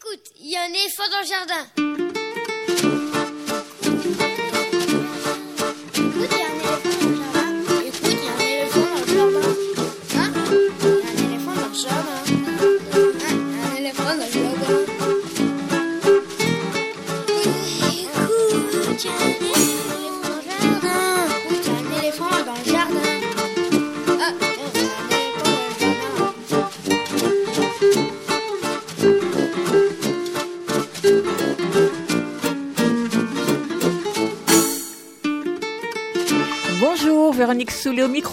Écoute, 0.00 0.30
il 0.38 0.50
y 0.50 0.56
a 0.56 0.62
un 0.62 0.68
éléphant 0.68 1.08
dans 1.10 1.20
le 1.20 1.26
jardin. 1.26 2.07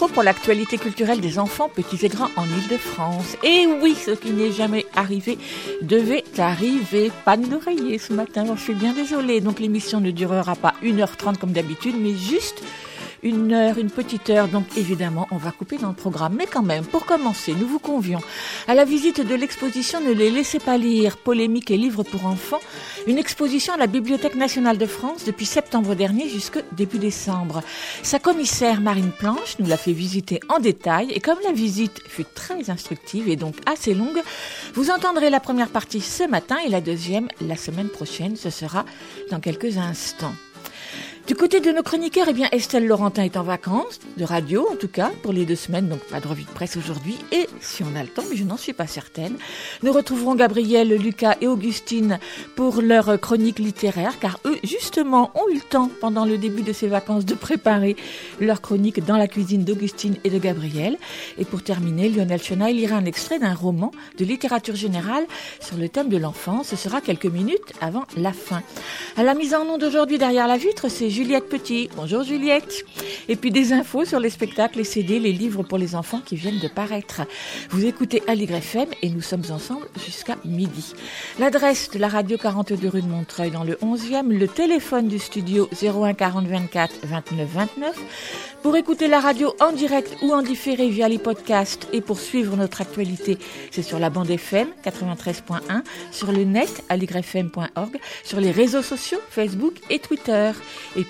Pour 0.08 0.22
l'actualité 0.22 0.78
culturelle 0.78 1.20
des 1.20 1.38
enfants 1.38 1.68
petits 1.68 2.04
et 2.04 2.08
grands 2.08 2.30
en 2.36 2.44
Ile-de-France. 2.44 3.36
Et 3.42 3.66
oui, 3.80 3.94
ce 3.94 4.10
qui 4.12 4.30
n'est 4.30 4.52
jamais 4.52 4.86
arrivé 4.94 5.38
devait 5.82 6.24
arriver. 6.38 7.10
Panne 7.24 7.48
d'oreiller 7.48 7.98
ce 7.98 8.12
matin, 8.12 8.44
je 8.56 8.60
suis 8.60 8.74
bien 8.74 8.92
désolée. 8.92 9.40
Donc 9.40 9.60
l'émission 9.60 10.00
ne 10.00 10.10
durera 10.10 10.54
pas 10.54 10.74
1h30 10.82 11.38
comme 11.38 11.52
d'habitude, 11.52 11.96
mais 11.98 12.14
juste 12.14 12.62
une 13.22 13.52
heure, 13.52 13.78
une 13.78 13.90
petite 13.90 14.30
heure. 14.30 14.48
Donc 14.48 14.64
évidemment, 14.76 15.26
on 15.30 15.36
va 15.36 15.50
couper 15.50 15.78
dans 15.78 15.88
le 15.88 15.94
programme. 15.94 16.34
Mais 16.36 16.46
quand 16.46 16.62
même, 16.62 16.84
pour 16.84 17.06
commencer, 17.06 17.54
nous 17.54 17.66
vous 17.66 17.78
convions 17.78 18.20
à 18.68 18.74
la 18.74 18.84
visite 18.84 19.26
de 19.26 19.34
l'exposition 19.34 20.00
Ne 20.00 20.12
les 20.12 20.30
laissez 20.30 20.58
pas 20.58 20.76
lire, 20.78 21.16
polémique 21.16 21.70
et 21.70 21.76
livres 21.76 22.02
pour 22.02 22.26
enfants. 22.26 22.60
Une 23.06 23.18
exposition 23.18 23.74
à 23.74 23.76
la 23.76 23.86
Bibliothèque 23.86 24.34
nationale 24.34 24.78
de 24.78 24.86
France 24.86 25.24
depuis 25.24 25.46
septembre 25.46 25.94
dernier 25.94 26.28
jusqu'au 26.28 26.60
début 26.72 26.98
décembre. 26.98 27.62
Sa 28.02 28.18
commissaire 28.18 28.80
Marine 28.80 29.12
Planche 29.12 29.58
nous 29.58 29.66
l'a 29.66 29.76
fait 29.76 29.92
visiter 29.92 30.40
en 30.48 30.58
détail 30.58 31.12
et 31.12 31.20
comme 31.20 31.38
la 31.44 31.52
visite 31.52 32.00
fut 32.08 32.24
très 32.24 32.70
instructive 32.70 33.28
et 33.28 33.36
donc 33.36 33.54
assez 33.66 33.94
longue, 33.94 34.20
vous 34.74 34.90
entendrez 34.90 35.30
la 35.30 35.40
première 35.40 35.68
partie 35.68 36.00
ce 36.00 36.24
matin 36.28 36.56
et 36.64 36.68
la 36.68 36.80
deuxième 36.80 37.28
la 37.40 37.56
semaine 37.56 37.88
prochaine. 37.88 38.36
Ce 38.36 38.50
sera 38.50 38.84
dans 39.30 39.40
quelques 39.40 39.76
instants. 39.76 40.34
Du 41.26 41.34
côté 41.34 41.58
de 41.58 41.72
nos 41.72 41.82
chroniqueurs, 41.82 42.28
eh 42.30 42.32
bien, 42.32 42.48
Estelle 42.52 42.86
Laurentin 42.86 43.24
est 43.24 43.36
en 43.36 43.42
vacances, 43.42 43.98
de 44.16 44.22
radio 44.22 44.68
en 44.70 44.76
tout 44.76 44.86
cas, 44.86 45.10
pour 45.24 45.32
les 45.32 45.44
deux 45.44 45.56
semaines, 45.56 45.88
donc 45.88 45.98
pas 45.98 46.20
de 46.20 46.28
revue 46.28 46.44
de 46.44 46.50
presse 46.50 46.76
aujourd'hui. 46.76 47.16
Et 47.32 47.48
si 47.60 47.82
on 47.82 47.96
a 47.96 48.02
le 48.04 48.08
temps, 48.08 48.22
mais 48.30 48.36
je 48.36 48.44
n'en 48.44 48.56
suis 48.56 48.72
pas 48.72 48.86
certaine, 48.86 49.36
nous 49.82 49.92
retrouverons 49.92 50.36
Gabriel, 50.36 50.88
Lucas 50.94 51.34
et 51.40 51.48
Augustine 51.48 52.20
pour 52.54 52.80
leur 52.80 53.20
chronique 53.20 53.58
littéraire, 53.58 54.20
car 54.20 54.38
eux, 54.44 54.56
justement, 54.62 55.32
ont 55.34 55.50
eu 55.50 55.56
le 55.56 55.60
temps, 55.62 55.90
pendant 56.00 56.24
le 56.24 56.38
début 56.38 56.62
de 56.62 56.72
ces 56.72 56.86
vacances, 56.86 57.24
de 57.24 57.34
préparer 57.34 57.96
leur 58.40 58.60
chronique 58.60 59.04
dans 59.04 59.16
la 59.16 59.26
cuisine 59.26 59.64
d'Augustine 59.64 60.18
et 60.22 60.30
de 60.30 60.38
Gabriel. 60.38 60.96
Et 61.38 61.44
pour 61.44 61.64
terminer, 61.64 62.08
Lionel 62.08 62.40
Chenaille 62.40 62.74
lira 62.74 62.98
un 62.98 63.04
extrait 63.04 63.40
d'un 63.40 63.54
roman 63.54 63.90
de 64.16 64.24
littérature 64.24 64.76
générale 64.76 65.26
sur 65.58 65.76
le 65.76 65.88
thème 65.88 66.08
de 66.08 66.18
l'enfance. 66.18 66.68
Ce 66.68 66.76
sera 66.76 67.00
quelques 67.00 67.26
minutes 67.26 67.72
avant 67.80 68.04
la 68.16 68.32
fin. 68.32 68.62
À 69.16 69.24
la 69.24 69.34
mise 69.34 69.54
en 69.54 69.62
onde 69.62 69.80
d'aujourd'hui 69.80 70.18
derrière 70.18 70.46
la 70.46 70.56
vitre, 70.56 70.88
c'est 70.88 71.15
Juliette 71.16 71.48
Petit. 71.48 71.88
Bonjour 71.96 72.24
Juliette. 72.24 72.84
Et 73.30 73.36
puis 73.36 73.50
des 73.50 73.72
infos 73.72 74.04
sur 74.04 74.20
les 74.20 74.28
spectacles, 74.28 74.76
les 74.76 74.84
CD, 74.84 75.18
les 75.18 75.32
livres 75.32 75.62
pour 75.62 75.78
les 75.78 75.94
enfants 75.94 76.20
qui 76.20 76.36
viennent 76.36 76.58
de 76.58 76.68
paraître. 76.68 77.22
Vous 77.70 77.86
écoutez 77.86 78.22
Aligre 78.26 78.56
FM 78.56 78.88
et 79.00 79.08
nous 79.08 79.22
sommes 79.22 79.44
ensemble 79.50 79.86
jusqu'à 80.04 80.36
midi. 80.44 80.92
L'adresse 81.38 81.88
de 81.90 81.98
la 81.98 82.08
radio 82.08 82.36
42 82.36 82.86
rue 82.90 83.00
de 83.00 83.06
Montreuil 83.06 83.50
dans 83.50 83.64
le 83.64 83.76
11e, 83.76 84.28
le 84.28 84.46
téléphone 84.46 85.08
du 85.08 85.18
studio 85.18 85.70
01 85.82 86.12
40 86.12 86.48
24 86.48 86.94
29 87.04 87.48
29. 87.50 87.96
Pour 88.62 88.76
écouter 88.76 89.06
la 89.06 89.20
radio 89.20 89.54
en 89.60 89.72
direct 89.72 90.16
ou 90.22 90.32
en 90.32 90.42
différé 90.42 90.88
via 90.88 91.08
les 91.08 91.18
podcasts 91.18 91.88
et 91.92 92.00
pour 92.00 92.18
suivre 92.18 92.56
notre 92.56 92.80
actualité, 92.80 93.38
c'est 93.70 93.82
sur 93.82 94.00
la 94.00 94.10
bande 94.10 94.28
FM 94.28 94.68
93.1, 94.84 95.82
sur 96.10 96.32
le 96.32 96.42
net 96.42 96.82
aligrefm.org, 96.88 98.00
sur 98.24 98.40
les 98.40 98.50
réseaux 98.50 98.82
sociaux 98.82 99.20
Facebook 99.30 99.74
et 99.88 100.00
Twitter. 100.00 100.50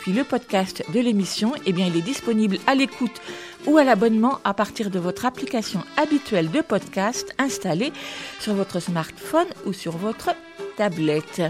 Puis 0.01 0.13
le 0.13 0.25
podcast 0.25 0.85
de 0.93 1.01
l'émission, 1.01 1.53
eh 1.67 1.73
bien 1.73 1.87
il 1.87 1.97
est 1.97 2.03
disponible 2.03 2.59
à 2.67 2.75
l'écoute 2.75 3.21
ou 3.67 3.79
à 3.79 3.85
l'abonnement 3.85 4.39
à 4.45 4.55
partir 4.55 4.91
de 4.91 4.99
votre 4.99 5.27
application 5.27 5.81
habituelle 5.97 6.51
de 6.51 6.61
podcast 6.61 7.35
installée 7.39 7.93
sur 8.41 8.55
votre 8.55 8.81
smartphone 8.81 9.49
ou 9.67 9.73
sur 9.73 9.97
votre 9.97 10.31
tablette. 10.77 11.43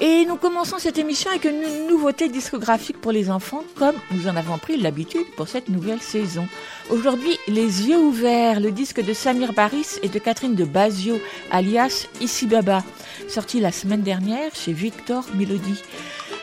Et 0.00 0.24
nous 0.26 0.34
commençons 0.34 0.78
cette 0.80 0.98
émission 0.98 1.30
avec 1.30 1.44
une 1.44 1.86
nouveauté 1.88 2.28
discographique 2.28 3.00
pour 3.00 3.12
les 3.12 3.30
enfants, 3.30 3.62
comme 3.76 3.94
nous 4.10 4.26
en 4.26 4.34
avons 4.34 4.58
pris 4.58 4.76
l'habitude 4.76 5.26
pour 5.36 5.46
cette 5.46 5.68
nouvelle 5.68 6.00
saison. 6.00 6.48
Aujourd'hui, 6.90 7.38
Les 7.46 7.88
yeux 7.88 7.98
ouverts, 7.98 8.58
le 8.58 8.72
disque 8.72 9.04
de 9.04 9.12
Samir 9.12 9.52
Baris 9.52 9.98
et 10.02 10.08
de 10.08 10.18
Catherine 10.18 10.56
de 10.56 10.64
Basio, 10.64 11.20
alias 11.52 12.08
Ici 12.20 12.46
Baba, 12.46 12.82
sorti 13.28 13.60
la 13.60 13.70
semaine 13.70 14.02
dernière 14.02 14.52
chez 14.54 14.72
Victor 14.72 15.24
Melody. 15.36 15.80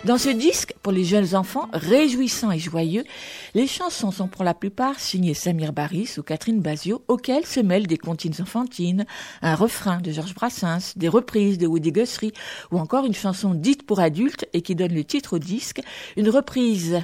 Dans 0.04 0.18
ce 0.18 0.30
disque, 0.30 0.74
pour 0.82 0.92
les 0.92 1.04
jeunes 1.04 1.36
enfants, 1.36 1.70
réjouissants 1.74 2.52
et 2.52 2.58
joyeux, 2.58 3.04
les 3.54 3.68
chansons 3.68 4.10
sont 4.10 4.28
pour 4.28 4.44
la 4.44 4.56
plupart 4.56 5.00
signées 5.00 5.36
Samir 5.36 5.74
Baris 5.74 6.16
ou 6.18 6.24
Catherine 6.24 6.60
Basio, 6.60 7.04
auxquelles 7.08 7.46
se 7.46 7.60
mêlent 7.60 7.86
des 7.86 8.00
comptines 8.00 8.42
enfantines, 8.42 9.06
un 9.44 9.54
refrain 9.54 10.00
de 10.02 10.12
Georges 10.12 10.34
Brassens, 10.34 10.94
des 10.96 11.08
reprises 11.08 11.60
de 11.60 11.68
Woody 11.68 11.92
Guthrie, 11.92 12.34
ou 12.72 12.80
encore 12.80 13.06
une 13.06 13.14
chanson 13.14 13.54
dite 13.54 13.86
pour 13.86 14.00
adultes 14.00 14.48
et 14.54 14.64
qui 14.64 14.74
donne 14.74 14.96
le 14.96 15.04
titre 15.04 15.36
au 15.36 15.40
disque, 15.40 15.82
une 16.18 16.30
reprise 16.30 17.02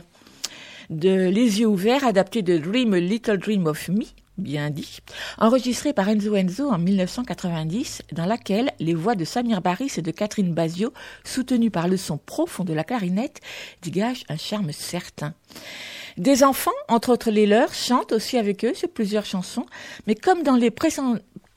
de 0.90 1.30
Les 1.30 1.60
yeux 1.60 1.68
ouverts 1.68 2.04
adaptée 2.04 2.42
de 2.42 2.58
Dream 2.58 2.96
a 2.96 3.00
Little 3.00 3.38
Dream 3.38 3.68
of 3.68 3.90
Me, 3.90 4.06
bien 4.38 4.70
dit, 4.70 5.00
enregistrée 5.38 5.94
par 5.94 6.10
Enzo 6.10 6.36
Enzo 6.36 6.70
en 6.70 6.78
1990, 6.78 8.04
dans 8.12 8.26
laquelle 8.26 8.72
les 8.80 8.94
voix 8.94 9.16
de 9.16 9.26
Samir 9.26 9.62
Baris 9.62 9.94
et 9.98 10.02
de 10.02 10.12
Catherine 10.12 10.54
Basio, 10.54 10.94
soutenues 11.24 11.72
par 11.72 11.88
le 11.88 11.98
son 11.98 12.18
profond 12.18 12.64
de 12.64 12.74
la 12.74 12.84
clarinette, 12.84 13.42
dégagent 13.82 14.26
un 14.30 14.38
charme 14.38 14.72
certain. 14.72 15.34
Des 16.18 16.44
enfants, 16.44 16.72
entre 16.88 17.12
autres 17.12 17.30
les 17.30 17.46
leurs, 17.46 17.74
chantent 17.74 18.12
aussi 18.12 18.38
avec 18.38 18.66
eux 18.66 18.74
sur 18.74 18.90
plusieurs 18.90 19.26
chansons, 19.26 19.66
mais 20.08 20.16
comme 20.16 20.42
dans 20.42 20.56
les, 20.56 20.72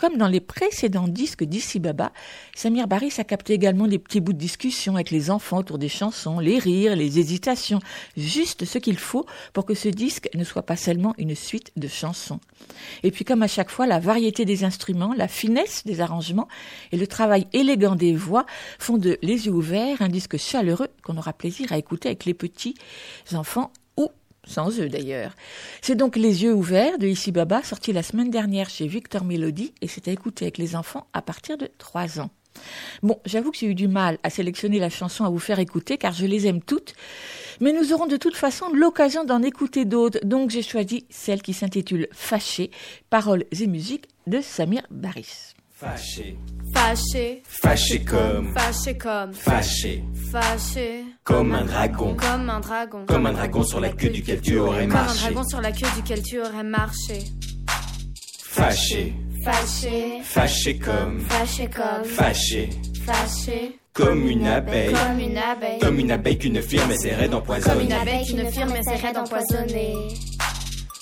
comme 0.00 0.16
dans 0.16 0.28
les 0.28 0.41
précédents 0.41 1.09
disques 1.09 1.44
d'Issi 1.44 1.78
Baba, 1.78 2.11
Samir 2.55 2.88
Baris 2.88 3.12
a 3.19 3.25
capté 3.25 3.53
également 3.53 3.84
les 3.84 3.99
petits 3.99 4.21
bouts 4.21 4.33
de 4.33 4.38
discussion 4.38 4.94
avec 4.94 5.11
les 5.11 5.31
enfants 5.31 5.59
autour 5.59 5.77
des 5.77 5.91
chansons, 5.91 6.41
les 6.41 6.59
rires, 6.59 6.97
les 6.97 7.19
hésitations, 7.19 7.81
juste 8.16 8.65
ce 8.65 8.78
qu'il 8.78 8.99
faut 8.99 9.27
pour 9.53 9.66
que 9.66 9.75
ce 9.75 9.89
disque 9.89 10.31
ne 10.34 10.43
soit 10.43 10.62
pas 10.62 10.77
seulement 10.77 11.15
une 11.19 11.34
suite 11.34 11.71
de 11.77 11.87
chansons. 11.87 12.41
Et 13.03 13.10
puis 13.10 13.27
comme 13.27 13.43
à 13.43 13.47
chaque 13.47 13.71
fois, 13.71 13.87
la 13.87 13.99
variété 13.99 14.47
des 14.47 14.65
instruments, 14.65 15.12
la 15.15 15.28
finesse 15.28 15.84
des 15.84 16.00
arrangements 16.00 16.49
et 16.93 16.97
le 16.97 17.06
travail 17.06 17.47
élégant 17.53 17.94
des 17.94 18.15
voix 18.15 18.47
font 18.78 18.97
de 18.97 19.19
Les 19.21 19.47
yeux 19.47 19.53
ouverts 19.53 20.00
un 20.00 20.09
disque 20.09 20.39
chaleureux 20.39 20.89
qu'on 21.03 21.19
aura 21.19 21.34
plaisir 21.34 21.72
à 21.72 21.78
écouter 21.78 22.09
avec 22.09 22.25
les 22.25 22.33
petits 22.34 22.75
enfants 23.34 23.71
sans 24.50 24.81
eux 24.81 24.88
d'ailleurs. 24.88 25.34
C'est 25.81 25.94
donc 25.94 26.16
Les 26.16 26.43
yeux 26.43 26.53
ouverts 26.53 26.99
de 26.99 27.06
Ici 27.06 27.33
Baba, 27.33 27.62
sorti 27.62 27.93
la 27.93 28.03
semaine 28.03 28.31
dernière 28.31 28.69
chez 28.69 28.87
Victor 28.87 29.25
Melody 29.25 29.72
et 29.81 29.88
c'est 29.88 30.09
à 30.09 30.12
écouter 30.12 30.44
avec 30.47 30.59
les 30.59 30.77
enfants 30.77 31.06
à 31.12 31.22
partir 31.22 31.56
de 31.56 31.69
3 31.78 32.21
ans. 32.21 32.31
Bon, 33.03 33.21
j'avoue 33.25 33.53
que 33.53 33.59
j'ai 33.59 33.69
eu 33.69 33.75
du 33.75 33.89
mal 33.89 34.19
à 34.22 34.31
sélectionner 34.31 34.81
la 34.81 34.91
chanson 34.91 35.25
à 35.25 35.31
vous 35.31 35.39
faire 35.39 35.60
écouter 35.60 35.99
car 35.99 36.12
je 36.12 36.27
les 36.27 36.49
aime 36.49 36.60
toutes, 36.60 36.94
mais 37.60 37.72
nous 37.72 37.93
aurons 37.93 38.06
de 38.06 38.16
toute 38.16 38.37
façon 38.37 38.69
l'occasion 38.72 39.25
d'en 39.25 39.43
écouter 39.43 39.84
d'autres, 39.84 40.19
donc 40.25 40.50
j'ai 40.50 40.62
choisi 40.62 41.06
celle 41.10 41.43
qui 41.43 41.53
s'intitule 41.53 42.09
Fâché, 42.12 42.71
paroles 43.09 43.44
et 43.53 43.66
musique 43.69 44.06
de 44.27 44.41
Samir 44.41 44.83
Baris. 44.91 45.55
Fâché. 45.81 46.37
Fâché. 46.75 47.43
Fâché 47.49 48.05
comme. 48.05 48.53
Fâché 48.55 48.99
comme. 48.99 49.33
Fâché. 49.33 50.04
Fâché. 50.31 51.04
Comme 51.25 51.53
un 51.54 51.65
dragon. 51.65 52.15
Comme 52.16 52.51
un 52.51 52.60
dragon. 52.60 53.07
Comme 53.07 53.27
un 53.27 53.33
dragon 53.33 53.63
sur 53.65 53.81
la 53.81 53.89
queue 53.89 54.10
duquel 54.10 54.41
tu 54.43 54.59
aurais 54.59 54.87
Comme 54.87 54.97
un 54.99 55.04
marché. 55.04 55.21
dragon 55.25 55.43
sur 55.49 55.60
la 55.63 55.72
queue 55.72 55.89
duquel 55.97 56.22
tu 56.22 56.39
aurais 56.41 56.63
marché. 56.65 57.19
Fâché. 58.45 59.15
Fâché. 59.43 60.21
Fâché 60.22 60.78
comme. 60.78 61.21
Fâché 61.21 61.69
comme. 61.71 62.04
Fâché. 62.04 62.69
Fâché. 63.07 63.78
Comme 63.95 64.28
une 64.28 64.47
abeille. 64.47 64.93
Comme 64.93 65.19
une 65.19 65.39
abeille. 65.39 65.78
Comme 65.81 65.99
une 65.99 66.10
abeille 66.13 66.39
qu'une 66.39 66.60
firme 66.63 66.91
essaierait 66.93 67.15
Comme 67.16 67.25
une 67.25 67.31
d'empoisonner. 67.31 67.93
abeille 67.95 68.27
qu'une 68.27 68.51
firme 68.51 68.77
essaierait 68.77 69.13
d'empoisonner. 69.15 69.95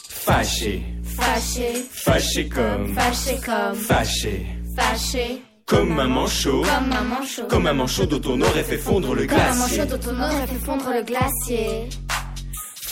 Fâché. 0.09 0.83
Fâché. 1.03 1.85
Fâché 1.91 2.49
comme. 2.49 2.95
Fâché 2.95 3.41
comme. 3.45 3.75
Fâché. 3.75 4.47
Fâché. 4.79 5.43
Comme 5.67 5.99
un 5.99 6.07
manchot. 6.09 6.63
Comme 6.63 6.93
un 6.93 7.03
manchot. 7.03 7.47
Comme 7.49 7.67
un 7.67 7.73
manchot 7.75 8.07
dont 8.07 8.23
on 8.33 8.41
aurait 8.41 8.63
fait 8.65 8.79
fondre 8.79 9.15
le 9.15 9.27
Comme 9.27 9.39
un 9.39 9.55
manchot 9.55 9.75
glacier. 9.75 9.99
dont 9.99 10.11
on 10.11 10.21
aurait 10.23 10.47
fait 10.47 10.65
fondre 10.65 10.91
le 10.95 11.03
glacier. 11.03 11.89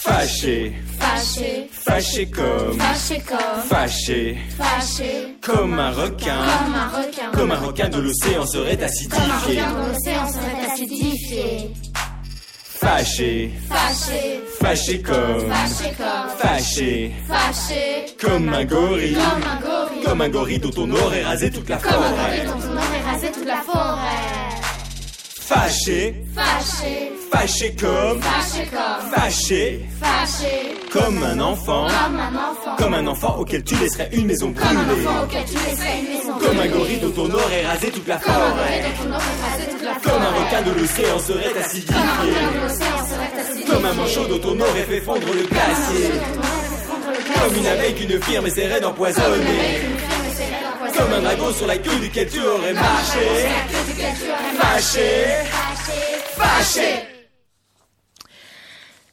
Fâché, 0.06 0.72
fâché, 1.00 1.68
fâché 1.72 2.30
comme, 2.30 2.78
fâché 2.78 3.20
comme, 3.26 3.62
fâché, 3.68 4.36
fâché, 4.56 5.36
comme 5.40 5.80
un 5.80 5.90
requin, 5.90 6.36
comme 6.44 6.74
un 6.76 6.88
requin, 6.88 7.30
comme 7.32 7.50
un 7.50 7.56
requin 7.56 7.88
de 7.88 7.98
l'océan 7.98 8.46
serait 8.46 8.76
comme 8.76 8.84
un 8.84 8.86
acidifié. 8.86 9.60
requin 9.60 9.72
de 9.72 9.88
l'océan 9.88 10.28
serait 10.28 10.72
acidifié, 10.72 11.70
Fâché, 12.78 13.50
fâché, 13.68 14.40
fâché 14.60 15.00
comme, 15.00 15.50
fâché 15.50 15.94
comme, 15.96 16.38
fâché, 16.38 17.12
fâché, 17.26 18.06
comme 18.20 18.48
un 18.52 18.64
gorille, 18.66 19.14
comme 19.14 19.42
un 19.42 19.60
gorille, 19.60 20.04
comme 20.04 20.20
un 20.20 20.28
gorille 20.28 20.58
dont 20.58 20.82
on 20.82 20.90
aurait 20.90 21.22
rasé 21.22 21.50
toute 21.50 21.68
la 21.70 21.78
forêt. 21.78 22.44
dont 22.44 22.52
on 22.52 22.76
aurait 22.76 23.12
rasé 23.12 23.32
toute 23.32 23.46
la 23.46 23.62
forêt, 23.62 24.45
Fâché, 25.46 26.12
fâché, 26.34 27.12
fâché 27.30 27.76
comme, 27.80 28.20
fâché 28.20 28.66
comme, 28.68 29.10
fâché, 29.12 29.86
fâché, 30.02 30.74
comme 30.92 31.22
un 31.22 31.38
enfant, 31.38 31.86
comme 31.86 32.18
un 32.18 32.34
enfant, 32.34 32.76
comme 32.76 32.94
un 32.94 33.06
enfant 33.06 33.36
auquel 33.38 33.62
tu 33.62 33.76
laisserais 33.76 34.08
une 34.12 34.26
maison 34.26 34.52
comme 34.52 34.76
un 34.76 34.82
brûlée. 34.82 35.06
enfant 35.06 35.22
auquel 35.22 35.44
tu 35.44 35.52
laisserais 35.54 35.98
une 36.00 36.08
maison 36.18 36.32
Comme 36.40 36.58
un 36.58 36.66
gorille 36.66 36.98
dont 36.98 37.22
on 37.22 37.30
aurait 37.30 37.64
rasé 37.64 37.90
toute 37.92 38.08
la 38.08 38.16
comme 38.16 38.32
un 38.34 38.38
gorille 38.38 38.56
forêt. 38.56 38.82
dont 38.82 39.04
on 39.06 39.12
aurait 39.14 39.50
rasé 39.50 39.64
toute 39.70 39.82
la 39.84 39.94
Comme 39.94 40.22
un 40.22 40.26
forêt, 40.26 40.44
requin 40.44 40.62
de 40.62 40.80
l'océan 40.80 41.18
serait 41.20 41.48
comme 41.52 41.56
un 41.62 41.64
acidifié. 41.64 41.94
requin 41.94 42.50
de 42.50 42.62
l'océan 42.62 42.98
serait 43.06 43.40
acidifié, 43.40 43.72
Comme 43.72 43.84
un 43.84 43.92
manchot 43.94 44.26
dont 44.26 44.50
on 44.50 44.60
aurait 44.60 44.82
fait 44.90 45.00
fondre 45.00 45.26
le 45.32 45.42
glacier. 45.46 46.10
Comme 47.40 47.56
une 47.56 47.66
abeille 47.68 47.94
qu'une 47.94 48.20
firme 48.22 48.46
essaierait 48.46 48.80
d'empoisonner. 48.80 49.80
Comme 50.96 51.12
un 51.12 51.20
dragon 51.20 51.52
sur 51.52 51.66
la 51.66 51.76
queue 51.76 51.98
duquel 52.00 52.28
tu 52.28 52.40
aurais 52.40 52.72
marché. 52.72 53.48
Fâché, 54.58 55.44
fâché. 56.36 57.15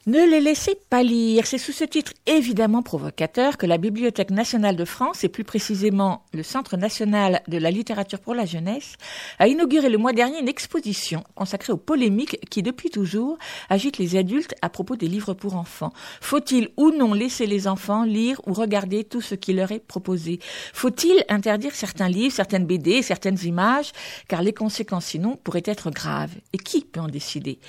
Ne 0.05 0.29
les 0.29 0.41
laissez 0.41 0.75
pas 0.89 1.01
lire. 1.01 1.47
C'est 1.47 1.57
sous 1.57 1.71
ce 1.71 1.85
titre 1.85 2.11
évidemment 2.25 2.81
provocateur 2.81 3.55
que 3.55 3.65
la 3.65 3.77
Bibliothèque 3.77 4.31
nationale 4.31 4.75
de 4.75 4.83
France, 4.83 5.23
et 5.23 5.29
plus 5.29 5.45
précisément 5.45 6.25
le 6.33 6.43
Centre 6.43 6.75
national 6.75 7.41
de 7.47 7.57
la 7.57 7.71
littérature 7.71 8.19
pour 8.19 8.35
la 8.35 8.45
jeunesse, 8.45 8.95
a 9.39 9.47
inauguré 9.47 9.87
le 9.87 9.97
mois 9.97 10.11
dernier 10.11 10.39
une 10.39 10.49
exposition 10.49 11.23
consacrée 11.35 11.71
aux 11.71 11.77
polémiques 11.77 12.37
qui, 12.49 12.61
depuis 12.61 12.89
toujours, 12.89 13.37
agitent 13.69 13.97
les 13.97 14.17
adultes 14.17 14.53
à 14.61 14.67
propos 14.67 14.97
des 14.97 15.07
livres 15.07 15.33
pour 15.33 15.55
enfants. 15.55 15.93
Faut-il 16.19 16.67
ou 16.75 16.91
non 16.91 17.13
laisser 17.13 17.45
les 17.45 17.69
enfants 17.69 18.03
lire 18.03 18.41
ou 18.45 18.51
regarder 18.51 19.05
tout 19.05 19.21
ce 19.21 19.35
qui 19.35 19.53
leur 19.53 19.71
est 19.71 19.79
proposé? 19.79 20.39
Faut-il 20.73 21.23
interdire 21.29 21.75
certains 21.75 22.09
livres, 22.09 22.35
certaines 22.35 22.65
BD, 22.65 23.03
certaines 23.03 23.41
images, 23.45 23.93
car 24.27 24.41
les 24.41 24.53
conséquences 24.53 25.05
sinon 25.05 25.39
pourraient 25.45 25.63
être 25.63 25.91
graves 25.91 26.35
Et 26.51 26.57
qui 26.57 26.81
peut 26.81 26.99
en 26.99 27.07
décider? 27.07 27.59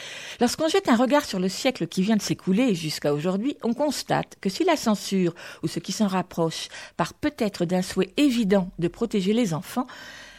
Lorsqu'on 0.40 0.66
jette 0.66 0.88
un 0.88 0.96
regard 0.96 1.24
sur 1.24 1.38
le 1.38 1.48
siècle 1.48 1.86
qui 1.86 2.02
vient 2.02 2.16
s'écouler 2.24 2.74
jusqu'à 2.74 3.12
aujourd'hui, 3.12 3.56
on 3.62 3.74
constate 3.74 4.36
que 4.40 4.48
si 4.48 4.64
la 4.64 4.76
censure, 4.76 5.34
ou 5.62 5.68
ce 5.68 5.78
qui 5.78 5.92
s'en 5.92 6.08
rapproche, 6.08 6.68
part 6.96 7.14
peut-être 7.14 7.64
d'un 7.64 7.82
souhait 7.82 8.12
évident 8.16 8.70
de 8.78 8.88
protéger 8.88 9.32
les 9.32 9.54
enfants, 9.54 9.86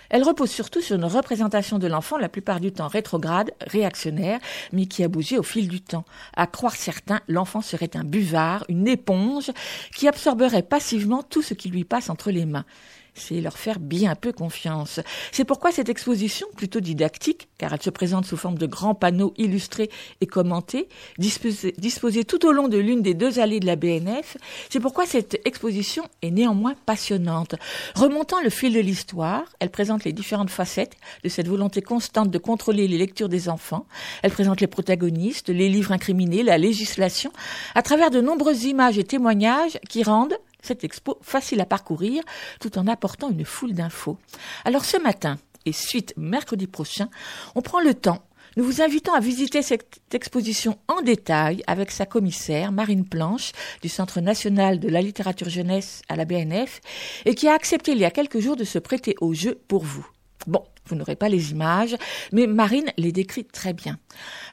elle 0.09 0.23
repose 0.23 0.51
surtout 0.51 0.81
sur 0.81 0.95
une 0.95 1.05
représentation 1.05 1.79
de 1.79 1.87
l'enfant 1.87 2.17
la 2.17 2.29
plupart 2.29 2.59
du 2.59 2.71
temps 2.71 2.87
rétrograde, 2.87 3.51
réactionnaire, 3.61 4.39
mais 4.71 4.85
qui 4.85 5.03
a 5.03 5.07
bougé 5.07 5.37
au 5.37 5.43
fil 5.43 5.67
du 5.67 5.81
temps. 5.81 6.05
À 6.35 6.47
croire 6.47 6.75
certains, 6.75 7.21
l'enfant 7.27 7.61
serait 7.61 7.95
un 7.95 8.03
buvard, 8.03 8.65
une 8.69 8.87
éponge, 8.87 9.51
qui 9.95 10.07
absorberait 10.07 10.63
passivement 10.63 11.23
tout 11.23 11.41
ce 11.41 11.53
qui 11.53 11.69
lui 11.69 11.83
passe 11.85 12.09
entre 12.09 12.31
les 12.31 12.45
mains 12.45 12.65
c'est 13.15 13.41
leur 13.41 13.57
faire 13.57 13.79
bien 13.79 14.15
peu 14.15 14.31
confiance. 14.31 14.99
C'est 15.31 15.45
pourquoi 15.45 15.71
cette 15.71 15.89
exposition, 15.89 16.47
plutôt 16.55 16.81
didactique, 16.81 17.47
car 17.57 17.73
elle 17.73 17.81
se 17.81 17.89
présente 17.89 18.25
sous 18.25 18.37
forme 18.37 18.57
de 18.57 18.67
grands 18.67 18.93
panneaux 18.93 19.33
illustrés 19.37 19.89
et 20.21 20.27
commentés, 20.27 20.87
disposés, 21.17 21.73
disposés 21.77 22.25
tout 22.25 22.45
au 22.45 22.51
long 22.51 22.67
de 22.67 22.77
l'une 22.77 23.01
des 23.01 23.13
deux 23.13 23.39
allées 23.39 23.59
de 23.59 23.65
la 23.65 23.75
BNF, 23.75 24.37
c'est 24.69 24.79
pourquoi 24.79 25.05
cette 25.05 25.39
exposition 25.45 26.03
est 26.21 26.31
néanmoins 26.31 26.75
passionnante. 26.85 27.55
Remontant 27.95 28.41
le 28.41 28.49
fil 28.49 28.73
de 28.73 28.79
l'histoire, 28.79 29.45
elle 29.59 29.69
présente 29.69 30.03
les 30.03 30.13
différentes 30.13 30.49
facettes 30.49 30.97
de 31.23 31.29
cette 31.29 31.47
volonté 31.47 31.81
constante 31.81 32.29
de 32.29 32.37
contrôler 32.37 32.87
les 32.87 32.97
lectures 32.97 33.29
des 33.29 33.49
enfants. 33.49 33.85
Elle 34.21 34.31
présente 34.31 34.61
les 34.61 34.67
protagonistes, 34.67 35.49
les 35.49 35.69
livres 35.69 35.91
incriminés, 35.91 36.43
la 36.43 36.57
législation, 36.57 37.31
à 37.73 37.81
travers 37.81 38.11
de 38.11 38.21
nombreuses 38.21 38.65
images 38.65 38.97
et 38.97 39.03
témoignages 39.03 39.79
qui 39.89 40.03
rendent 40.03 40.37
cette 40.65 40.83
expo 40.83 41.17
facile 41.21 41.61
à 41.61 41.65
parcourir 41.65 42.23
tout 42.59 42.77
en 42.77 42.87
apportant 42.87 43.29
une 43.29 43.45
foule 43.45 43.73
d'infos. 43.73 44.17
Alors 44.65 44.85
ce 44.85 44.97
matin 44.97 45.37
et 45.65 45.73
suite 45.73 46.13
mercredi 46.17 46.67
prochain, 46.67 47.09
on 47.55 47.61
prend 47.61 47.79
le 47.79 47.93
temps 47.93 48.23
nous 48.57 48.63
vous 48.63 48.81
invitons 48.81 49.13
à 49.13 49.19
visiter 49.19 49.61
cette 49.61 49.99
exposition 50.13 50.77
en 50.87 51.01
détail 51.01 51.61
avec 51.67 51.91
sa 51.91 52.05
commissaire, 52.05 52.71
Marine 52.71 53.05
Planche, 53.05 53.51
du 53.81 53.89
Centre 53.89 54.21
national 54.21 54.79
de 54.79 54.87
la 54.87 55.01
littérature 55.01 55.49
jeunesse 55.49 56.03
à 56.07 56.15
la 56.15 56.23
BNF, 56.23 56.79
et 57.25 57.35
qui 57.35 57.49
a 57.49 57.53
accepté 57.53 57.91
il 57.91 57.97
y 57.97 58.05
a 58.05 58.11
quelques 58.11 58.39
jours 58.39 58.55
de 58.55 58.63
se 58.63 58.79
prêter 58.79 59.15
au 59.19 59.33
jeu 59.33 59.59
pour 59.67 59.83
vous. 59.83 60.07
Bon, 60.47 60.63
vous 60.87 60.95
n'aurez 60.95 61.15
pas 61.15 61.29
les 61.29 61.51
images, 61.51 61.95
mais 62.31 62.47
Marine 62.47 62.91
les 62.97 63.11
décrit 63.11 63.45
très 63.45 63.73
bien. 63.73 63.97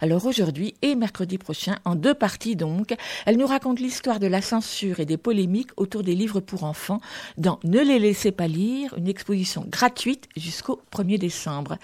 Alors 0.00 0.26
aujourd'hui 0.26 0.74
et 0.82 0.94
mercredi 0.94 1.38
prochain, 1.38 1.76
en 1.84 1.94
deux 1.94 2.14
parties 2.14 2.56
donc, 2.56 2.94
elle 3.26 3.36
nous 3.36 3.46
raconte 3.46 3.80
l'histoire 3.80 4.18
de 4.18 4.26
la 4.26 4.42
censure 4.42 5.00
et 5.00 5.06
des 5.06 5.16
polémiques 5.16 5.70
autour 5.76 6.02
des 6.02 6.14
livres 6.14 6.40
pour 6.40 6.64
enfants 6.64 7.00
dans 7.38 7.60
Ne 7.64 7.80
les 7.80 7.98
laissez 7.98 8.32
pas 8.32 8.48
lire, 8.48 8.94
une 8.96 9.08
exposition 9.08 9.64
gratuite 9.68 10.28
jusqu'au 10.36 10.80
1er 10.92 11.18
décembre. 11.18 11.76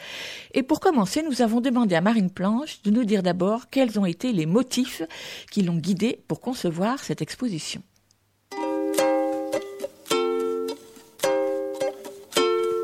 Et 0.55 0.62
pour 0.62 0.81
commencer, 0.81 1.23
nous 1.23 1.43
avons 1.43 1.61
demandé 1.61 1.95
à 1.95 2.00
Marine 2.00 2.31
Planche 2.31 2.83
de 2.83 2.91
nous 2.91 3.05
dire 3.05 3.23
d'abord 3.23 3.71
quels 3.71 3.99
ont 3.99 4.06
été 4.06 4.33
les 4.33 4.47
motifs 4.47 5.03
qui 5.50 5.62
l'ont 5.62 5.77
guidée 5.77 6.21
pour 6.29 6.41
concevoir 6.41 6.99
cette 7.03 7.23
exposition. 7.23 7.83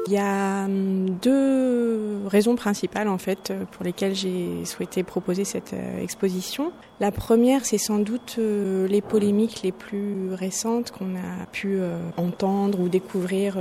Il 0.06 0.12
y 0.12 0.18
a 0.18 0.64
hum, 0.64 1.10
deux 1.22 2.20
raisons 2.26 2.56
principales 2.56 3.08
en 3.08 3.18
fait 3.18 3.52
pour 3.72 3.84
lesquelles 3.84 4.14
j'ai 4.14 4.64
souhaité 4.64 5.02
proposer 5.02 5.44
cette 5.44 5.72
euh, 5.72 6.02
exposition. 6.02 6.72
La 7.00 7.10
première, 7.10 7.66
c'est 7.66 7.78
sans 7.78 7.98
doute 7.98 8.36
euh, 8.38 8.86
les 8.86 9.00
polémiques 9.00 9.62
les 9.64 9.72
plus 9.72 10.32
récentes 10.32 10.92
qu'on 10.92 11.16
a 11.16 11.44
pu 11.50 11.80
entendre 12.16 12.78
ou 12.78 12.88
découvrir 12.88 13.56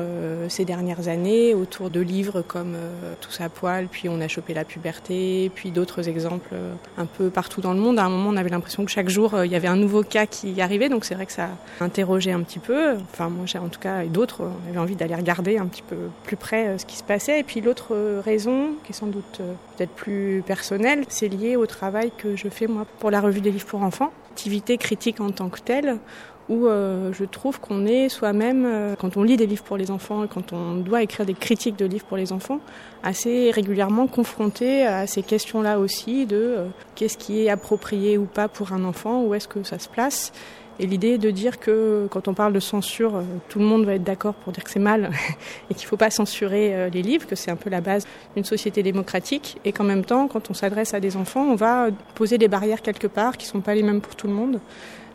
ces 0.50 0.66
dernières 0.66 1.08
années 1.08 1.54
autour 1.54 1.90
de 1.90 2.00
livres 2.00 2.42
comme 2.42 2.76
Tous 3.22 3.42
à 3.42 3.50
poil, 3.50 3.88
puis 3.88 4.10
On 4.10 4.22
a 4.22 4.28
chopé 4.28 4.54
la 4.54 4.66
puberté, 4.66 5.52
puis 5.56 5.72
d'autres 5.72 6.08
exemples 6.08 6.54
un 6.98 7.06
peu 7.06 7.30
partout 7.30 7.62
dans 7.62 7.74
le 7.74 7.80
monde. 7.80 8.00
À 8.00 8.06
un 8.06 8.10
moment, 8.10 8.30
on 8.30 8.38
avait 8.38 8.50
l'impression 8.50 8.86
que 8.86 8.92
chaque 8.92 9.10
jour, 9.10 9.44
il 9.44 9.52
y 9.52 9.56
avait 9.56 9.68
un 9.68 9.76
nouveau 9.76 10.04
cas 10.04 10.26
qui 10.26 10.60
arrivait, 10.62 10.90
donc 10.90 11.06
c'est 11.06 11.16
vrai 11.16 11.26
que 11.26 11.32
ça 11.32 11.50
interrogeait 11.80 12.32
un 12.32 12.42
petit 12.42 12.60
peu. 12.60 12.96
Enfin, 13.12 13.30
moi, 13.30 13.46
en 13.56 13.70
tout 13.70 13.80
cas, 13.80 14.04
et 14.04 14.08
d'autres, 14.08 14.42
on 14.44 14.70
avait 14.70 14.80
envie 14.80 14.96
d'aller 14.96 15.16
regarder 15.16 15.58
un 15.58 15.66
petit 15.66 15.84
peu 15.84 15.98
plus 16.24 16.38
près 16.38 16.78
ce 16.78 16.86
qui 16.86 16.98
se 16.98 17.04
passait. 17.04 17.40
Et 17.40 17.44
puis 17.44 17.62
l'autre 17.62 17.96
raison, 18.24 18.72
qui 18.84 18.92
est 18.92 18.96
sans 18.96 19.08
doute 19.08 19.42
peut-être 19.76 19.92
plus 19.92 20.44
personnelle, 20.46 21.06
c'est 21.10 21.28
lié 21.28 21.56
au 21.56 21.66
travail 21.66 22.12
que 22.18 22.36
je 22.36 22.50
fais 22.50 22.68
moi 22.68 22.86
pour 23.00 23.12
la 23.12 23.22
revue 23.24 23.33
des 23.42 23.52
livres 23.52 23.66
pour 23.66 23.82
enfants, 23.82 24.12
activité 24.32 24.78
critique 24.78 25.20
en 25.20 25.30
tant 25.32 25.50
que 25.50 25.60
telle, 25.60 26.00
où 26.50 26.68
euh, 26.68 27.14
je 27.14 27.24
trouve 27.24 27.60
qu'on 27.60 27.86
est 27.86 28.10
soi-même, 28.10 28.66
euh, 28.66 28.96
quand 28.98 29.16
on 29.16 29.24
lit 29.24 29.38
des 29.38 29.46
livres 29.46 29.64
pour 29.64 29.78
les 29.78 29.92
enfants 29.92 30.26
et 30.26 30.28
quand 30.28 30.52
on 30.52 30.76
doit 30.76 31.02
écrire 31.02 31.26
des 31.26 31.34
critiques 31.34 31.78
de 31.78 31.86
livres 31.86 32.06
pour 32.06 32.18
les 32.18 32.34
enfants, 32.34 32.60
assez 33.02 33.52
régulièrement 33.52 34.08
confronté 34.08 34.86
à 34.86 35.08
ces 35.08 35.24
questions-là 35.24 35.80
aussi 35.80 36.26
de 36.26 36.36
euh, 36.36 36.68
qu'est-ce 36.96 37.18
qui 37.18 37.46
est 37.46 37.50
approprié 37.50 38.18
ou 38.18 38.26
pas 38.26 38.48
pour 38.48 38.74
un 38.74 38.84
enfant, 38.84 39.24
où 39.24 39.34
est-ce 39.34 39.48
que 39.48 39.64
ça 39.64 39.80
se 39.80 39.88
place. 39.88 40.34
Et 40.80 40.88
l'idée 40.88 41.18
de 41.18 41.30
dire 41.30 41.60
que 41.60 42.08
quand 42.10 42.28
on 42.28 42.34
parle 42.34 42.54
de 42.54 42.60
censure, 42.60 43.22
tout 43.50 43.60
le 43.60 43.66
monde 43.66 43.86
va 43.86 43.94
être 43.96 44.04
d'accord 44.04 44.34
pour 44.34 44.52
dire 44.52 44.64
que 44.64 44.70
c'est 44.72 44.80
mal 44.80 45.12
et 45.70 45.74
qu'il 45.74 45.86
ne 45.86 45.90
faut 45.90 45.98
pas 45.98 46.10
censurer 46.10 46.90
les 46.90 47.02
livres, 47.02 47.28
que 47.28 47.36
c'est 47.36 47.52
un 47.52 47.56
peu 47.56 47.70
la 47.70 47.82
base 47.82 48.08
d'une 48.36 48.46
société 48.46 48.82
démocratique, 48.82 49.58
et 49.66 49.72
qu'en 49.72 49.84
même 49.84 50.04
temps, 50.04 50.28
quand 50.28 50.50
on 50.50 50.54
s'adresse 50.54 50.94
à 50.94 51.00
des 51.00 51.16
enfants, 51.16 51.44
on 51.44 51.56
va 51.56 51.90
poser 52.16 52.38
des 52.38 52.48
barrières 52.48 52.82
quelque 52.82 53.08
part 53.08 53.38
qui 53.38 53.46
ne 53.48 53.52
sont 53.52 53.62
pas 53.62 53.76
les 53.76 53.84
mêmes 53.84 54.02
pour 54.02 54.16
tout 54.16 54.28
le 54.28 54.34
monde, 54.34 54.60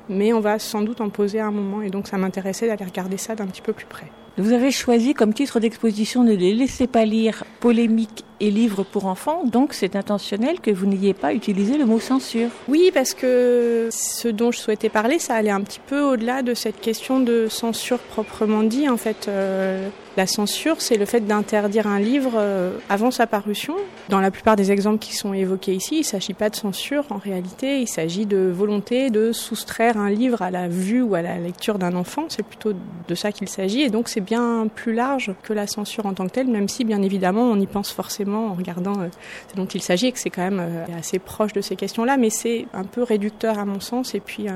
mais 0.08 0.32
on 0.32 0.40
va 0.40 0.58
sans 0.58 0.82
doute 0.82 1.00
en 1.00 1.08
poser 1.08 1.40
à 1.40 1.46
un 1.46 1.50
moment, 1.50 1.82
et 1.82 1.90
donc 1.90 2.08
ça 2.08 2.18
m'intéressait 2.18 2.66
d'aller 2.66 2.84
regarder 2.84 3.16
ça 3.16 3.34
d'un 3.34 3.46
petit 3.46 3.62
peu 3.62 3.72
plus 3.72 3.86
près. 3.86 4.06
Vous 4.38 4.52
avez 4.52 4.70
choisi 4.70 5.14
comme 5.14 5.34
titre 5.34 5.58
d'exposition 5.58 6.22
Ne 6.22 6.34
les 6.34 6.54
laissez 6.54 6.86
pas 6.86 7.04
lire 7.04 7.42
polémique 7.58 8.24
et 8.38 8.52
livres 8.52 8.84
pour 8.84 9.06
enfants, 9.06 9.42
donc 9.44 9.74
c'est 9.74 9.96
intentionnel 9.96 10.60
que 10.60 10.70
vous 10.70 10.86
n'ayez 10.86 11.12
pas 11.12 11.34
utilisé 11.34 11.76
le 11.76 11.84
mot 11.84 11.98
censure. 11.98 12.50
Oui, 12.68 12.92
parce 12.94 13.14
que 13.14 13.88
ce 13.90 14.28
dont 14.28 14.52
je 14.52 14.58
souhaitais 14.58 14.90
parler, 14.90 15.18
ça 15.18 15.34
allait 15.34 15.50
un 15.50 15.62
petit 15.62 15.80
peu 15.84 16.00
au-delà 16.00 16.42
de 16.42 16.54
cette 16.54 16.80
question 16.80 17.18
de 17.18 17.48
censure 17.48 17.98
proprement 17.98 18.62
dit. 18.62 18.88
En 18.88 18.96
fait, 18.96 19.26
euh, 19.26 19.88
La 20.18 20.26
censure, 20.26 20.80
c'est 20.80 20.96
le 20.96 21.04
fait 21.04 21.20
d'interdire 21.20 21.87
un 21.87 22.00
livre 22.00 22.32
euh, 22.34 22.76
avant 22.88 23.12
sa 23.12 23.28
parution. 23.28 23.76
Dans 24.08 24.18
la 24.18 24.32
plupart 24.32 24.56
des 24.56 24.72
exemples 24.72 24.98
qui 24.98 25.14
sont 25.14 25.32
évoqués 25.32 25.76
ici, 25.76 25.94
il 25.94 26.00
ne 26.00 26.04
s'agit 26.04 26.34
pas 26.34 26.50
de 26.50 26.56
censure 26.56 27.04
en 27.10 27.18
réalité, 27.18 27.80
il 27.80 27.87
s'agit 27.87 28.26
de 28.26 28.50
volonté 28.52 29.10
de 29.10 29.30
soustraire 29.30 29.96
un 29.96 30.10
livre 30.10 30.42
à 30.42 30.50
la 30.50 30.66
vue 30.66 31.02
ou 31.02 31.14
à 31.14 31.22
la 31.22 31.38
lecture 31.38 31.78
d'un 31.78 31.94
enfant. 31.94 32.25
C'est 32.30 32.42
plutôt 32.42 32.72
de 32.72 33.14
ça 33.14 33.30
qu'il 33.30 33.48
s'agit 33.48 33.82
et 33.82 33.90
donc 33.90 34.08
c'est 34.08 34.20
bien 34.20 34.66
plus 34.75 34.92
large 34.92 35.34
que 35.44 35.52
la 35.52 35.68
censure 35.68 36.04
en 36.06 36.14
tant 36.14 36.26
que 36.26 36.32
telle, 36.32 36.48
même 36.48 36.66
si 36.66 36.84
bien 36.84 37.00
évidemment 37.00 37.42
on 37.42 37.60
y 37.60 37.68
pense 37.68 37.92
forcément 37.92 38.48
en 38.48 38.54
regardant 38.54 38.98
euh, 38.98 39.06
ce 39.52 39.54
dont 39.54 39.66
il 39.66 39.82
s'agit 39.82 40.08
et 40.08 40.12
que 40.12 40.18
c'est 40.18 40.30
quand 40.30 40.42
même 40.42 40.58
euh, 40.58 40.98
assez 40.98 41.20
proche 41.20 41.52
de 41.52 41.60
ces 41.60 41.76
questions-là, 41.76 42.16
mais 42.16 42.30
c'est 42.30 42.66
un 42.75 42.82
peu 42.82 43.04
réducteur 43.04 43.56
à 43.56 43.64
mon 43.64 43.78
sens 43.78 44.16
et 44.16 44.20
puis 44.20 44.48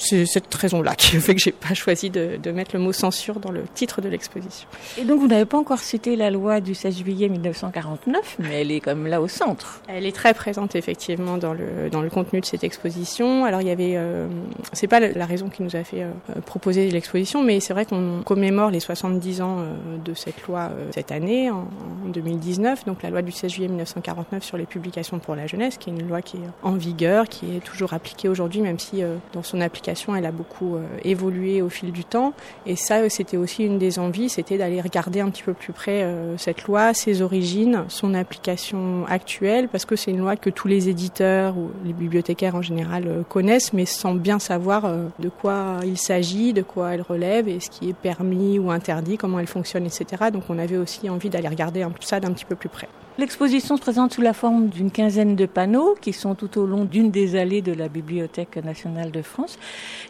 c'est 0.00 0.26
cette 0.26 0.52
raison-là 0.54 0.94
qui 0.94 1.20
fait 1.20 1.34
que 1.34 1.40
j'ai 1.40 1.52
pas 1.52 1.74
choisi 1.74 2.10
de, 2.10 2.38
de, 2.42 2.50
mettre 2.50 2.74
le 2.74 2.80
mot 2.80 2.92
censure 2.92 3.38
dans 3.38 3.50
le 3.50 3.62
titre 3.74 4.00
de 4.00 4.08
l'exposition. 4.08 4.66
Et 4.98 5.04
donc 5.04 5.20
vous 5.20 5.28
n'avez 5.28 5.44
pas 5.44 5.58
encore 5.58 5.80
cité 5.80 6.16
la 6.16 6.30
loi 6.30 6.60
du 6.60 6.74
16 6.74 6.98
juillet 6.98 7.28
1949, 7.28 8.36
mais 8.38 8.62
elle 8.62 8.70
est 8.70 8.80
comme 8.80 9.06
là 9.06 9.20
au 9.20 9.28
centre. 9.28 9.82
Elle 9.88 10.06
est 10.06 10.14
très 10.14 10.34
présente 10.34 10.74
effectivement 10.74 11.36
dans 11.36 11.52
le 11.52 11.90
dans 11.90 12.00
le 12.00 12.10
contenu 12.10 12.40
de 12.40 12.46
cette 12.46 12.64
exposition. 12.64 13.44
Alors 13.44 13.60
il 13.60 13.68
y 13.68 13.70
avait, 13.70 13.94
euh, 13.96 14.26
c'est 14.72 14.88
pas 14.88 15.00
la 15.00 15.26
raison 15.26 15.48
qui 15.48 15.62
nous 15.62 15.76
a 15.76 15.84
fait 15.84 16.02
euh, 16.02 16.40
proposer 16.46 16.90
l'exposition, 16.90 17.42
mais 17.42 17.60
c'est 17.60 17.74
vrai 17.74 17.84
qu'on 17.84 18.22
commémore 18.24 18.70
les 18.70 18.80
70 18.80 19.42
ans 19.42 19.58
euh, 19.58 19.98
de 20.02 20.14
cette 20.14 20.42
loi 20.46 20.70
euh, 20.70 20.88
cette 20.92 21.12
année 21.12 21.50
en, 21.50 21.68
en, 22.06 22.08
2019, 22.08 22.86
donc 22.86 23.02
la 23.02 23.10
loi 23.10 23.22
du 23.22 23.32
16 23.32 23.52
juillet 23.52 23.68
1949 23.68 24.42
sur 24.42 24.56
les 24.56 24.66
publications 24.66 25.18
pour 25.18 25.36
la 25.36 25.46
jeunesse, 25.46 25.76
qui 25.76 25.90
est 25.90 25.92
une 25.92 26.08
loi 26.08 26.22
qui 26.22 26.38
est 26.38 26.48
en 26.62 26.72
vigueur, 26.72 27.28
qui 27.28 27.56
est 27.56 27.60
toujours 27.60 27.92
appliquée 27.92 28.28
aujourd'hui, 28.28 28.60
même 28.60 28.78
si 28.78 29.02
dans 29.32 29.42
son 29.42 29.60
application 29.60 29.89
elle 30.16 30.26
a 30.26 30.32
beaucoup 30.32 30.76
euh, 30.76 30.86
évolué 31.04 31.62
au 31.62 31.68
fil 31.68 31.92
du 31.92 32.04
temps. 32.04 32.32
Et 32.66 32.76
ça, 32.76 33.08
c'était 33.08 33.36
aussi 33.36 33.64
une 33.64 33.78
des 33.78 33.98
envies, 33.98 34.28
c'était 34.28 34.58
d'aller 34.58 34.80
regarder 34.80 35.20
un 35.20 35.30
petit 35.30 35.42
peu 35.42 35.54
plus 35.54 35.72
près 35.72 36.02
euh, 36.02 36.36
cette 36.36 36.64
loi, 36.64 36.94
ses 36.94 37.22
origines, 37.22 37.84
son 37.88 38.14
application 38.14 39.04
actuelle, 39.06 39.68
parce 39.68 39.84
que 39.84 39.96
c'est 39.96 40.10
une 40.10 40.18
loi 40.18 40.36
que 40.36 40.50
tous 40.50 40.68
les 40.68 40.88
éditeurs 40.88 41.56
ou 41.56 41.70
les 41.84 41.92
bibliothécaires 41.92 42.54
en 42.54 42.62
général 42.62 43.04
euh, 43.06 43.22
connaissent, 43.28 43.72
mais 43.72 43.86
sans 43.86 44.14
bien 44.14 44.38
savoir 44.38 44.90
de 45.18 45.28
quoi 45.28 45.80
il 45.84 45.98
s'agit, 45.98 46.52
de 46.52 46.62
quoi 46.62 46.94
elle 46.94 47.02
relève, 47.02 47.48
et 47.48 47.60
ce 47.60 47.70
qui 47.70 47.90
est 47.90 47.94
permis 47.94 48.58
ou 48.58 48.70
interdit, 48.70 49.16
comment 49.16 49.38
elle 49.38 49.46
fonctionne, 49.46 49.86
etc. 49.86 50.30
Donc 50.32 50.44
on 50.48 50.58
avait 50.58 50.76
aussi 50.76 51.08
envie 51.08 51.30
d'aller 51.30 51.48
regarder 51.48 51.86
ça 52.00 52.20
d'un 52.20 52.32
petit 52.32 52.44
peu 52.44 52.56
plus 52.56 52.68
près. 52.68 52.88
L'exposition 53.18 53.76
se 53.76 53.82
présente 53.82 54.14
sous 54.14 54.22
la 54.22 54.32
forme 54.32 54.68
d'une 54.68 54.90
quinzaine 54.90 55.36
de 55.36 55.44
panneaux 55.44 55.94
qui 56.00 56.12
sont 56.12 56.34
tout 56.34 56.58
au 56.58 56.66
long 56.66 56.84
d'une 56.84 57.10
des 57.10 57.36
allées 57.36 57.60
de 57.60 57.72
la 57.72 57.88
Bibliothèque 57.88 58.56
nationale 58.56 59.10
de 59.10 59.20
France. 59.20 59.58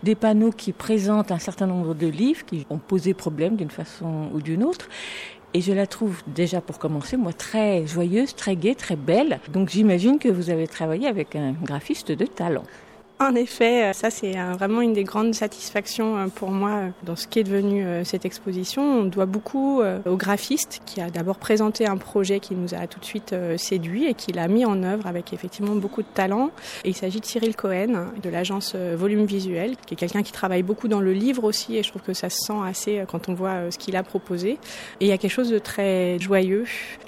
Des 0.03 0.15
panneaux 0.15 0.53
qui 0.53 0.73
présentent 0.73 1.33
un 1.33 1.39
certain 1.39 1.67
nombre 1.67 1.95
de 1.95 2.07
livres 2.07 2.45
qui 2.45 2.67
ont 2.71 2.79
posé 2.79 3.15
problème 3.15 3.57
d'une 3.57 3.71
façon 3.71 4.29
ou 4.33 4.41
d'une 4.41 4.63
autre. 4.63 4.89
Et 5.55 5.61
je 5.61 5.73
la 5.73 5.87
trouve 5.87 6.23
déjà 6.29 6.61
pour 6.61 6.79
commencer, 6.79 7.17
moi, 7.17 7.33
très 7.33 7.85
joyeuse, 7.87 8.37
très 8.37 8.55
gaie, 8.55 8.77
très 8.77 8.97
belle. 8.97 9.41
Donc 9.53 9.71
j'imagine 9.71 10.19
que 10.19 10.29
vous 10.29 10.51
avez 10.51 10.69
travaillé 10.69 11.09
avec 11.09 11.35
un 11.35 11.53
graphiste 11.53 12.13
de 12.13 12.27
talent. 12.27 12.65
En 13.23 13.35
effet, 13.35 13.93
ça 13.93 14.09
c'est 14.09 14.33
vraiment 14.59 14.81
une 14.81 14.95
des 14.95 15.05
grandes 15.05 15.35
satisfactions 15.35 16.17
euh, 16.17 16.27
pour 16.35 16.51
moi 16.51 16.85
dans 17.03 17.17
ce 17.17 17.27
qui 17.27 17.39
est 17.39 17.45
devenu 17.45 17.85
euh, 17.85 18.03
cette 18.03 18.25
exposition. 18.25 18.83
On 18.83 19.05
doit 19.05 19.27
beaucoup 19.27 19.83
euh, 19.83 19.99
au 20.07 20.17
graphiste 20.17 20.81
qui 20.87 21.03
a 21.03 21.11
d'abord 21.11 21.37
présenté 21.37 21.87
un 21.87 21.99
projet 21.99 22.41
qui 22.41 22.55
nous 22.55 22.73
a 22.73 22.87
tout 22.87 22.99
de 22.99 23.05
suite 23.05 23.35
séduit 23.59 24.07
et 24.07 24.15
qui 24.15 24.33
l'a 24.33 24.49
mis 24.49 24.65
en 24.65 24.83
œuvre 24.83 25.07
avec 25.07 25.35
effectivement 25.35 25.75
beaucoup 25.75 26.01
de 26.01 26.09
talent. 26.15 26.51
Et 26.85 26.89
il 26.89 26.97
s'agit 26.97 27.21
de 27.21 27.27
Cyril 27.27 27.55
Cohen 27.57 28.07
de 28.23 28.31
l'agence 28.31 28.75
Volume 28.75 29.27
Visuel, 29.27 29.77
qui 29.87 29.93
est 29.93 29.97
quelqu'un 29.99 30.23
qui 30.23 30.33
travaille 30.33 30.63
beaucoup 30.63 30.89
dans 30.89 31.01
le 31.01 31.13
livre 31.13 31.45
aussi 31.45 31.77
et 31.77 31.83
je 31.83 31.91
trouve 31.91 32.03
que 32.03 32.15
ça 32.15 32.31
se 32.31 32.39
sent 32.39 32.59
assez 32.67 33.05
quand 33.07 33.29
on 33.29 33.35
voit 33.35 33.71
ce 33.71 33.77
qu'il 33.77 33.97
a 33.97 34.03
proposé. 34.03 34.53
Et 35.01 35.05
il 35.05 35.09
y 35.09 35.13
a 35.13 35.19
quelque 35.19 35.31
chose 35.31 35.51
de 35.51 35.59
très 35.59 36.19
joyeux. 36.19 36.65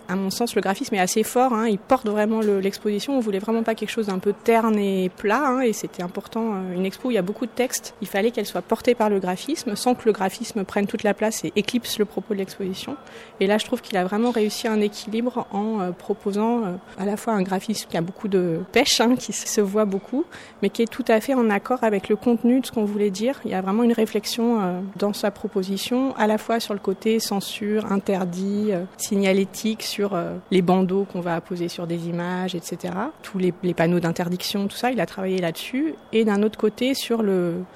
À 0.08 0.16
mon 0.16 0.28
sens, 0.28 0.54
le 0.54 0.60
graphisme 0.60 0.94
est 0.94 1.00
assez 1.00 1.22
fort. 1.22 1.54
Hein. 1.54 1.68
Il 1.68 1.78
porte 1.78 2.06
vraiment 2.06 2.40
l'exposition. 2.40 3.16
On 3.16 3.20
voulait 3.20 3.38
vraiment 3.38 3.62
pas 3.62 3.74
quelque 3.74 3.90
chose 3.90 4.08
d'un 4.08 4.18
peu 4.18 4.34
terne 4.44 4.78
et 4.78 5.10
plat. 5.16 5.42
Hein. 5.46 5.60
Et 5.62 5.72
c'était 5.72 6.01
important. 6.02 6.54
Une 6.74 6.84
expo 6.84 7.10
il 7.10 7.14
y 7.14 7.18
a 7.18 7.22
beaucoup 7.22 7.46
de 7.46 7.50
textes. 7.50 7.94
Il 8.00 8.08
fallait 8.08 8.30
qu'elle 8.30 8.46
soit 8.46 8.62
portée 8.62 8.94
par 8.94 9.08
le 9.08 9.20
graphisme 9.20 9.76
sans 9.76 9.94
que 9.94 10.02
le 10.06 10.12
graphisme 10.12 10.64
prenne 10.64 10.86
toute 10.86 11.02
la 11.02 11.14
place 11.14 11.44
et 11.44 11.52
éclipse 11.56 11.98
le 11.98 12.04
propos 12.04 12.34
de 12.34 12.38
l'exposition. 12.38 12.96
Et 13.40 13.46
là, 13.46 13.58
je 13.58 13.64
trouve 13.64 13.80
qu'il 13.80 13.96
a 13.96 14.04
vraiment 14.04 14.30
réussi 14.30 14.68
un 14.68 14.80
équilibre 14.80 15.46
en 15.50 15.80
euh, 15.80 15.90
proposant 15.90 16.64
euh, 16.64 16.72
à 16.98 17.04
la 17.04 17.16
fois 17.16 17.34
un 17.34 17.42
graphisme 17.42 17.88
qui 17.88 17.96
a 17.96 18.00
beaucoup 18.00 18.28
de 18.28 18.60
pêche, 18.72 19.00
hein, 19.00 19.16
qui 19.16 19.32
se 19.32 19.60
voit 19.60 19.84
beaucoup, 19.84 20.24
mais 20.62 20.70
qui 20.70 20.82
est 20.82 20.90
tout 20.90 21.04
à 21.08 21.20
fait 21.20 21.34
en 21.34 21.50
accord 21.50 21.78
avec 21.82 22.08
le 22.08 22.16
contenu 22.16 22.60
de 22.60 22.66
ce 22.66 22.72
qu'on 22.72 22.84
voulait 22.84 23.10
dire. 23.10 23.40
Il 23.44 23.50
y 23.50 23.54
a 23.54 23.60
vraiment 23.60 23.82
une 23.82 23.92
réflexion 23.92 24.60
euh, 24.60 24.80
dans 24.96 25.12
sa 25.12 25.30
proposition, 25.30 26.14
à 26.16 26.26
la 26.26 26.38
fois 26.38 26.60
sur 26.60 26.74
le 26.74 26.80
côté 26.80 27.20
censure, 27.20 27.90
interdit, 27.92 28.70
signalétique, 28.96 29.82
sur 29.82 30.18
les 30.50 30.62
bandeaux 30.62 31.06
qu'on 31.10 31.20
va 31.20 31.34
apposer 31.34 31.68
sur 31.68 31.86
des 31.86 32.08
images, 32.08 32.54
etc. 32.54 32.94
Tous 33.22 33.38
les 33.38 33.74
panneaux 33.74 34.00
d'interdiction, 34.00 34.68
tout 34.68 34.76
ça, 34.76 34.90
il 34.90 35.00
a 35.00 35.06
travaillé 35.06 35.38
là-dessus 35.38 35.91
et 36.12 36.24
d'un 36.24 36.42
autre 36.42 36.58
côté 36.58 36.94
sur 36.94 37.22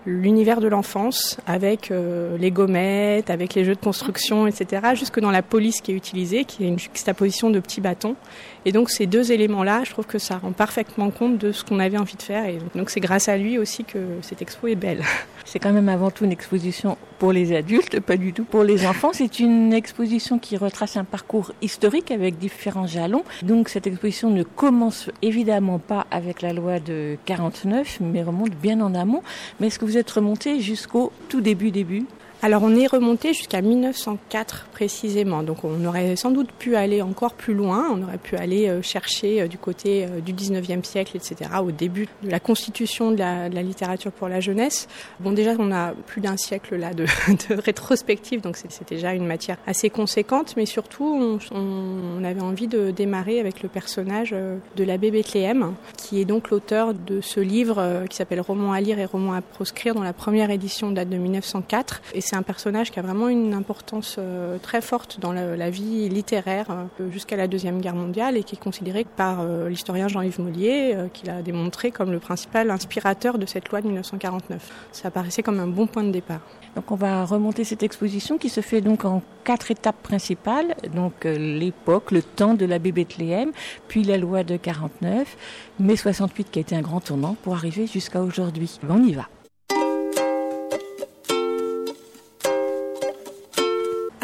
l'univers 0.07 0.61
de 0.61 0.69
l'enfance 0.69 1.39
avec 1.47 1.91
euh, 1.91 2.37
les 2.39 2.51
gommettes, 2.51 3.31
avec 3.31 3.55
les 3.55 3.65
jeux 3.65 3.75
de 3.75 3.81
construction, 3.81 4.47
etc. 4.47 4.95
Jusque 4.95 5.21
dans 5.21 5.31
la 5.31 5.43
police 5.43 5.81
qui 5.81 5.93
est 5.93 5.95
utilisée, 5.95 6.45
qui 6.45 6.65
est 6.65 6.69
une 6.69 6.79
juxtaposition 6.79 7.51
de 7.51 7.61
petits 7.61 7.81
bâtons. 7.81 8.17
Et 8.65 8.73
donc 8.73 8.91
ces 8.91 9.07
deux 9.07 9.33
éléments-là, 9.33 9.85
je 9.85 9.91
trouve 9.91 10.07
que 10.07 10.19
ça 10.19 10.39
rend 10.39 10.53
parfaitement 10.53 11.11
compte 11.11 11.39
de 11.39 11.53
ce 11.53 11.65
qu'on 11.65 11.79
avait 11.79 11.99
envie 11.99 12.17
de 12.17 12.23
faire. 12.23 12.47
Et 12.47 12.59
donc 12.75 12.91
c'est 12.91 13.01
grâce 13.01 13.29
à 13.29 13.37
lui 13.37 13.59
aussi 13.59 13.85
que 13.85 13.99
cette 14.23 14.43
expo 14.43 14.67
est 14.69 14.75
belle. 14.75 15.03
C'est 15.49 15.61
quand 15.61 15.73
même 15.73 15.89
avant 15.89 16.11
tout 16.11 16.25
une 16.25 16.33
exposition 16.33 16.99
pour 17.21 17.33
les 17.33 17.55
adultes, 17.55 18.01
pas 18.01 18.17
du 18.17 18.33
tout 18.33 18.43
pour 18.43 18.65
les 18.65 18.85
enfants. 18.85 19.11
C'est 19.13 19.39
une 19.39 19.73
exposition 19.73 20.41
qui 20.41 20.57
retrace 20.57 20.97
un 20.97 21.05
parcours 21.05 21.53
historique 21.63 22.11
avec 22.11 22.37
différents 22.37 22.89
jalons. 22.89 23.23
Donc 23.45 23.69
cette 23.69 23.87
exposition 23.87 24.31
ne 24.31 24.43
commence 24.43 25.09
évidemment 25.23 25.79
pas 25.79 26.07
avec 26.11 26.43
la 26.43 26.53
loi 26.53 26.81
de 26.81 27.17
49, 27.27 27.96
mais 28.01 28.23
remonte 28.23 28.51
bien 28.51 28.81
en 28.81 28.95
amont. 28.95 29.23
Mais 29.61 29.69
est-ce 29.69 29.79
que 29.79 29.85
vous 29.85 29.99
êtes 29.99 30.11
remonté 30.11 30.61
jusqu'au 30.61 31.13
tout 31.29 31.41
début 31.41 31.71
début? 31.71 32.07
Alors 32.43 32.63
on 32.63 32.75
est 32.77 32.87
remonté 32.87 33.33
jusqu'à 33.33 33.61
1904 33.61 34.67
précisément, 34.73 35.43
donc 35.43 35.65
on 35.65 35.85
aurait 35.85 36.17
sans 36.17 36.31
doute 36.31 36.51
pu 36.53 36.77
aller 36.77 37.03
encore 37.03 37.35
plus 37.35 37.55
loin, 37.55 37.87
on 37.93 38.03
aurait 38.03 38.19
pu 38.19 38.37
aller 38.37 38.69
euh, 38.69 38.83
chercher 38.83 39.49
du 39.49 39.59
côté 39.59 40.07
du 40.25 40.33
19e 40.33 40.85
siècle, 40.85 41.17
etc., 41.17 41.51
au 41.63 41.71
début 41.71 42.09
de 42.23 42.31
la 42.31 42.41
constitution 42.41 43.11
de 43.11 43.19
la, 43.19 43.49
littérature 43.49 44.13
pour 44.13 44.29
la 44.29 44.41
jeunesse. 44.41 44.89
Bon 45.21 45.33
déjà 45.33 45.55
on 45.59 45.73
a 45.73 45.93
plus 46.07 46.21
d'un 46.21 46.37
siècle 46.37 46.77
là 46.77 46.95
de, 46.95 47.07
rétrospective, 47.51 48.41
donc 48.41 48.57
c'est 48.57 48.89
déjà 48.89 49.13
une 49.15 49.27
matière 49.27 49.57
assez 49.67 49.91
conséquente, 49.91 50.55
mais 50.57 50.67
surtout 50.67 51.39
on, 51.51 52.25
avait 52.25 52.41
envie 52.41 52.67
de 52.67 52.91
démarrer 52.91 53.39
avec 53.41 53.63
le 53.63 53.69
personnage 53.69 54.31
euh, 54.33 54.57
de 54.77 54.85
l'abbé 54.85 55.11
Bethléem, 55.11 55.75
qui 55.97 56.21
est 56.21 56.25
donc 56.25 56.51
l'auteur 56.51 56.93
de 56.93 57.21
ce 57.21 57.41
livre 57.41 57.77
euh, 57.79 58.07
qui 58.07 58.17
s'appelle 58.17 58.41
Roman 58.41 58.73
à 58.73 58.81
lire 58.81 58.99
et 58.99 59.05
Roman 59.05 59.35
à 59.35 59.41
proscrire, 59.43 59.95
dont 59.95 60.03
la 60.03 60.13
première 60.13 60.51
édition 60.51 60.91
date 60.91 61.09
de 61.09 61.17
1904, 61.17 62.03
et 62.15 62.21
c'est 62.27 62.37
un 62.37 62.43
personnage 62.43 62.91
qui 62.91 62.99
a 62.99 63.03
vraiment 63.03 63.29
une 63.29 63.55
importance 63.55 64.17
euh, 64.19 64.59
très 64.59 64.81
forte 64.81 65.21
dans 65.21 65.33
la, 65.33 65.71
vie 65.71 66.09
littéraire 66.09 66.67
euh, 67.01 67.11
jusqu'à 67.11 67.37
la 67.37 67.47
Deuxième 67.47 67.81
Guerre 67.81 67.95
mondiale 67.95 68.37
et 68.37 68.43
qui 68.43 68.57
est 68.57 68.59
considéré 68.59 69.05
par 69.05 69.41
euh, 69.41 69.69
l'historien 69.69 70.09
Jean-Yves 70.09 70.41
Mollier, 70.41 70.95
euh, 70.95 71.09
qui 71.13 71.27
l'a 71.27 71.41
démontré 71.41 71.93
comme 71.93 72.11
le 72.11 72.19
principal 72.19 72.71
inspirateur 72.71 73.39
de 73.39 73.47
cette 73.47 73.69
loi 73.69 73.81
de 73.81 73.87
1949. 73.87 74.89
Ça 74.91 75.11
paraissait 75.13 75.45
comme 75.45 75.61
un 75.61 75.69
bon 75.69 75.87
point 75.87 76.03
de 76.03 76.11
départ. 76.11 76.41
Donc 76.75 76.91
on 76.91 76.97
va 76.97 77.25
remonter 77.25 77.63
cette 77.63 77.85
exposition 77.85 78.39
qui 78.39 78.49
se 78.49 78.61
fait 78.61 78.81
donc 78.81 79.05
en 79.05 79.23
quatre 79.45 79.71
étapes 79.71 80.03
principales, 80.03 80.75
donc 80.95 81.25
l'époque, 81.25 82.11
le 82.11 82.23
temps 82.23 82.55
de 82.55 82.67
l'abbé 82.67 82.91
Bethléem, 82.91 83.53
puis 83.87 84.03
la 84.03 84.19
loi 84.19 84.43
de 84.43 84.57
49, 84.57 85.37
mai 85.79 85.97
68 85.97 86.51
qui 86.51 86.59
a 86.59 86.63
été 86.63 86.75
un 86.75 86.83
grand 86.83 87.01
tournant 87.01 87.37
pour 87.43 87.55
arriver 87.55 87.87
jusqu'à 87.87 88.21
aujourd'hui. 88.21 88.81
On 88.89 89.03
y 89.03 89.13
va. 89.13 89.29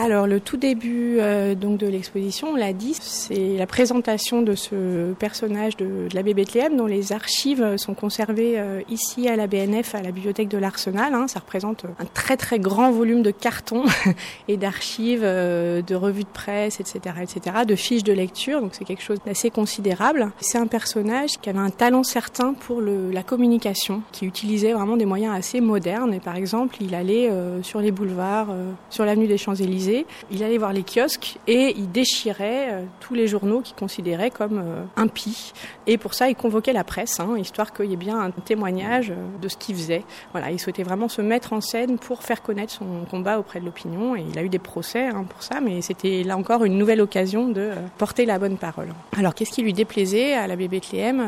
Alors 0.04 0.26
le 0.26 0.40
tout 0.40 0.56
début 0.56 1.21
euh, 1.21 1.54
donc 1.54 1.78
de 1.78 1.87
l'exposition, 1.87 2.49
on 2.54 2.56
l'a 2.56 2.73
dit, 2.73 2.97
c'est 3.00 3.56
la 3.56 3.68
présentation 3.68 4.42
de 4.42 4.56
ce 4.56 5.12
personnage 5.12 5.76
de, 5.76 6.09
de 6.09 6.14
l'abbé 6.16 6.35
Bethléem 6.35 6.76
dont 6.76 6.87
les 6.87 7.12
archives 7.12 7.76
sont 7.76 7.94
conservées 7.94 8.59
euh, 8.59 8.80
ici 8.90 9.28
à 9.28 9.37
la 9.37 9.47
BNF, 9.47 9.94
à 9.94 10.02
la 10.02 10.11
bibliothèque 10.11 10.49
de 10.49 10.59
l'Arsenal. 10.59 11.14
Hein. 11.14 11.28
Ça 11.28 11.38
représente 11.38 11.85
un 12.00 12.04
très 12.04 12.37
très 12.37 12.59
grand 12.59 12.90
volume 12.90 13.23
de 13.23 13.30
cartons 13.30 13.85
et 14.49 14.56
d'archives, 14.56 15.23
euh, 15.23 15.82
de 15.82 15.94
revues 15.94 16.25
de 16.25 16.28
presse, 16.35 16.80
etc., 16.80 17.14
etc., 17.23 17.59
de 17.64 17.76
fiches 17.76 18.02
de 18.02 18.12
lecture. 18.12 18.61
Donc 18.61 18.71
c'est 18.73 18.85
quelque 18.85 19.04
chose 19.04 19.18
d'assez 19.25 19.50
considérable. 19.50 20.32
C'est 20.40 20.59
un 20.59 20.66
personnage 20.66 21.38
qui 21.40 21.49
avait 21.49 21.61
un 21.61 21.71
talent 21.71 22.02
certain 22.02 22.54
pour 22.54 22.80
la 22.80 23.23
communication, 23.23 24.02
qui 24.11 24.26
utilisait 24.26 24.73
vraiment 24.73 24.97
des 24.97 25.06
moyens 25.06 25.37
assez 25.37 25.61
modernes. 25.61 26.12
Et 26.12 26.18
par 26.18 26.35
exemple, 26.35 26.78
il 26.80 26.97
allait 26.97 27.30
sur 27.62 27.80
les 27.80 27.92
boulevards, 27.92 28.49
sur 28.90 29.04
l'avenue 29.04 29.28
des 29.28 29.38
Champs-Élysées 29.38 29.92
il 30.31 30.43
allait 30.43 30.59
voir 30.59 30.73
les 30.73 30.83
kiosques 30.83 31.39
et 31.47 31.75
il 31.77 31.91
déchirait 31.91 32.69
euh, 32.71 32.85
tous 33.01 33.15
les 33.15 33.27
journaux 33.29 33.61
qu'il 33.61 33.77
considérait 33.77 34.31
comme 34.31 34.59
euh, 34.59 34.85
impies. 34.97 35.53
Et 35.87 35.99
pour 35.99 36.15
ça, 36.15 36.29
il 36.29 36.37
convoquait 36.37 36.73
la 36.73 36.85
presse, 36.85 37.21
hein, 37.21 37.37
histoire 37.39 37.73
qu'il 37.73 37.87
y 37.87 37.93
ait 37.93 37.97
bien 37.97 38.21
un 38.21 38.31
témoignage 38.31 39.11
euh, 39.11 39.15
de 39.41 39.49
ce 39.49 39.57
qu'il 39.57 39.75
faisait. 39.75 40.05
Voilà, 40.33 40.51
il 40.51 40.59
souhaitait 40.59 40.83
vraiment 40.83 41.09
se 41.09 41.23
mettre 41.23 41.53
en 41.53 41.61
scène 41.61 41.99
pour 41.99 42.23
faire 42.23 42.43
connaître 42.43 42.73
son 42.73 43.05
combat 43.11 43.39
auprès 43.39 43.61
de 43.61 43.65
l'opinion. 43.65 44.17
Et 44.17 44.25
il 44.29 44.39
a 44.39 44.43
eu 44.43 44.49
des 44.49 44.59
procès 44.59 45.09
hein, 45.09 45.25
pour 45.29 45.43
ça, 45.43 45.61
mais 45.61 45.83
c'était 45.83 46.23
là 46.23 46.37
encore 46.37 46.65
une 46.65 46.79
nouvelle 46.79 47.01
occasion 47.01 47.49
de 47.49 47.71
porter 47.99 48.27
la 48.27 48.39
bonne 48.39 48.57
parole. 48.57 48.89
Alors, 49.19 49.35
qu'est-ce 49.35 49.51
qui 49.51 49.63
lui 49.63 49.73
déplaisait 49.73 50.35
à 50.35 50.47
l'abbé 50.47 50.69
Bethléem 50.69 51.23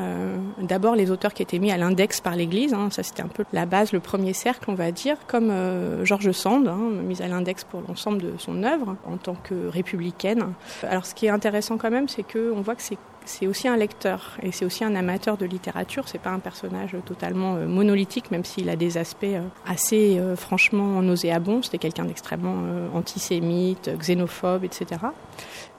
D'abord, 0.59 0.95
les 0.95 1.11
auteurs 1.11 1.35
qui 1.35 1.43
étaient 1.43 1.59
mis 1.59 1.71
à 1.71 1.77
l'index 1.77 2.21
par 2.21 2.37
l'Église. 2.37 2.75
hein, 2.75 2.89
ça, 2.91 3.03
c'était 3.03 3.23
un 3.23 3.29
peu 3.29 3.45
la 3.53 3.67
base, 3.67 3.93
le 3.93 4.01
premier 4.01 4.33
cercle, 4.33 4.71
on 4.71 4.75
va 4.75 4.91
dire, 4.91 5.17
comme 5.27 5.51
euh, 5.51 6.05
Georges 6.05 6.33
Sand, 6.33 6.71
mis 7.07 7.23
à 7.23 7.29
l'index 7.29 7.65
pour 7.65 7.83
l'ensemble 7.87 8.19
de 8.19 8.33
son 8.39 8.54
œuvre 8.63 8.97
en 9.07 9.17
tant 9.17 9.35
que 9.35 9.69
républicaine. 9.69 10.53
Alors, 10.83 11.07
ce 11.07 11.15
qui 11.15 11.27
est 11.27 11.31
intéressant 11.31 11.79
quand 11.79 11.91
même, 11.91 12.09
c'est 12.09 12.23
qu'on 12.23 12.61
voit 12.61 12.75
que 12.75 12.83
c'est 12.83 12.99
c'est 13.25 13.47
aussi 13.47 13.69
un 13.69 13.77
lecteur 13.77 14.37
et 14.43 14.53
c'est 14.53 14.65
aussi 14.65 14.85
un 14.85 14.95
amateur 14.95 15.37
de 15.37 15.47
littérature. 15.47 16.05
C'est 16.07 16.21
pas 16.21 16.31
un 16.31 16.39
personnage 16.39 16.97
totalement 17.07 17.57
euh, 17.57 17.67
monolithique, 17.67 18.31
même 18.31 18.45
s'il 18.45 18.69
a 18.69 18.77
des 18.77 18.99
aspects 18.99 19.25
euh, 19.25 19.43
assez 19.67 20.19
euh, 20.19 20.37
franchement 20.37 21.01
nauséabonds. 21.01 21.63
C'était 21.63 21.79
quelqu'un 21.79 22.05
d'extrêmement 22.05 22.55
antisémite, 22.95 23.91
xénophobe, 23.99 24.65
etc. 24.65 25.01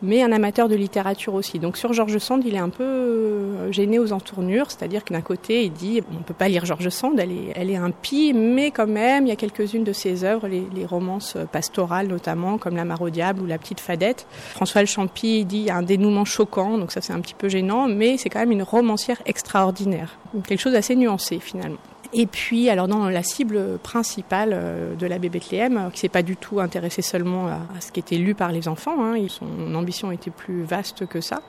Mais 0.02 0.24
un 0.24 0.32
amateur 0.32 0.68
de 0.68 0.76
littérature 0.76 1.34
aussi. 1.34 1.60
Donc 1.60 1.78
sur 1.78 1.94
Georges 1.94 2.18
Sand, 2.18 2.44
il 2.46 2.56
est 2.56 2.60
un 2.60 2.70
peu 2.70 3.72
gêné 3.72 4.00
aux 4.00 4.12
entournures, 4.12 4.70
c'est-à-dire 4.70 5.04
que 5.04 5.14
d'un 5.14 5.22
côté, 5.22 5.64
il 5.64 5.72
dit 5.72 6.02
on 6.12 6.24
peut 6.24 6.34
pas 6.34 6.48
lire 6.48 6.66
Georges 6.66 6.90
Sand, 6.90 7.20
elle 7.20 7.70
est, 7.70 7.76
impie, 7.76 8.34
mais 8.34 8.72
quand 8.72 8.88
même, 8.88 9.26
il 9.26 9.30
y 9.30 9.32
a 9.32 9.36
quelques-unes 9.36 9.84
de 9.84 9.94
ses 9.94 10.24
œuvres, 10.24 10.48
les, 10.48 10.64
les 10.74 10.86
romances 10.86 11.38
pastorales 11.52 12.08
notamment, 12.08 12.58
comme 12.58 12.76
La 12.76 12.86
Mare 12.86 13.02
au 13.02 13.10
diable 13.10 13.42
ou 13.42 13.46
La 13.46 13.58
Petite 13.58 13.80
Fadette. 13.80 14.28
François 14.52 14.82
Le 14.82 14.88
Champy 14.88 15.46
dit 15.46 15.58
il 15.58 15.66
y 15.66 15.70
a 15.70 15.78
un 15.78 15.84
dénouement 15.84 16.26
choquant, 16.26 16.78
donc 16.78 16.92
ça 16.92 17.02
c'est 17.02 17.14
un 17.14 17.22
petit 17.22 17.35
peu 17.38 17.50
gênant, 17.50 17.88
mais 17.88 18.18
c'est 18.18 18.30
quand 18.30 18.40
même 18.40 18.52
une 18.52 18.64
romancière 18.64 19.22
extraordinaire. 19.26 20.18
Quelque 20.48 20.60
chose 20.60 20.74
d'assez 20.74 20.96
nuancé 20.96 21.40
finalement. 21.40 21.80
Et 22.18 22.28
puis, 22.28 22.70
alors 22.70 22.88
dans 22.88 23.10
la 23.10 23.24
cible 23.24 23.78
principale 23.80 24.52
euh, 24.54 24.96
de 24.96 25.06
l'abbé 25.06 25.28
Bethléem, 25.28 25.78
euh, 25.78 25.90
qui 25.90 26.00
s'est 26.00 26.10
pas 26.10 26.24
du 26.24 26.38
tout 26.38 26.62
intéressé 26.62 27.02
seulement 27.02 27.48
à, 27.48 27.60
ce 27.82 27.92
qui 27.92 28.00
était 28.00 28.16
lu 28.16 28.36
par 28.36 28.54
les 28.54 28.70
enfants, 28.70 29.04
hein, 29.04 29.18
son 29.28 29.76
ambition 29.76 30.14
était 30.14 30.32
plus 30.32 30.64
vaste 30.64 31.06
que 31.08 31.20
ça. 31.20 31.42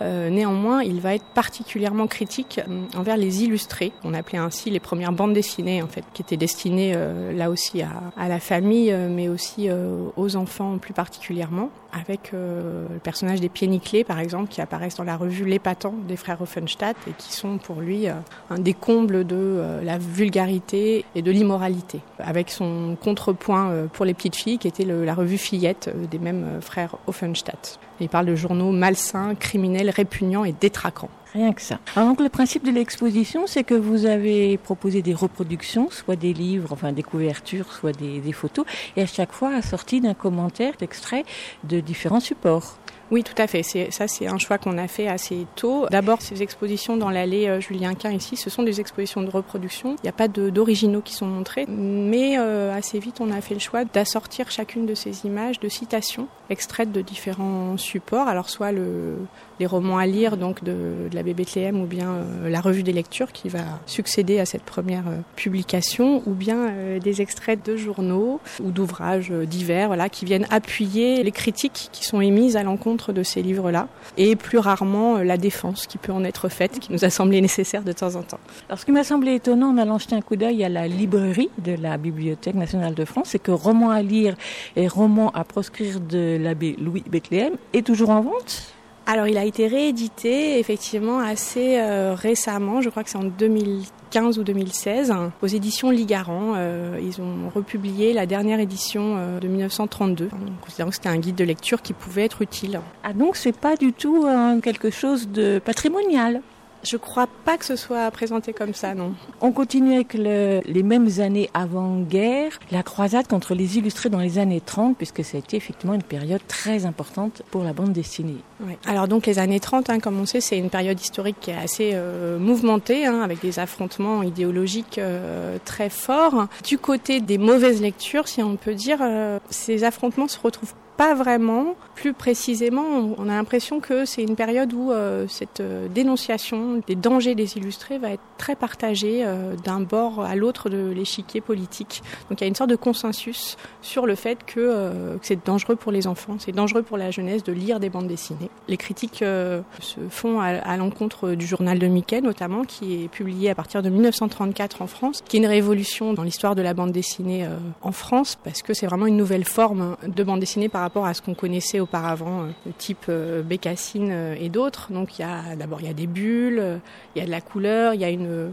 Euh, 0.00 0.30
néanmoins, 0.30 0.82
il 0.84 1.00
va 1.00 1.16
être 1.16 1.24
particulièrement 1.34 2.06
critique 2.06 2.60
envers 2.96 3.16
les 3.16 3.42
illustrés, 3.42 3.92
on 4.04 4.14
appelait 4.14 4.38
ainsi 4.38 4.70
les 4.70 4.78
premières 4.78 5.12
bandes 5.12 5.32
dessinées 5.32 5.82
en 5.82 5.88
fait, 5.88 6.04
qui 6.14 6.22
étaient 6.22 6.36
destinées 6.36 6.96
là 7.34 7.50
aussi 7.50 7.82
à, 7.82 8.28
la 8.28 8.38
famille, 8.38 8.94
mais 9.10 9.28
aussi 9.28 9.68
aux 10.16 10.36
enfants 10.36 10.78
plus 10.78 10.92
particulièrement, 10.92 11.70
avec 11.92 12.32
euh, 12.32 12.86
le 12.90 12.98
personnage 12.98 13.40
des 13.40 13.48
pieds 13.48 13.68
nickelés 13.68 14.04
par 14.04 14.18
exemple, 14.18 14.48
qui 14.48 14.60
apparaissent 14.60 14.96
dans 14.96 15.04
la 15.04 15.16
revue 15.16 15.44
L'épatant 15.44 15.94
des 16.08 16.16
frères 16.16 16.40
Offenstadt 16.40 16.96
et 17.08 17.12
qui 17.18 17.32
sont 17.32 17.58
pour 17.58 17.80
lui 17.80 18.08
euh, 18.08 18.14
un 18.50 18.58
des 18.58 18.74
combles 18.74 19.26
de 19.26 19.36
euh, 19.36 19.82
la 19.82 19.98
vulgarité 19.98 21.04
et 21.14 21.22
de 21.22 21.30
l'immoralité, 21.30 22.00
avec 22.18 22.50
son 22.50 22.96
contrepoint 23.00 23.86
pour 23.92 24.04
les 24.04 24.14
petites 24.14 24.36
filles 24.36 24.58
qui 24.58 24.68
était 24.68 24.84
la 24.84 25.14
revue 25.14 25.38
Fillette 25.38 25.90
des 26.10 26.18
mêmes 26.18 26.60
frères 26.60 26.96
Offenstadt. 27.06 27.78
Il 28.02 28.08
parle 28.08 28.26
de 28.26 28.34
journaux 28.34 28.72
malsains, 28.72 29.36
criminels, 29.36 29.90
répugnants 29.90 30.44
et 30.44 30.52
détraquants. 30.52 31.08
Rien 31.32 31.52
que 31.52 31.62
ça. 31.62 31.78
Alors 31.96 32.10
donc 32.10 32.20
le 32.20 32.28
principe 32.28 32.64
de 32.64 32.70
l'exposition, 32.70 33.46
c'est 33.46 33.64
que 33.64 33.74
vous 33.74 34.04
avez 34.04 34.58
proposé 34.58 35.00
des 35.00 35.14
reproductions, 35.14 35.88
soit 35.88 36.16
des 36.16 36.34
livres, 36.34 36.72
enfin 36.72 36.92
des 36.92 37.02
couvertures, 37.02 37.72
soit 37.72 37.92
des, 37.92 38.32
photos, 38.32 38.66
et 38.96 39.02
à 39.02 39.06
chaque 39.06 39.32
fois 39.32 39.54
assorties 39.54 40.00
d'un 40.00 40.14
commentaire, 40.14 40.74
d'extrait 40.78 41.24
de 41.64 41.80
différents 41.80 42.20
supports. 42.20 42.76
Oui, 43.12 43.22
tout 43.22 43.34
à 43.36 43.46
fait. 43.46 43.62
Ça, 43.62 44.08
c'est 44.08 44.26
un 44.26 44.38
choix 44.38 44.56
qu'on 44.56 44.78
a 44.78 44.88
fait 44.88 45.06
assez 45.06 45.46
tôt. 45.54 45.86
D'abord, 45.90 46.22
ces 46.22 46.42
expositions 46.42 46.96
dans 46.96 47.10
l'allée 47.10 47.46
euh, 47.46 47.60
Julien 47.60 47.92
Quint 47.92 48.10
ici, 48.10 48.38
ce 48.38 48.48
sont 48.48 48.62
des 48.62 48.80
expositions 48.80 49.20
de 49.20 49.28
reproduction. 49.28 49.96
Il 49.98 50.04
n'y 50.04 50.08
a 50.08 50.14
pas 50.14 50.28
d'originaux 50.28 51.02
qui 51.02 51.12
sont 51.12 51.26
montrés, 51.26 51.66
mais 51.68 52.38
euh, 52.38 52.74
assez 52.74 52.98
vite, 52.98 53.20
on 53.20 53.30
a 53.30 53.42
fait 53.42 53.52
le 53.52 53.60
choix 53.60 53.84
d'assortir 53.84 54.50
chacune 54.50 54.86
de 54.86 54.94
ces 54.94 55.26
images 55.26 55.60
de 55.60 55.68
citations 55.68 56.26
extraites 56.48 56.90
de 56.90 57.02
différents 57.02 57.76
supports. 57.76 58.28
Alors, 58.28 58.48
soit 58.48 58.72
le, 58.72 59.18
les 59.60 59.66
romans 59.66 59.98
à 59.98 60.06
lire, 60.06 60.36
donc 60.36 60.64
de, 60.64 61.08
de 61.10 61.32
Bethléem, 61.32 61.80
ou 61.80 61.86
bien 61.86 62.10
euh, 62.10 62.48
la 62.48 62.60
revue 62.60 62.82
des 62.82 62.92
lectures 62.92 63.32
qui 63.32 63.48
va 63.48 63.60
succéder 63.86 64.38
à 64.38 64.46
cette 64.46 64.62
première 64.62 65.08
euh, 65.08 65.18
publication, 65.36 66.22
ou 66.26 66.32
bien 66.32 66.68
euh, 66.68 66.98
des 66.98 67.22
extraits 67.22 67.64
de 67.64 67.76
journaux 67.76 68.40
ou 68.62 68.70
d'ouvrages 68.70 69.30
divers, 69.30 69.88
voilà, 69.88 70.08
qui 70.08 70.24
viennent 70.24 70.46
appuyer 70.50 71.22
les 71.22 71.32
critiques 71.32 71.88
qui 71.92 72.04
sont 72.04 72.20
émises 72.20 72.56
à 72.56 72.62
l'encontre 72.62 73.12
de 73.12 73.22
ces 73.22 73.42
livres-là, 73.42 73.88
et 74.16 74.36
plus 74.36 74.58
rarement 74.58 75.18
la 75.18 75.36
défense 75.36 75.86
qui 75.86 75.98
peut 75.98 76.12
en 76.12 76.24
être 76.24 76.48
faite, 76.48 76.78
qui 76.80 76.92
nous 76.92 77.04
a 77.04 77.10
semblé 77.10 77.40
nécessaire 77.40 77.82
de 77.82 77.92
temps 77.92 78.14
en 78.16 78.22
temps. 78.22 78.40
Alors 78.68 78.78
ce 78.78 78.84
qui 78.84 78.92
m'a 78.92 79.04
semblé 79.04 79.34
étonnant 79.34 79.70
en 79.70 79.78
allant 79.78 79.98
jeter 79.98 80.16
un 80.16 80.20
coup 80.20 80.36
d'œil 80.36 80.64
à 80.64 80.68
la 80.68 80.88
librairie 80.88 81.50
de 81.58 81.74
la 81.74 81.96
Bibliothèque 81.96 82.54
nationale 82.54 82.94
de 82.94 83.04
France, 83.04 83.28
c'est 83.30 83.38
que 83.38 83.52
roman 83.52 83.90
à 83.90 84.02
lire 84.02 84.34
et 84.76 84.88
roman 84.88 85.30
à 85.30 85.44
proscrire 85.44 86.00
de 86.00 86.36
l'abbé 86.40 86.76
Louis 86.80 87.04
Bethléem 87.08 87.54
est 87.72 87.86
toujours 87.86 88.10
en 88.10 88.22
vente. 88.22 88.74
Alors, 89.12 89.26
il 89.26 89.36
a 89.36 89.44
été 89.44 89.66
réédité 89.66 90.58
effectivement 90.58 91.18
assez 91.18 91.78
euh, 91.78 92.14
récemment, 92.14 92.80
je 92.80 92.88
crois 92.88 93.04
que 93.04 93.10
c'est 93.10 93.18
en 93.18 93.24
2015 93.24 94.38
ou 94.38 94.42
2016, 94.42 95.12
aux 95.42 95.46
éditions 95.46 95.90
Ligaran. 95.90 96.54
Euh, 96.56 96.98
ils 96.98 97.20
ont 97.20 97.50
republié 97.54 98.14
la 98.14 98.24
dernière 98.24 98.58
édition 98.58 99.16
euh, 99.18 99.38
de 99.38 99.48
1932, 99.48 100.30
en 100.32 100.64
considérant 100.64 100.88
que 100.88 100.96
c'était 100.96 101.10
un 101.10 101.18
guide 101.18 101.34
de 101.34 101.44
lecture 101.44 101.82
qui 101.82 101.92
pouvait 101.92 102.24
être 102.24 102.40
utile. 102.40 102.80
Ah 103.04 103.12
donc 103.12 103.36
c'est 103.36 103.54
pas 103.54 103.76
du 103.76 103.92
tout 103.92 104.26
quelque 104.62 104.88
chose 104.88 105.28
de 105.28 105.60
patrimonial. 105.62 106.40
Je 106.84 106.96
crois 106.96 107.28
pas 107.44 107.56
que 107.56 107.64
ce 107.64 107.76
soit 107.76 108.10
présenté 108.10 108.52
comme 108.52 108.74
ça, 108.74 108.94
non. 108.94 109.12
On 109.40 109.52
continue 109.52 109.94
avec 109.94 110.14
le- 110.14 110.60
les 110.64 110.82
mêmes 110.82 111.08
années 111.18 111.48
avant-guerre, 111.54 112.58
la 112.70 112.82
croisade 112.82 113.26
contre 113.28 113.54
les 113.54 113.78
illustrés 113.78 114.08
dans 114.08 114.18
les 114.18 114.38
années 114.38 114.60
30, 114.60 114.96
puisque 114.96 115.24
ça 115.24 115.36
a 115.36 115.40
été 115.40 115.56
effectivement 115.56 115.94
une 115.94 116.02
période 116.02 116.40
très 116.48 116.84
importante 116.86 117.42
pour 117.50 117.62
la 117.64 117.72
bande 117.72 117.92
dessinée. 117.92 118.36
Ouais. 118.66 118.78
Alors 118.86 119.08
donc 119.08 119.26
les 119.26 119.38
années 119.38 119.60
30, 119.60 119.90
hein, 119.90 120.00
comme 120.00 120.18
on 120.20 120.26
sait, 120.26 120.40
c'est 120.40 120.58
une 120.58 120.70
période 120.70 121.00
historique 121.00 121.36
qui 121.40 121.50
est 121.50 121.56
assez 121.56 121.90
euh, 121.94 122.38
mouvementée, 122.38 123.06
hein, 123.06 123.20
avec 123.20 123.40
des 123.40 123.58
affrontements 123.58 124.22
idéologiques 124.22 124.98
euh, 124.98 125.58
très 125.64 125.88
forts. 125.90 126.46
Du 126.64 126.78
côté 126.78 127.20
des 127.20 127.38
mauvaises 127.38 127.80
lectures, 127.80 128.28
si 128.28 128.42
on 128.42 128.56
peut 128.56 128.74
dire, 128.74 128.98
euh, 129.02 129.38
ces 129.50 129.84
affrontements 129.84 130.28
se 130.28 130.38
retrouvent 130.40 130.74
pas 130.96 131.14
vraiment. 131.14 131.74
Plus 131.94 132.12
précisément, 132.14 132.84
on- 133.18 133.28
a 133.28 133.34
l'impression 133.34 133.80
que 133.80 134.04
c'est 134.04 134.22
une 134.22 134.34
période 134.34 134.72
où 134.72 134.90
euh, 134.90 135.26
cette 135.28 135.60
euh, 135.60 135.86
dénonciation 135.88 136.80
des 136.86 136.96
dangers 136.96 137.34
des 137.34 137.56
illustrés 137.56 137.98
va 137.98 138.10
être 138.10 138.22
très 138.38 138.56
partagée 138.56 139.22
euh, 139.24 139.54
d'un 139.56 139.80
bord 139.80 140.20
à 140.22 140.34
l'autre 140.34 140.68
de 140.68 140.90
l'échiquier 140.90 141.40
politique. 141.40 142.02
Donc 142.28 142.40
il 142.40 142.44
y 142.44 142.46
a 142.46 142.48
une 142.48 142.54
sorte 142.54 142.70
de 142.70 142.76
consensus 142.76 143.56
sur 143.82 144.06
le 144.06 144.14
fait 144.14 144.44
que, 144.44 145.16
c'est 145.22 145.44
dangereux 145.46 145.76
pour 145.76 145.92
les 145.92 146.06
enfants, 146.06 146.36
c'est 146.38 146.52
dangereux 146.52 146.82
pour 146.82 146.96
la 146.96 147.10
jeunesse 147.10 147.44
de 147.44 147.52
lire 147.52 147.78
des 147.78 147.88
bandes 147.88 148.08
dessinées. 148.08 148.50
Les 148.68 148.76
critiques 148.76 149.18
se 149.18 150.00
font 150.08 150.40
à, 150.40 150.76
l'encontre 150.76 151.32
du 151.32 151.46
journal 151.46 151.78
de 151.78 151.86
Mickey 151.86 152.20
notamment, 152.20 152.64
qui 152.64 153.04
est 153.04 153.08
publié 153.08 153.50
à 153.50 153.54
partir 153.54 153.82
de 153.82 153.88
1934 153.90 154.82
en 154.82 154.86
France, 154.86 155.22
qui 155.26 155.36
est 155.36 155.40
une 155.40 155.46
révolution 155.46 156.12
dans 156.12 156.22
l'histoire 156.22 156.54
de 156.54 156.62
la 156.62 156.74
bande 156.74 156.92
dessinée 156.92 157.46
en 157.82 157.92
France, 157.92 158.38
parce 158.42 158.62
que 158.62 158.74
c'est 158.74 158.86
vraiment 158.86 159.06
une 159.06 159.16
nouvelle 159.16 159.44
forme 159.44 159.96
de 160.06 160.24
bande 160.24 160.40
dessinée 160.40 160.68
par 160.68 160.81
rapport 160.82 161.06
à 161.06 161.14
ce 161.14 161.22
qu'on 161.22 161.34
connaissait 161.34 161.80
auparavant, 161.80 162.42
euh, 162.42 162.70
type 162.78 163.06
euh, 163.08 163.42
Bécassine 163.42 164.10
euh, 164.10 164.34
et 164.40 164.48
d'autres. 164.48 164.88
Donc 164.90 165.18
il 165.18 165.22
y 165.22 165.24
a 165.24 165.56
d'abord 165.56 165.80
il 165.80 165.86
y 165.86 165.90
a 165.90 165.94
des 165.94 166.06
bulles, 166.06 166.80
il 167.14 167.18
y 167.18 167.22
a 167.22 167.26
de 167.26 167.30
la 167.30 167.40
couleur, 167.40 167.94
il 167.94 168.00
y 168.00 168.04
a 168.04 168.08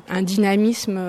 un 0.09 0.21
dynamisme 0.21 0.99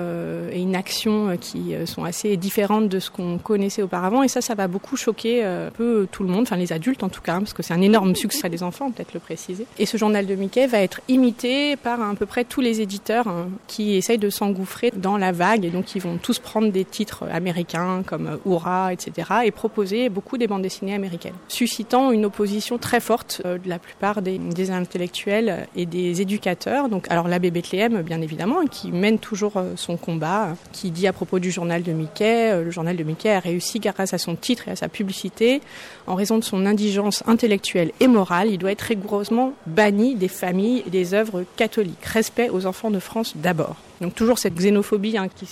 et 0.51 0.61
une 0.61 0.75
action 0.75 1.37
qui 1.39 1.73
sont 1.85 2.03
assez 2.03 2.37
différentes 2.37 2.89
de 2.89 2.99
ce 2.99 3.09
qu'on 3.09 3.37
connaissait 3.37 3.81
auparavant. 3.81 4.23
Et 4.23 4.27
ça, 4.27 4.41
ça 4.41 4.55
va 4.55 4.67
beaucoup 4.67 4.95
choquer 4.95 5.43
un 5.43 5.69
peu 5.69 6.07
tout 6.11 6.23
le 6.23 6.29
monde, 6.29 6.43
enfin 6.43 6.55
les 6.55 6.73
adultes 6.73 7.03
en 7.03 7.09
tout 7.09 7.21
cas, 7.21 7.35
hein, 7.35 7.39
parce 7.39 7.53
que 7.53 7.63
c'est 7.63 7.73
un 7.73 7.81
énorme 7.81 8.15
succès 8.15 8.49
des 8.49 8.63
enfants, 8.63 8.91
peut-être 8.91 9.13
le 9.13 9.19
préciser. 9.19 9.65
Et 9.79 9.85
ce 9.85 9.97
journal 9.97 10.25
de 10.25 10.35
Mickey 10.35 10.67
va 10.67 10.79
être 10.79 11.01
imité 11.07 11.75
par 11.75 12.01
à 12.01 12.15
peu 12.15 12.25
près 12.25 12.43
tous 12.43 12.61
les 12.61 12.81
éditeurs 12.81 13.27
hein, 13.27 13.49
qui 13.67 13.95
essayent 13.95 14.17
de 14.17 14.29
s'engouffrer 14.29 14.91
dans 14.95 15.17
la 15.17 15.31
vague 15.31 15.65
et 15.65 15.69
donc 15.69 15.95
ils 15.95 16.01
vont 16.01 16.17
tous 16.17 16.39
prendre 16.39 16.71
des 16.71 16.85
titres 16.85 17.25
américains 17.31 18.03
comme 18.05 18.39
Hurrah, 18.45 18.93
etc. 18.93 19.29
et 19.45 19.51
proposer 19.51 20.09
beaucoup 20.09 20.37
des 20.37 20.47
bandes 20.47 20.61
dessinées 20.61 20.93
américaines, 20.93 21.10
suscitant 21.47 22.11
une 22.11 22.25
opposition 22.25 22.77
très 22.77 22.99
forte 22.99 23.41
euh, 23.45 23.57
de 23.57 23.69
la 23.69 23.79
plupart 23.79 24.21
des, 24.21 24.39
intellectuels 24.71 25.67
et 25.75 25.85
des 25.85 26.21
éducateurs. 26.21 26.87
Alors 27.09 27.27
l'abbé 27.27 27.51
Bethléem, 27.51 28.01
bien 28.01 28.21
évidemment, 28.21 28.65
qui 28.65 28.91
mène 28.91 29.19
toujours 29.19 29.57
euh, 29.57 29.73
son 29.75 29.97
combat, 29.97 30.45
euh, 30.45 30.53
qui 30.71 30.91
dit 30.91 31.07
à 31.07 31.13
propos 31.13 31.39
du 31.39 31.51
journal 31.51 31.83
de 31.83 31.91
Mickey, 31.91 32.51
euh, 32.51 32.63
le 32.63 32.71
journal 32.71 32.95
de 32.95 33.03
Mickey 33.03 33.29
a 33.29 33.39
réussi 33.39 33.79
grâce 33.79 34.13
à 34.13 34.17
son 34.17 34.35
titre 34.35 34.67
et 34.67 34.71
à 34.71 34.75
sa 34.75 34.87
publicité, 34.87 35.61
en 36.07 36.15
raison 36.15 36.37
de 36.37 36.43
son 36.43 36.65
indigence 36.65 37.23
intellectuelle 37.27 37.91
et 37.99 38.07
morale, 38.07 38.49
il 38.49 38.57
doit 38.57 38.71
être 38.71 38.81
rigoureusement 38.81 39.53
banni 39.65 40.15
des 40.15 40.27
familles 40.27 40.83
et 40.87 40.89
des 40.89 41.13
œuvres 41.13 41.43
catholiques. 41.55 42.05
Respect 42.05 42.49
aux 42.49 42.65
enfants 42.65 42.91
de 42.91 42.99
France 42.99 43.33
d'abord. 43.35 43.75
Donc 44.01 44.15
toujours 44.15 44.39
cette 44.39 44.55
xénophobie 44.55 45.17
hein, 45.17 45.27
qui 45.33 45.47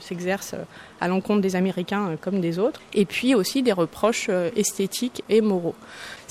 s'exerce 0.00 0.54
à 1.00 1.08
l'encontre 1.08 1.40
des 1.40 1.56
Américains 1.56 2.16
comme 2.20 2.40
des 2.40 2.58
autres. 2.58 2.80
Et 2.92 3.06
puis 3.06 3.34
aussi 3.34 3.62
des 3.62 3.72
reproches 3.72 4.28
esthétiques 4.54 5.24
et 5.28 5.40
moraux. 5.40 5.74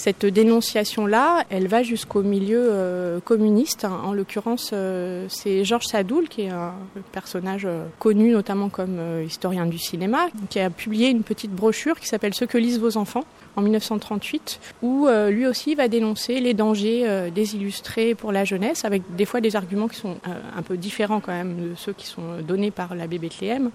Cette 0.04 0.26
dénonciation-là, 0.26 1.46
elle 1.50 1.70
va 1.70 1.82
jusqu'au 1.82 2.24
milieu 2.24 2.68
euh, 2.70 3.22
communiste. 3.22 3.86
En 3.86 4.12
l'occurrence, 4.12 4.72
euh, 4.74 5.28
c'est 5.30 5.64
Georges 5.64 5.86
Sadoul, 5.86 6.28
qui 6.28 6.42
est 6.42 6.50
un 6.50 6.74
personnage 7.14 7.64
euh, 7.64 7.86
connu 8.00 8.32
notamment 8.32 8.68
comme 8.68 9.00
historien 9.26 9.66
du 9.66 9.78
cinéma, 9.78 10.28
qui 10.50 10.60
a 10.60 10.70
publié 10.70 11.08
une 11.08 11.24
petite 11.24 11.52
brochure 11.52 11.98
qui 11.98 12.08
s'appelle 12.10 12.34
Ce 12.34 12.44
que 12.44 12.58
lisent 12.58 12.82
vos 12.82 12.98
enfants 12.98 13.24
en 13.56 13.62
1938, 13.62 14.60
où 14.82 15.08
lui 15.30 15.46
aussi 15.46 15.76
va 15.76 15.88
dénoncer 15.88 16.42
les 16.42 16.56
dangers 16.56 17.30
des 17.34 17.56
illustrés 17.56 18.16
pour 18.16 18.32
la 18.32 18.46
jeunesse, 18.46 18.84
avec 18.84 19.04
des 19.16 19.26
fois 19.26 19.42
des 19.42 19.56
arguments 19.56 19.88
qui 19.88 20.00
sont 20.00 20.18
un 20.26 20.62
peu 20.64 20.76
différents 20.76 21.20
quand 21.20 21.32
même 21.32 21.70
de 21.70 21.76
ceux 21.76 21.94
qui 21.94 22.08
sont 22.08 22.42
donnés 22.46 22.72
par 22.72 22.96
l'abbé 22.96 23.20
Bethléem 23.20 23.70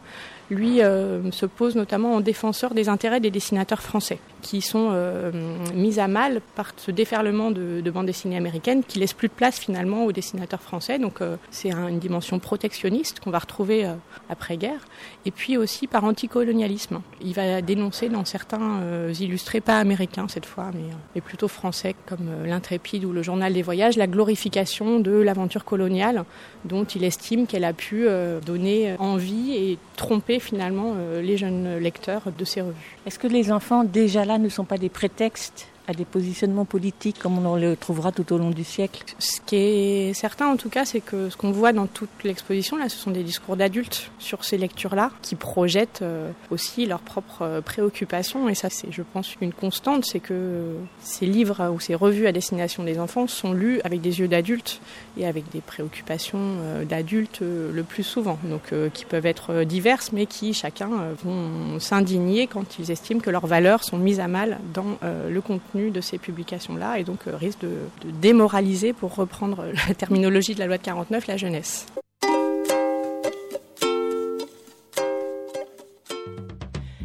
lui 0.50 0.78
se 0.78 1.46
pose 1.46 1.76
notamment 1.76 2.14
en 2.14 2.20
défenseur 2.20 2.74
des 2.74 2.88
intérêts 2.88 3.20
des 3.20 3.30
dessinateurs 3.30 3.82
français, 3.82 4.18
qui 4.42 4.60
sont 4.60 4.90
euh, 4.92 5.30
mis 5.74 5.98
à 5.98 6.08
mal 6.08 6.40
par 6.54 6.72
ce 6.76 6.90
déferlement 6.90 7.50
de, 7.50 7.80
de 7.80 7.90
bandes 7.90 8.06
dessinées 8.06 8.36
américaines 8.36 8.82
qui 8.82 8.98
laisse 8.98 9.12
plus 9.12 9.28
de 9.28 9.32
place 9.32 9.58
finalement 9.58 10.04
aux 10.04 10.12
dessinateurs 10.12 10.60
français. 10.62 10.98
Donc 10.98 11.20
euh, 11.20 11.36
c'est 11.50 11.70
une 11.70 11.98
dimension 11.98 12.38
protectionniste 12.38 13.20
qu'on 13.20 13.30
va 13.30 13.38
retrouver 13.38 13.88
après-guerre. 14.28 14.86
Et 15.26 15.30
puis 15.30 15.56
aussi 15.56 15.86
par 15.86 16.04
anticolonialisme. 16.04 17.00
Il 17.20 17.34
va 17.34 17.60
dénoncer 17.62 18.08
dans 18.08 18.24
certains 18.24 18.80
illustrés, 19.18 19.60
pas 19.60 19.78
américains 19.78 20.26
cette 20.28 20.46
fois, 20.46 20.70
mais, 20.72 20.94
mais 21.14 21.20
plutôt 21.20 21.48
français, 21.48 21.94
comme 22.06 22.44
l'Intrépide 22.44 23.04
ou 23.04 23.12
le 23.12 23.22
Journal 23.22 23.52
des 23.52 23.62
Voyages, 23.62 23.96
la 23.96 24.06
glorification 24.06 25.00
de 25.00 25.12
l'aventure 25.12 25.64
coloniale 25.64 26.24
dont 26.64 26.84
il 26.84 27.04
estime 27.04 27.46
qu'elle 27.46 27.64
a 27.64 27.72
pu 27.72 28.06
donner 28.44 28.96
envie 28.98 29.52
et 29.52 29.78
tromper 29.96 30.38
finalement 30.40 30.94
euh, 30.96 31.20
les 31.20 31.36
jeunes 31.36 31.78
lecteurs 31.78 32.22
de 32.36 32.44
ces 32.44 32.60
revues. 32.60 32.96
Est-ce 33.06 33.18
que 33.18 33.26
les 33.26 33.52
enfants 33.52 33.84
déjà 33.84 34.24
ne 34.36 34.50
sont 34.50 34.64
pas 34.64 34.76
des 34.76 34.90
prétextes 34.90 35.68
à 35.88 35.94
des 35.94 36.04
positionnements 36.04 36.66
politiques 36.66 37.18
comme 37.18 37.44
on 37.44 37.56
le 37.56 37.74
trouvera 37.74 38.12
tout 38.12 38.32
au 38.32 38.38
long 38.38 38.50
du 38.50 38.62
siècle. 38.62 39.02
Ce 39.18 39.40
qui 39.40 39.56
est 39.56 40.12
certain 40.12 40.46
en 40.46 40.56
tout 40.56 40.68
cas, 40.68 40.84
c'est 40.84 41.00
que 41.00 41.30
ce 41.30 41.36
qu'on 41.36 41.50
voit 41.50 41.72
dans 41.72 41.86
toute 41.86 42.10
l'exposition 42.24 42.76
là, 42.76 42.88
ce 42.88 42.98
sont 42.98 43.10
des 43.10 43.22
discours 43.22 43.56
d'adultes 43.56 44.10
sur 44.18 44.44
ces 44.44 44.58
lectures-là 44.58 45.10
qui 45.22 45.34
projettent 45.34 46.02
euh, 46.02 46.30
aussi 46.50 46.84
leurs 46.84 47.00
propres 47.00 47.42
euh, 47.42 47.60
préoccupations 47.62 48.48
et 48.48 48.54
ça 48.54 48.68
c'est 48.70 48.92
je 48.92 49.02
pense 49.02 49.34
une 49.40 49.52
constante, 49.52 50.04
c'est 50.04 50.20
que 50.20 50.74
ces 51.00 51.26
livres 51.26 51.70
ou 51.70 51.80
ces 51.80 51.94
revues 51.94 52.26
à 52.26 52.32
destination 52.32 52.84
des 52.84 52.98
enfants 52.98 53.26
sont 53.26 53.54
lus 53.54 53.80
avec 53.82 54.02
des 54.02 54.20
yeux 54.20 54.28
d'adultes 54.28 54.80
et 55.16 55.26
avec 55.26 55.50
des 55.50 55.62
préoccupations 55.62 56.38
euh, 56.38 56.84
d'adultes 56.84 57.40
le 57.40 57.82
plus 57.82 58.02
souvent, 58.02 58.38
donc 58.44 58.72
qui 58.92 59.04
peuvent 59.04 59.26
être 59.26 59.64
diverses 59.64 60.12
mais 60.12 60.26
qui 60.26 60.52
chacun 60.52 60.90
vont 61.24 61.78
s'indigner 61.78 62.46
quand 62.46 62.78
ils 62.78 62.90
estiment 62.90 63.20
que 63.20 63.30
leurs 63.30 63.46
valeurs 63.46 63.84
sont 63.84 63.96
mises 63.96 64.20
à 64.20 64.28
mal 64.28 64.58
dans 64.74 64.98
le 65.02 65.40
contenu 65.40 65.77
de 65.78 66.00
ces 66.00 66.18
publications-là 66.18 66.98
et 66.98 67.04
donc 67.04 67.20
euh, 67.26 67.36
risque 67.36 67.60
de, 67.60 67.68
de 68.04 68.10
démoraliser, 68.10 68.92
pour 68.92 69.14
reprendre 69.14 69.64
la 69.88 69.94
terminologie 69.94 70.54
de 70.54 70.58
la 70.58 70.66
loi 70.66 70.78
de 70.78 70.82
49, 70.82 71.26
la 71.26 71.36
jeunesse. 71.36 71.86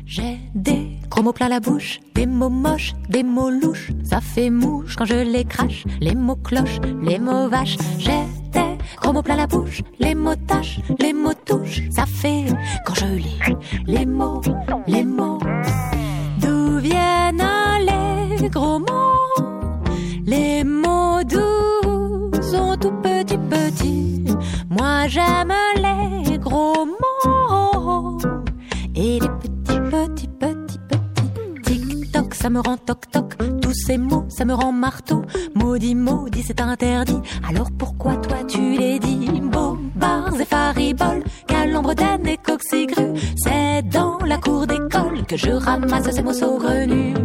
J'ai 0.05 0.37
des 0.53 0.89
gros 1.09 1.23
mots 1.23 1.33
plein 1.33 1.49
la 1.49 1.59
bouche, 1.59 1.99
des 2.13 2.27
mots 2.27 2.49
moches, 2.49 2.93
des 3.09 3.23
mots 3.23 3.49
louches, 3.49 3.91
ça 4.03 4.21
fait 4.21 4.49
mouche 4.51 4.95
quand 4.95 5.05
je 5.05 5.15
les 5.15 5.43
crache, 5.43 5.85
les 6.01 6.13
mots 6.13 6.35
cloches, 6.35 6.77
les 7.01 7.17
mots 7.17 7.47
vaches. 7.49 7.77
J'ai 7.97 8.21
des 8.51 8.77
gros 9.01 9.11
mots 9.13 9.23
plein 9.23 9.37
la 9.37 9.47
bouche, 9.47 9.81
les 9.99 10.13
mots 10.13 10.35
tâches, 10.35 10.79
les 10.99 11.13
mots 11.13 11.33
touches, 11.45 11.81
ça 11.89 12.05
fait 12.05 12.45
quand 12.85 12.93
je 12.93 13.05
lis 13.05 13.39
les 13.87 14.05
mots, 14.05 14.41
les 14.87 15.03
mots. 15.03 15.39
D'où 16.39 16.77
viennent 16.77 17.41
les 18.43 18.49
gros 18.49 18.79
mots. 18.79 19.43
Les 20.25 20.63
mots 20.65 21.23
doux 21.23 22.31
sont 22.41 22.75
tout 22.77 22.91
petits 23.01 23.37
petits. 23.37 24.25
Moi 24.69 25.07
j'aime 25.07 25.53
les 25.85 26.37
gros 26.37 26.85
mots. 26.85 28.17
Et 28.95 29.19
les 29.19 29.29
petits 29.41 29.79
petits 29.91 30.27
petits 30.27 30.79
petits. 30.89 31.59
Tic 31.63 32.11
toc, 32.11 32.33
ça 32.33 32.49
me 32.49 32.59
rend 32.59 32.77
toc 32.77 33.09
toc. 33.11 33.37
Tous 33.61 33.73
ces 33.73 33.97
mots, 33.97 34.25
ça 34.27 34.43
me 34.43 34.53
rend 34.53 34.73
marteau. 34.73 35.21
Maudit, 35.55 35.95
maudit, 35.95 36.43
c'est 36.43 36.59
interdit. 36.59 37.21
Alors 37.47 37.69
pourquoi 37.71 38.17
toi 38.17 38.43
tu 38.45 38.77
les 38.77 38.99
dis? 38.99 39.41
Bobards 39.41 40.41
et 40.41 40.45
fariboles, 40.45 41.23
calambre 41.47 41.93
et 42.25 42.37
coxigru. 42.37 43.13
C'est 43.37 43.83
dans 43.83 44.17
la 44.25 44.37
cour 44.37 44.67
d'école 44.67 45.25
que 45.27 45.37
je 45.37 45.51
ramasse 45.51 46.11
ces 46.11 46.23
mots 46.23 46.33
saugrenus 46.33 47.15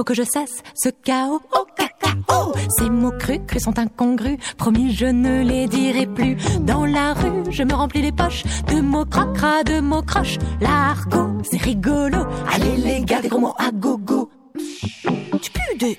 faut 0.00 0.04
que 0.04 0.14
je 0.14 0.22
cesse 0.22 0.62
ce 0.74 0.88
chaos. 0.88 1.42
Oh 1.52 1.66
cacao, 1.76 2.54
ces 2.78 2.88
mots 2.88 3.12
crus, 3.18 3.40
crus 3.46 3.64
sont 3.64 3.78
incongrus. 3.78 4.38
Promis, 4.56 4.94
je 4.94 5.04
ne 5.04 5.42
les 5.42 5.66
dirai 5.66 6.06
plus. 6.06 6.38
Dans 6.60 6.86
la 6.86 7.12
rue, 7.12 7.42
je 7.50 7.62
me 7.64 7.74
remplis 7.74 8.00
les 8.00 8.10
poches 8.10 8.44
de 8.68 8.80
mots 8.80 9.04
crocra, 9.04 9.62
de 9.62 9.80
mots 9.80 10.00
croches. 10.00 10.38
L'argot, 10.62 11.42
c'est 11.42 11.60
rigolo. 11.60 12.24
Allez 12.50 12.78
les 12.78 13.02
gars, 13.02 13.20
des 13.20 13.28
gros 13.28 13.40
mots 13.40 13.54
à 13.58 13.70
gogo. 13.72 14.30
Tu 15.42 15.50
pues 15.50 15.76
des 15.78 15.98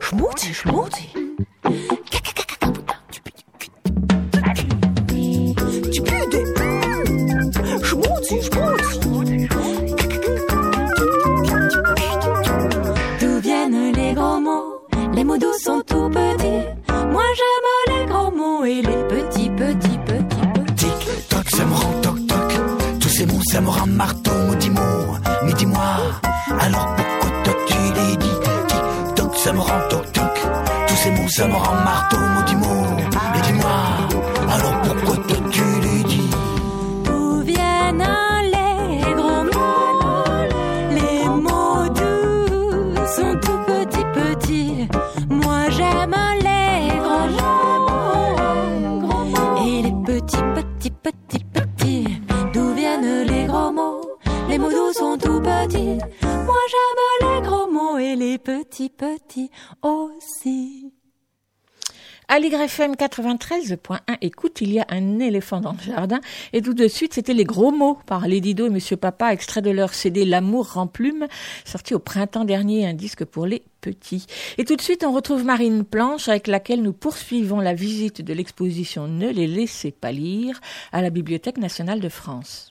schmouti, 0.00 0.54
schmouti. 0.54 1.13
Les 54.54 54.58
mots 54.58 54.70
doux 54.70 54.92
sont 54.92 55.18
tout 55.18 55.40
petits. 55.40 55.98
Moi 56.22 56.60
j'aime 56.70 57.28
les 57.28 57.42
gros 57.44 57.68
mots 57.68 57.98
et 57.98 58.14
les 58.14 58.38
petits, 58.38 58.88
petits 58.88 59.50
aussi. 59.82 60.92
À 62.28 62.38
l'YFM 62.38 62.92
93.1, 62.92 63.98
écoute, 64.20 64.60
il 64.60 64.72
y 64.72 64.78
a 64.78 64.86
un 64.90 65.18
éléphant 65.18 65.60
dans 65.60 65.72
le 65.72 65.80
jardin. 65.80 66.20
Et 66.52 66.62
tout 66.62 66.72
de 66.72 66.86
suite, 66.86 67.14
c'était 67.14 67.34
les 67.34 67.42
gros 67.42 67.72
mots 67.72 67.98
par 68.06 68.28
Lady 68.28 68.54
Do 68.54 68.66
et 68.66 68.70
Monsieur 68.70 68.96
Papa, 68.96 69.32
extrait 69.32 69.60
de 69.60 69.70
leur 69.70 69.92
CD 69.92 70.24
L'amour 70.24 70.74
rend 70.74 70.86
plume, 70.86 71.26
sorti 71.64 71.92
au 71.92 71.98
printemps 71.98 72.44
dernier, 72.44 72.86
un 72.86 72.94
disque 72.94 73.24
pour 73.24 73.46
les 73.46 73.64
petits. 73.80 74.26
Et 74.56 74.64
tout 74.64 74.76
de 74.76 74.82
suite, 74.82 75.02
on 75.02 75.10
retrouve 75.10 75.44
Marine 75.44 75.82
Planche, 75.82 76.28
avec 76.28 76.46
laquelle 76.46 76.80
nous 76.80 76.92
poursuivons 76.92 77.58
la 77.58 77.74
visite 77.74 78.22
de 78.22 78.32
l'exposition 78.32 79.08
Ne 79.08 79.30
les 79.30 79.48
laissez 79.48 79.90
pas 79.90 80.12
lire 80.12 80.60
à 80.92 81.02
la 81.02 81.10
Bibliothèque 81.10 81.58
nationale 81.58 81.98
de 81.98 82.08
France. 82.08 82.70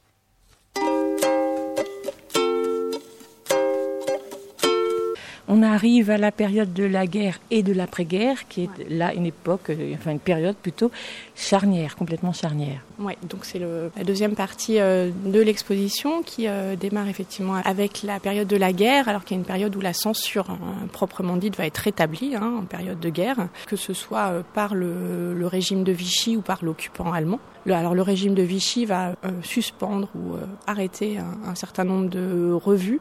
On 5.48 5.62
arrive 5.62 6.10
à 6.10 6.18
la 6.18 6.32
période 6.32 6.74
de 6.74 6.86
la 6.86 7.06
guerre 7.06 7.40
et 7.52 7.64
de 7.64 7.74
l'après-guerre, 7.74 8.48
qui 8.48 8.64
est 8.64 8.90
là 8.90 9.14
une 9.14 9.26
époque, 9.26 9.70
euh, 9.70 9.94
enfin 9.96 10.12
une 10.12 10.20
période 10.20 10.56
plutôt 10.56 10.90
charnière, 11.36 11.96
complètement 11.96 12.32
charnière. 12.32 12.82
Ouais, 13.00 13.18
donc 13.28 13.46
c'est 13.46 13.60
la 13.60 14.04
deuxième 14.04 14.36
partie 14.36 14.80
euh, 14.80 15.10
de 15.26 15.40
l'exposition 15.40 16.22
qui 16.22 16.48
euh, 16.48 16.76
démarre 16.76 17.08
effectivement 17.08 17.56
avec 17.56 18.04
la 18.04 18.20
période 18.20 18.48
de 18.48 18.56
la 18.56 18.72
guerre, 18.72 19.10
alors 19.10 19.24
qu'il 19.24 19.36
y 19.36 19.40
a 19.40 19.42
une 19.42 19.48
période 19.48 19.76
où 19.76 19.82
la 19.82 19.94
censure 19.94 20.50
hein, 20.52 20.60
proprement 20.92 21.38
dite 21.38 21.58
va 21.58 21.66
être 21.66 21.78
rétablie 21.78 22.36
hein, 22.36 22.60
en 22.62 22.66
période 22.66 23.00
de 23.00 23.10
guerre, 23.10 23.48
que 23.66 23.76
ce 23.76 23.94
soit 23.94 24.44
par 24.54 24.76
le, 24.76 25.48
régime 25.48 25.84
de 25.84 25.92
Vichy 25.92 26.38
ou 26.38 26.42
par 26.42 26.64
l'occupant 26.64 27.12
allemand. 27.12 27.40
Le, 27.66 27.74
alors 27.74 27.96
le 27.96 28.02
régime 28.02 28.34
de 28.34 28.42
Vichy 28.42 28.86
va 28.86 29.10
euh, 29.24 29.30
suspendre 29.42 30.10
ou 30.16 30.34
euh, 30.34 30.46
arrêter 30.68 31.18
un, 31.18 31.56
certain 31.56 31.86
nombre 31.86 32.10
de 32.10 32.52
revues. 32.52 33.00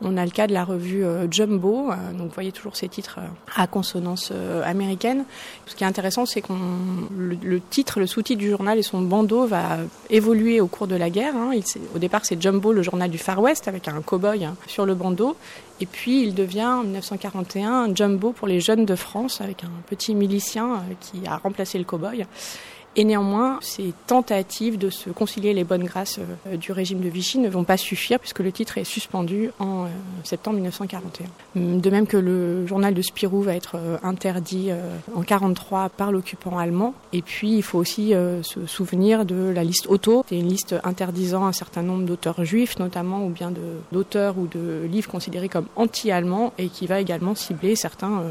On 0.00 0.16
a 0.16 0.24
le 0.24 0.30
cas 0.30 0.46
de 0.46 0.52
la 0.52 0.64
revue 0.64 1.04
euh, 1.04 1.26
Jumbo, 1.30 1.90
donc 2.16 2.28
vous 2.28 2.34
voyez 2.34 2.52
toujours 2.52 2.76
ces 2.76 2.88
titres 2.88 3.18
à 3.56 3.66
consonance 3.66 4.32
américaine. 4.64 5.24
Ce 5.66 5.74
qui 5.74 5.84
est 5.84 5.86
intéressant, 5.86 6.26
c'est 6.26 6.40
qu'on 6.40 6.58
le, 7.16 7.36
le, 7.42 7.60
titre, 7.60 7.98
le 7.98 8.06
sous-titre 8.06 8.38
du 8.38 8.50
journal 8.50 8.78
et 8.78 8.82
son 8.82 9.00
bandeau 9.00 9.33
va 9.42 9.78
évoluer 10.10 10.60
au 10.60 10.66
cours 10.66 10.86
de 10.86 10.96
la 10.96 11.10
guerre. 11.10 11.36
Hein. 11.36 11.50
Au 11.94 11.98
départ, 11.98 12.24
c'est 12.24 12.40
Jumbo, 12.40 12.72
le 12.72 12.82
journal 12.82 13.10
du 13.10 13.18
Far 13.18 13.40
West, 13.40 13.68
avec 13.68 13.88
un 13.88 14.00
cow-boy 14.00 14.44
hein, 14.44 14.56
sur 14.66 14.86
le 14.86 14.94
bandeau. 14.94 15.36
Et 15.80 15.86
puis 15.86 16.22
il 16.22 16.34
devient 16.34 16.64
en 16.64 16.82
1941 16.84 17.94
Jumbo 17.94 18.32
pour 18.32 18.48
les 18.48 18.60
jeunes 18.60 18.86
de 18.86 18.94
France, 18.94 19.40
avec 19.40 19.64
un 19.64 19.70
petit 19.88 20.14
milicien 20.14 20.82
qui 21.00 21.26
a 21.26 21.36
remplacé 21.36 21.78
le 21.78 21.84
cow-boy. 21.84 22.26
Et 22.96 23.04
néanmoins, 23.04 23.58
ces 23.60 23.92
tentatives 24.06 24.78
de 24.78 24.88
se 24.88 25.10
concilier 25.10 25.52
les 25.52 25.64
bonnes 25.64 25.82
grâces 25.82 26.20
euh, 26.46 26.56
du 26.56 26.70
régime 26.70 27.00
de 27.00 27.08
Vichy 27.08 27.38
ne 27.38 27.48
vont 27.48 27.64
pas 27.64 27.76
suffire 27.76 28.20
puisque 28.20 28.38
le 28.38 28.52
titre 28.52 28.78
est 28.78 28.84
suspendu 28.84 29.50
en 29.58 29.84
euh, 29.84 29.88
septembre 30.22 30.56
1941. 30.56 31.26
De 31.56 31.90
même 31.90 32.06
que 32.06 32.16
le 32.16 32.66
journal 32.68 32.94
de 32.94 33.02
Spirou 33.02 33.42
va 33.42 33.56
être 33.56 33.76
euh, 33.76 33.96
interdit 34.04 34.70
en 35.14 35.22
43 35.22 35.88
par 35.88 36.12
l'occupant 36.12 36.58
allemand. 36.58 36.94
Et 37.12 37.22
puis, 37.22 37.56
il 37.56 37.62
faut 37.62 37.78
aussi 37.78 38.12
se 38.42 38.66
souvenir 38.66 39.24
de 39.24 39.50
la 39.50 39.64
liste 39.64 39.86
auto. 39.88 40.24
C'est 40.28 40.38
une 40.38 40.48
liste 40.48 40.74
interdisant 40.84 41.46
un 41.46 41.52
certain 41.52 41.82
nombre 41.82 42.04
d'auteurs 42.04 42.44
juifs, 42.44 42.78
notamment, 42.78 43.24
ou 43.24 43.30
bien 43.30 43.52
d'auteurs 43.92 44.38
ou 44.38 44.46
de 44.46 44.86
livres 44.90 45.10
considérés 45.10 45.48
comme 45.48 45.66
anti-allemands 45.76 46.52
et 46.58 46.68
qui 46.68 46.86
va 46.86 47.00
également 47.00 47.34
cibler 47.34 47.76
certains 47.76 48.22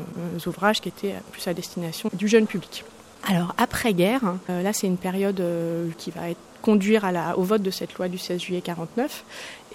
ouvrages 0.45 0.81
qui 0.81 0.89
étaient 0.89 1.15
plus 1.31 1.47
à 1.47 1.53
destination 1.53 2.09
du 2.13 2.27
jeune 2.27 2.47
public. 2.47 2.83
Alors 3.25 3.53
après-guerre, 3.57 4.21
euh, 4.49 4.61
là 4.61 4.73
c'est 4.73 4.87
une 4.87 4.97
période 4.97 5.39
euh, 5.39 5.89
qui 5.97 6.11
va 6.11 6.29
être 6.29 6.39
conduire 6.63 7.05
au 7.37 7.43
vote 7.43 7.61
de 7.61 7.69
cette 7.69 7.93
loi 7.95 8.07
du 8.07 8.17
16 8.17 8.41
juillet 8.41 8.61
49 8.61 9.23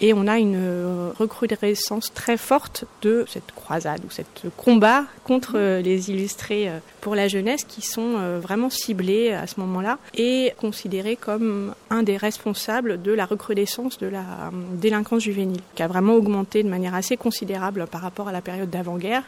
et 0.01 0.13
on 0.15 0.27
a 0.27 0.39
une 0.39 0.57
euh, 0.57 1.11
recrudescence 1.19 2.13
très 2.15 2.37
forte 2.37 2.85
de 3.03 3.25
cette 3.29 3.53
croisade 3.53 4.01
ou 4.07 4.11
cette 4.11 4.45
combat 4.57 5.05
contre 5.25 5.53
euh, 5.57 5.81
les 5.81 6.11
illustrés 6.11 6.69
euh, 6.69 6.79
pour 7.01 7.15
la 7.15 7.29
jeunesse 7.29 7.65
qui 7.65 7.81
sont 7.81 8.17
vraiment 8.41 8.71
ciblés 8.71 9.33
à 9.33 9.47
ce 9.47 9.61
moment-là 9.61 9.99
et 10.17 10.53
considérés 10.59 11.17
comme 11.17 11.75
un 11.91 12.03
des 12.03 12.17
responsables 12.17 13.01
de 13.01 13.13
la 13.13 13.25
recrudescence 13.25 13.99
de 13.99 14.09
la 14.09 14.51
délinquance 14.75 15.23
juvénile 15.23 15.61
qui 15.77 15.83
a 15.83 15.87
vraiment 15.87 16.15
augmenté 16.15 16.63
de 16.63 16.69
manière 16.69 16.95
assez 16.95 17.17
considérable 17.17 17.87
par 17.91 18.01
rapport 18.01 18.29
à 18.29 18.33
la 18.33 18.41
période 18.41 18.69
d'avant-guerre, 18.69 19.23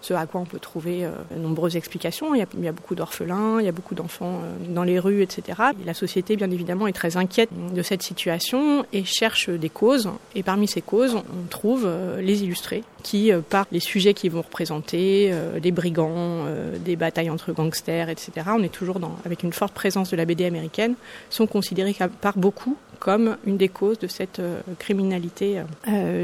ce 0.00 0.14
à 0.14 0.26
quoi 0.26 0.40
on 0.40 0.44
peut 0.44 0.60
trouver 0.60 1.08
de 1.32 1.40
nombreuses 1.40 1.76
explications. 1.76 2.34
Il 2.34 2.38
y 2.38 2.68
a, 2.68 2.72
beaucoup 2.72 2.94
d'orphelins, 2.94 3.58
il 3.58 3.66
y 3.66 3.68
a 3.68 3.72
beaucoup 3.72 3.96
d'enfants 3.96 4.40
dans 4.68 4.84
les 4.84 5.00
rues, 5.00 5.22
etc. 5.22 5.60
Et 5.82 5.84
la 5.84 5.94
société, 5.94 6.36
bien 6.36 6.50
évidemment, 6.50 6.86
est 6.86 6.92
très 6.98 7.16
inquiète 7.16 7.50
de 7.72 7.80
cette 7.80 8.02
situation 8.02 8.84
et 8.92 9.04
cherche 9.04 9.50
des 9.50 9.68
causes 9.68 10.10
et 10.34 10.42
parmi 10.42 10.66
ces 10.66 10.80
causes, 10.82 11.14
on 11.14 11.46
trouve 11.48 11.84
euh, 11.86 12.20
les 12.20 12.42
illustrés 12.42 12.82
qui, 13.04 13.30
euh, 13.30 13.40
par 13.40 13.68
les 13.70 13.78
sujets 13.78 14.14
qu'ils 14.14 14.32
vont 14.32 14.42
représenter, 14.42 15.28
euh, 15.30 15.60
des 15.60 15.70
brigands, 15.70 16.46
des 16.84 16.96
batailles 16.96 17.30
entre 17.30 17.52
gangsters, 17.52 18.08
etc., 18.08 18.32
on 18.48 18.64
est 18.64 18.72
toujours 18.72 18.98
dans, 18.98 19.16
avec 19.24 19.44
une 19.44 19.52
forte 19.52 19.74
présence 19.74 20.10
de 20.10 20.16
la 20.16 20.24
BD 20.24 20.44
américaine, 20.44 20.94
sont 21.30 21.46
considérés 21.46 21.94
par 22.20 22.36
beaucoup 22.36 22.76
comme 22.98 23.36
une 23.46 23.56
des 23.56 23.68
causes 23.68 24.00
de 24.00 24.08
cette 24.08 24.40
criminalité 24.80 25.62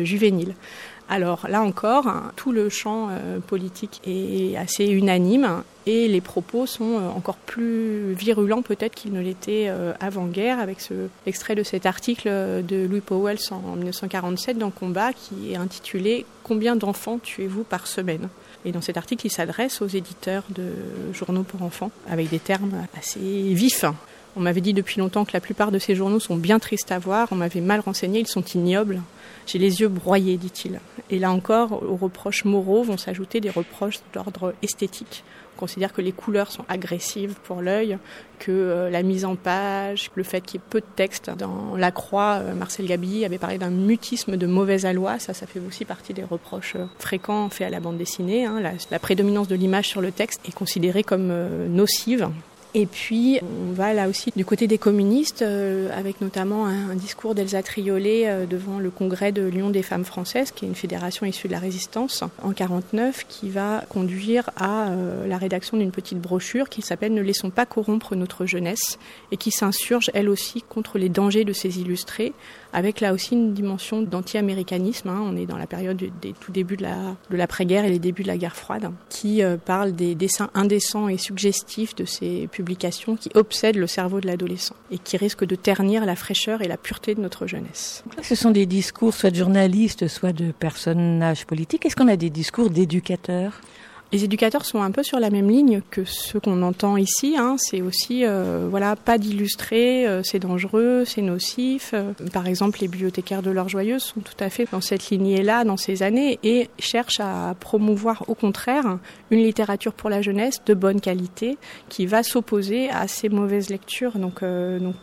juvénile. 0.02 0.54
Alors 1.08 1.46
là 1.48 1.62
encore, 1.62 2.06
tout 2.34 2.50
le 2.50 2.68
champ 2.68 3.08
euh, 3.10 3.38
politique 3.38 4.00
est 4.06 4.56
assez 4.56 4.86
unanime 4.86 5.62
et 5.86 6.08
les 6.08 6.22
propos 6.22 6.66
sont 6.66 6.98
euh, 6.98 7.08
encore 7.14 7.36
plus 7.36 8.14
virulents 8.14 8.62
peut-être 8.62 8.94
qu'ils 8.94 9.12
ne 9.12 9.20
l'étaient 9.20 9.66
euh, 9.68 9.92
avant-guerre 10.00 10.58
avec 10.58 10.80
ce 10.80 11.08
extrait 11.26 11.54
de 11.54 11.62
cet 11.62 11.84
article 11.84 12.28
de 12.28 12.86
Louis 12.86 13.02
Powell 13.02 13.36
en 13.50 13.76
1947 13.76 14.56
dans 14.56 14.70
Combat 14.70 15.12
qui 15.12 15.52
est 15.52 15.56
intitulé 15.56 16.24
Combien 16.42 16.74
d'enfants 16.74 17.18
tuez-vous 17.22 17.64
par 17.64 17.86
semaine? 17.86 18.28
Et 18.66 18.72
dans 18.72 18.80
cet 18.80 18.96
article, 18.96 19.26
il 19.26 19.30
s'adresse 19.30 19.82
aux 19.82 19.86
éditeurs 19.86 20.44
de 20.48 20.72
journaux 21.12 21.42
pour 21.42 21.62
enfants 21.62 21.90
avec 22.08 22.30
des 22.30 22.38
termes 22.38 22.86
assez 22.98 23.20
vifs. 23.20 23.84
On 24.36 24.40
m'avait 24.40 24.60
dit 24.62 24.72
depuis 24.72 25.00
longtemps 25.00 25.24
que 25.24 25.32
la 25.32 25.40
plupart 25.40 25.70
de 25.70 25.78
ces 25.78 25.94
journaux 25.94 26.18
sont 26.18 26.36
bien 26.36 26.58
tristes 26.58 26.90
à 26.90 26.98
voir, 26.98 27.28
on 27.30 27.36
m'avait 27.36 27.60
mal 27.60 27.80
renseigné, 27.80 28.20
ils 28.20 28.26
sont 28.26 28.42
ignobles. 28.42 29.00
J'ai 29.46 29.58
les 29.58 29.80
yeux 29.80 29.88
broyés, 29.88 30.36
dit-il. 30.36 30.80
Et 31.10 31.18
là 31.18 31.30
encore, 31.30 31.82
aux 31.82 31.96
reproches 31.96 32.44
moraux 32.44 32.82
vont 32.82 32.96
s'ajouter 32.96 33.40
des 33.40 33.50
reproches 33.50 34.00
d'ordre 34.12 34.54
esthétique. 34.62 35.22
On 35.56 35.60
considère 35.60 35.92
que 35.92 36.00
les 36.00 36.12
couleurs 36.12 36.50
sont 36.50 36.64
agressives 36.68 37.34
pour 37.44 37.62
l'œil, 37.62 37.98
que 38.40 38.50
euh, 38.50 38.90
la 38.90 39.02
mise 39.02 39.24
en 39.24 39.36
page, 39.36 40.10
le 40.14 40.24
fait 40.24 40.40
qu'il 40.40 40.60
y 40.60 40.62
ait 40.62 40.66
peu 40.68 40.80
de 40.80 40.86
texte. 40.96 41.30
Dans 41.30 41.76
La 41.76 41.92
Croix, 41.92 42.40
euh, 42.40 42.54
Marcel 42.54 42.86
Gabilly 42.86 43.24
avait 43.24 43.38
parlé 43.38 43.58
d'un 43.58 43.70
mutisme 43.70 44.36
de 44.36 44.46
mauvaise 44.46 44.84
aloi. 44.84 45.20
Ça, 45.20 45.32
ça 45.32 45.46
fait 45.46 45.60
aussi 45.60 45.84
partie 45.84 46.12
des 46.12 46.24
reproches 46.24 46.74
euh, 46.74 46.86
fréquents 46.98 47.48
faits 47.50 47.68
à 47.68 47.70
la 47.70 47.78
bande 47.78 47.98
dessinée. 47.98 48.46
Hein. 48.46 48.60
La, 48.90 48.98
prédominance 48.98 49.46
de 49.46 49.54
l'image 49.54 49.88
sur 49.88 50.00
le 50.00 50.10
texte 50.10 50.40
est 50.48 50.54
considérée 50.54 51.04
comme 51.04 51.32
nocive. 51.68 52.28
Et 52.76 52.86
puis, 52.86 53.38
on 53.42 53.72
va 53.72 53.92
là 53.92 54.08
aussi 54.08 54.32
du 54.34 54.44
côté 54.44 54.66
des 54.66 54.78
communistes, 54.78 55.42
euh, 55.42 55.88
avec 55.96 56.20
notamment 56.20 56.66
un, 56.66 56.96
discours 56.96 57.36
d'Elsa 57.36 57.62
Triolet 57.62 58.24
euh, 58.26 58.46
devant 58.46 58.80
le 58.80 58.90
congrès 58.90 59.30
de 59.30 59.42
l'Union 59.42 59.70
des 59.70 59.84
femmes 59.84 60.04
françaises, 60.04 60.50
qui 60.50 60.64
est 60.64 60.68
une 60.68 60.74
fédération 60.74 61.24
issue 61.24 61.46
de 61.46 61.52
la 61.52 61.60
résistance, 61.60 62.24
en 62.42 62.52
49, 62.52 63.26
qui 63.28 63.48
va 63.48 63.84
conduire 63.88 64.50
à 64.56 64.88
euh, 64.88 65.26
la 65.28 65.38
rédaction 65.38 65.76
d'une 65.76 65.92
petite 65.92 66.20
brochure 66.20 66.68
qui 66.68 66.82
s'appelle 66.82 67.14
Ne 67.14 67.22
laissons 67.22 67.50
pas 67.50 67.64
corrompre 67.64 68.16
notre 68.16 68.44
jeunesse, 68.44 68.98
et 69.30 69.36
qui 69.36 69.52
s'insurge 69.52 70.10
elle 70.12 70.28
aussi 70.28 70.62
contre 70.62 70.98
les 70.98 71.08
dangers 71.08 71.44
de 71.44 71.52
ces 71.52 71.78
illustrés, 71.78 72.32
avec 72.72 73.00
là 73.00 73.12
aussi 73.12 73.34
une 73.34 73.54
dimension 73.54 74.02
d'anti-américanisme. 74.02 75.08
Hein. 75.08 75.22
On 75.24 75.36
est 75.36 75.46
dans 75.46 75.58
la 75.58 75.68
période 75.68 75.96
des, 75.96 76.32
tout 76.32 76.50
débuts 76.50 76.76
de 76.76 76.82
la 76.82 77.14
de 77.30 77.36
l'après-guerre 77.36 77.84
et 77.84 77.90
les 77.90 78.00
débuts 78.00 78.22
de 78.22 78.28
la 78.28 78.36
guerre 78.36 78.56
froide, 78.56 78.90
qui 79.08 79.42
euh, 79.42 79.56
parle 79.56 79.92
des 79.92 80.16
dessins 80.16 80.50
indécents 80.54 81.08
et 81.08 81.18
suggestifs 81.18 81.94
de 81.94 82.04
ces 82.04 82.48
qui 82.64 83.30
obsèdent 83.34 83.76
le 83.76 83.86
cerveau 83.86 84.20
de 84.20 84.26
l'adolescent 84.26 84.74
et 84.90 84.98
qui 84.98 85.16
risquent 85.16 85.44
de 85.44 85.54
ternir 85.54 86.04
la 86.04 86.16
fraîcheur 86.16 86.62
et 86.62 86.68
la 86.68 86.76
pureté 86.76 87.14
de 87.14 87.20
notre 87.20 87.46
jeunesse. 87.46 88.04
Ce 88.22 88.34
sont 88.34 88.50
des 88.50 88.66
discours 88.66 89.14
soit 89.14 89.30
de 89.30 89.36
journalistes, 89.36 90.08
soit 90.08 90.32
de 90.32 90.52
personnages 90.52 91.46
politiques. 91.46 91.86
Est-ce 91.86 91.96
qu'on 91.96 92.08
a 92.08 92.16
des 92.16 92.30
discours 92.30 92.70
d'éducateurs? 92.70 93.60
Les 94.14 94.22
éducateurs 94.22 94.64
sont 94.64 94.80
un 94.80 94.92
peu 94.92 95.02
sur 95.02 95.18
la 95.18 95.28
même 95.28 95.50
ligne 95.50 95.82
que 95.90 96.04
ceux 96.04 96.38
qu'on 96.38 96.62
entend 96.62 96.96
ici. 96.96 97.34
Hein. 97.36 97.56
C'est 97.58 97.82
aussi, 97.82 98.24
euh, 98.24 98.68
voilà, 98.70 98.94
pas 98.94 99.18
d'illustrer, 99.18 100.06
euh, 100.06 100.22
c'est 100.22 100.38
dangereux, 100.38 101.02
c'est 101.04 101.20
nocif. 101.20 101.90
Euh, 101.94 102.12
par 102.32 102.46
exemple, 102.46 102.78
les 102.80 102.86
bibliothécaires 102.86 103.42
de 103.42 103.50
l'Or 103.50 103.68
Joyeuse 103.68 104.04
sont 104.04 104.20
tout 104.20 104.36
à 104.38 104.50
fait 104.50 104.68
dans 104.70 104.80
cette 104.80 105.10
lignée-là, 105.10 105.64
dans 105.64 105.76
ces 105.76 106.04
années, 106.04 106.38
et 106.44 106.70
cherchent 106.78 107.18
à 107.18 107.56
promouvoir, 107.58 108.22
au 108.28 108.36
contraire, 108.36 108.98
une 109.32 109.40
littérature 109.40 109.92
pour 109.92 110.10
la 110.10 110.22
jeunesse 110.22 110.62
de 110.64 110.74
bonne 110.74 111.00
qualité, 111.00 111.58
qui 111.88 112.06
va 112.06 112.22
s'opposer 112.22 112.90
à 112.90 113.08
ces 113.08 113.28
mauvaises 113.28 113.68
lectures. 113.68 114.16
Donc 114.18 114.42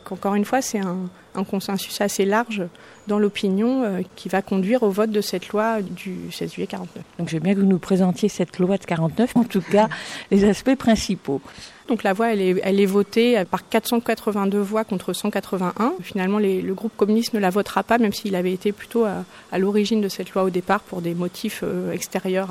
encore 0.10 0.36
une 0.36 0.46
fois, 0.46 0.62
c'est 0.62 0.80
un, 0.80 1.10
un 1.36 1.44
consensus 1.44 2.02
assez 2.02 2.26
large 2.26 2.64
dans 3.08 3.20
l'opinion 3.20 3.84
euh, 3.84 4.02
qui 4.16 4.30
va 4.30 4.42
conduire 4.42 4.84
au 4.84 4.90
vote 4.90 5.12
de 5.12 5.22
cette 5.22 5.50
loi 5.50 5.82
du 5.82 6.32
16 6.32 6.54
juillet 6.54 6.68
49. 6.68 7.04
Donc 7.20 7.32
veux 7.32 7.40
bien 7.40 7.54
que 7.54 7.60
vous 7.60 7.66
nous 7.66 7.80
présentiez 7.80 8.30
cette 8.30 8.60
loi 8.60 8.78
de 8.78 8.86
49, 8.86 9.36
en 9.36 9.44
tout 9.44 9.62
cas 9.62 9.90
les 10.30 10.44
aspects 10.44 10.76
principaux. 10.76 11.42
Donc 11.92 12.04
la 12.04 12.14
voix, 12.14 12.32
elle 12.32 12.40
est, 12.80 12.86
votée 12.86 13.44
par 13.52 13.68
482 13.68 14.58
voix 14.60 14.86
contre 14.86 15.12
181. 15.12 15.96
Finalement, 16.02 16.40
le 16.40 16.74
groupe 16.74 16.96
communiste 16.96 17.34
ne 17.34 17.40
la 17.40 17.50
votera 17.50 17.84
pas, 17.84 17.98
même 17.98 18.14
s'il 18.14 18.34
avait 18.36 18.54
été 18.54 18.72
plutôt 18.72 19.04
à, 19.04 19.58
l'origine 19.58 20.00
de 20.00 20.08
cette 20.08 20.32
loi 20.32 20.44
au 20.44 20.50
départ 20.50 20.80
pour 20.80 21.02
des 21.02 21.14
motifs 21.14 21.66
euh, 21.66 21.92
extérieurs 21.92 22.48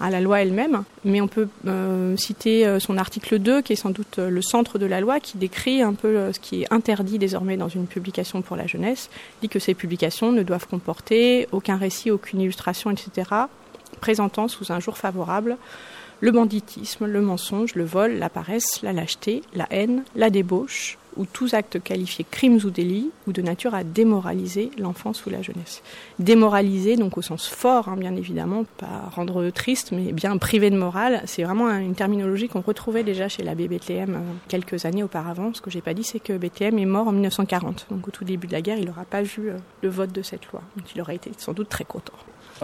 à, 0.00 0.10
la 0.10 0.20
loi 0.20 0.42
elle-même. 0.42 0.82
Mais 1.06 1.22
on 1.22 1.28
peut 1.28 1.48
euh, 1.66 2.14
citer 2.18 2.66
euh, 2.66 2.78
son 2.78 2.98
article 2.98 3.38
2, 3.38 3.62
qui 3.62 3.72
est 3.72 3.76
sans 3.76 3.88
doute 3.88 4.18
le 4.18 4.42
centre 4.42 4.78
de 4.78 4.84
la 4.84 5.00
loi, 5.00 5.18
qui 5.18 5.38
décrit 5.38 5.80
un 5.80 5.94
peu 5.94 6.08
euh, 6.08 6.34
ce 6.34 6.38
qui 6.38 6.60
est 6.60 6.66
interdit 6.70 7.18
désormais 7.18 7.56
dans 7.56 7.70
une 7.70 7.86
publication 7.86 8.42
pour 8.42 8.54
la 8.54 8.66
jeunesse. 8.66 9.08
Dit 9.40 9.48
que 9.48 9.60
ces 9.60 9.72
publications 9.72 10.30
ne 10.30 10.42
doivent 10.42 10.68
comporter 10.68 11.48
aucun 11.52 11.78
récit, 11.78 12.10
aucune 12.10 12.42
illustration, 12.42 12.90
etc., 12.90 13.30
présentant 14.02 14.46
sous 14.46 14.72
un 14.72 14.80
jour 14.80 14.98
favorable 14.98 15.56
le 16.24 16.32
banditisme, 16.32 17.04
le 17.04 17.20
mensonge, 17.20 17.74
le 17.74 17.84
vol, 17.84 18.14
la 18.14 18.30
paresse, 18.30 18.80
la 18.82 18.94
lâcheté, 18.94 19.42
la 19.54 19.66
haine, 19.70 20.04
la 20.16 20.30
débauche, 20.30 20.96
ou 21.18 21.26
tous 21.26 21.52
actes 21.52 21.82
qualifiés 21.82 22.24
crimes 22.28 22.58
ou 22.64 22.70
délits 22.70 23.10
ou 23.26 23.32
de 23.34 23.42
nature 23.42 23.74
à 23.74 23.84
démoraliser 23.84 24.70
l'enfance 24.78 25.26
ou 25.26 25.30
la 25.30 25.42
jeunesse. 25.42 25.82
Démoraliser, 26.18 26.96
donc 26.96 27.18
au 27.18 27.22
sens 27.22 27.46
fort, 27.46 27.90
hein, 27.90 27.98
bien 27.98 28.16
évidemment, 28.16 28.64
pas 28.78 29.10
rendre 29.14 29.50
triste, 29.50 29.92
mais 29.92 30.12
bien 30.12 30.38
privé 30.38 30.70
de 30.70 30.78
morale, 30.78 31.20
c'est 31.26 31.42
vraiment 31.42 31.68
une 31.68 31.94
terminologie 31.94 32.48
qu'on 32.48 32.62
retrouvait 32.62 33.04
déjà 33.04 33.28
chez 33.28 33.42
l'abbé 33.42 33.68
Bethléem 33.68 34.14
euh, 34.14 34.20
quelques 34.48 34.86
années 34.86 35.02
auparavant. 35.02 35.52
Ce 35.52 35.60
que 35.60 35.70
j'ai 35.70 35.82
pas 35.82 35.92
dit, 35.92 36.04
c'est 36.04 36.20
que 36.20 36.32
Bethléem 36.32 36.78
est 36.78 36.86
mort 36.86 37.06
en 37.06 37.12
1940, 37.12 37.88
donc 37.90 38.08
au 38.08 38.10
tout 38.10 38.24
début 38.24 38.46
de 38.46 38.52
la 38.52 38.62
guerre, 38.62 38.78
il 38.78 38.86
n'aura 38.86 39.04
pas 39.04 39.20
vu 39.20 39.50
euh, 39.50 39.58
le 39.82 39.90
vote 39.90 40.12
de 40.12 40.22
cette 40.22 40.50
loi, 40.52 40.62
il 40.94 41.02
aurait 41.02 41.16
été 41.16 41.32
sans 41.36 41.52
doute 41.52 41.68
très 41.68 41.84
content. 41.84 42.14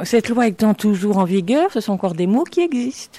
Cette 0.04 0.30
loi 0.30 0.46
étant 0.46 0.72
toujours 0.72 1.18
en 1.18 1.24
vigueur, 1.24 1.70
ce 1.72 1.80
sont 1.80 1.92
encore 1.92 2.14
des 2.14 2.26
mots 2.26 2.44
qui 2.44 2.60
existent. 2.60 3.18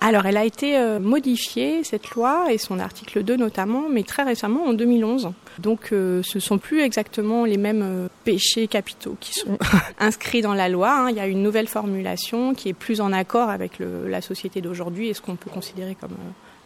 Alors, 0.00 0.26
elle 0.26 0.36
a 0.36 0.44
été 0.44 0.76
euh, 0.76 1.00
modifiée, 1.00 1.82
cette 1.82 2.10
loi, 2.10 2.52
et 2.52 2.58
son 2.58 2.78
article 2.78 3.22
2 3.24 3.36
notamment, 3.36 3.84
mais 3.90 4.02
très 4.02 4.22
récemment, 4.22 4.64
en 4.64 4.72
2011. 4.74 5.32
Donc, 5.58 5.88
euh, 5.92 6.22
ce 6.22 6.38
sont 6.38 6.58
plus 6.58 6.82
exactement 6.82 7.44
les 7.44 7.56
mêmes 7.56 7.82
euh, 7.82 8.08
péchés 8.24 8.68
capitaux 8.68 9.16
qui 9.18 9.32
sont 9.32 9.58
inscrits 9.98 10.42
dans 10.42 10.54
la 10.54 10.68
loi. 10.68 10.92
hein. 10.92 11.10
Il 11.10 11.16
y 11.16 11.20
a 11.20 11.26
une 11.26 11.42
nouvelle 11.42 11.66
formulation 11.66 12.54
qui 12.54 12.68
est 12.68 12.74
plus 12.74 13.00
en 13.00 13.12
accord 13.12 13.48
avec 13.48 13.72
la 13.80 14.20
société 14.20 14.60
d'aujourd'hui 14.60 15.08
et 15.08 15.14
ce 15.14 15.22
qu'on 15.22 15.36
peut 15.36 15.50
considérer 15.50 15.96
comme 15.98 16.16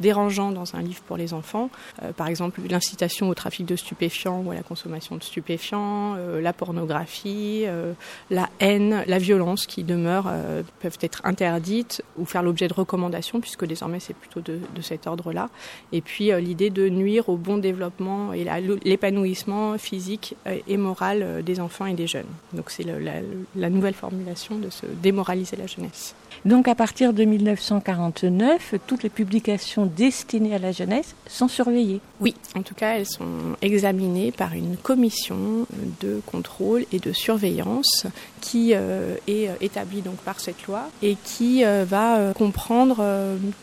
dérangeant 0.00 0.50
dans 0.50 0.74
un 0.74 0.82
livre 0.82 1.00
pour 1.02 1.16
les 1.16 1.32
enfants. 1.34 1.70
Euh, 2.02 2.12
par 2.12 2.26
exemple, 2.26 2.60
l'incitation 2.68 3.28
au 3.28 3.34
trafic 3.34 3.66
de 3.66 3.76
stupéfiants 3.76 4.42
ou 4.44 4.50
à 4.50 4.54
la 4.54 4.62
consommation 4.62 5.16
de 5.16 5.22
stupéfiants, 5.22 6.16
euh, 6.16 6.40
la 6.40 6.52
pornographie, 6.52 7.64
euh, 7.66 7.92
la 8.30 8.48
haine, 8.60 9.04
la 9.06 9.18
violence 9.18 9.66
qui 9.66 9.84
demeurent 9.84 10.32
peuvent 10.80 10.98
être 11.00 11.20
interdites 11.24 12.02
ou 12.16 12.24
faire 12.24 12.42
l'objet 12.42 12.68
de 12.68 12.74
recommandations 12.74 13.40
puisque 13.40 13.64
désormais 13.64 14.00
c'est 14.00 14.14
plutôt 14.14 14.40
de, 14.40 14.60
cet 14.80 15.06
ordre-là. 15.06 15.50
Et 15.92 16.00
puis 16.00 16.30
l'idée 16.40 16.70
de 16.70 16.88
nuire 16.88 17.28
au 17.28 17.36
bon 17.36 17.58
développement 17.58 18.32
et 18.32 18.46
l'épanouissement 18.84 19.76
physique 19.78 20.36
et 20.46 20.76
moral 20.76 21.42
des 21.44 21.60
enfants 21.60 21.86
et 21.86 21.94
des 21.94 22.06
jeunes. 22.06 22.26
Donc 22.52 22.70
c'est 22.70 22.84
la 22.84 23.70
nouvelle 23.70 23.94
formulation 23.94 24.58
de 24.58 24.70
se 24.70 24.86
démoraliser 24.86 25.56
la 25.56 25.66
jeunesse. 25.66 26.14
Donc 26.44 26.68
à 26.68 26.74
partir 26.74 27.12
de 27.12 27.24
1949, 27.24 28.74
toutes 28.86 29.02
les 29.02 29.10
publications 29.10 29.86
destinées 29.86 30.54
à 30.54 30.58
la 30.58 30.72
jeunesse 30.72 31.14
sont 31.26 31.48
surveillées. 31.48 32.00
Oui, 32.20 32.34
en 32.56 32.62
tout 32.62 32.74
cas, 32.74 32.96
elles 32.96 33.06
sont 33.06 33.56
examinées 33.62 34.32
par 34.32 34.54
une 34.54 34.76
commission 34.76 35.66
de 36.00 36.20
contrôle 36.26 36.84
et 36.92 36.98
de 36.98 37.12
surveillance 37.12 38.06
qui 38.40 38.72
euh, 38.74 39.16
est 39.26 39.48
euh, 39.48 39.54
établie 39.60 40.00
donc 40.00 40.16
par 40.16 40.40
cette 40.40 40.66
loi 40.66 40.88
et 41.02 41.16
qui 41.24 41.64
euh, 41.64 41.84
va 41.88 42.32
comprendre 42.34 43.04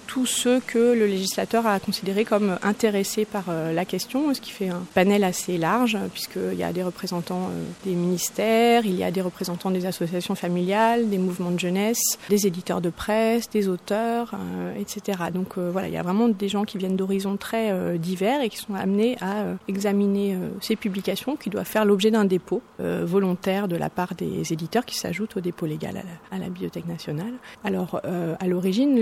tous 0.08 0.26
ceux 0.26 0.60
que 0.60 0.78
le 0.78 1.06
législateur 1.06 1.66
a 1.68 1.80
considérés 1.80 2.26
comme 2.26 2.58
intéressés 2.64 3.26
par 3.26 3.46
la 3.74 3.86
question, 3.86 4.34
ce 4.34 4.42
qui 4.42 4.52
fait 4.52 4.70
un 4.70 4.84
panel 4.94 5.24
assez 5.24 5.58
large 5.58 5.98
puisqu'il 6.14 6.58
y 6.58 6.64
a 6.64 6.74
des 6.74 6.84
représentants 6.84 7.50
des 7.86 7.94
ministères, 7.94 8.86
il 8.86 8.96
y 8.96 9.04
a 9.04 9.12
des 9.12 9.22
représentants 9.22 9.72
des 9.72 9.86
associations 9.86 10.36
familiales, 10.36 11.10
des 11.10 11.18
mouvements 11.18 11.52
de 11.52 11.60
jeunesse, 11.60 12.18
des 12.30 12.48
éditeurs 12.48 12.67
de 12.76 12.90
presse, 12.90 13.50
des 13.50 13.68
auteurs, 13.70 14.32
euh, 14.34 14.76
etc. 14.76 15.20
Donc 15.34 15.58
euh, 15.58 15.70
voilà, 15.72 15.88
il 15.88 15.94
y 15.94 15.98
a 15.98 16.04
vraiment 16.04 16.28
des 16.28 16.50
gens 16.50 16.66
qui 16.66 16.78
viennent 16.78 16.96
d'horizons 16.96 17.38
très 17.38 17.72
euh, 17.72 17.98
divers 17.98 18.42
et 18.42 18.50
qui 18.50 18.58
sont 18.58 18.76
amenés 18.76 19.18
à 19.22 19.46
examiner 19.68 20.38
ces 20.62 20.76
publications 20.76 21.36
qui 21.36 21.50
doivent 21.50 21.66
faire 21.66 21.86
l'objet 21.86 22.12
d'un 22.12 22.26
dépôt 22.26 22.62
volontaire 22.80 23.68
de 23.68 23.76
la 23.76 23.90
part 23.90 24.16
des 24.16 24.54
éditeurs 24.54 24.86
qui 24.86 24.98
s'ajoutent 24.98 25.38
au 25.38 25.42
dépôt 25.42 25.66
légal 25.66 26.04
à 26.32 26.38
la, 26.38 26.48
Bibliothèque 26.48 26.88
nationale. 26.88 27.34
Alors 27.64 28.02
à 28.04 28.48
l'origine, 28.48 29.00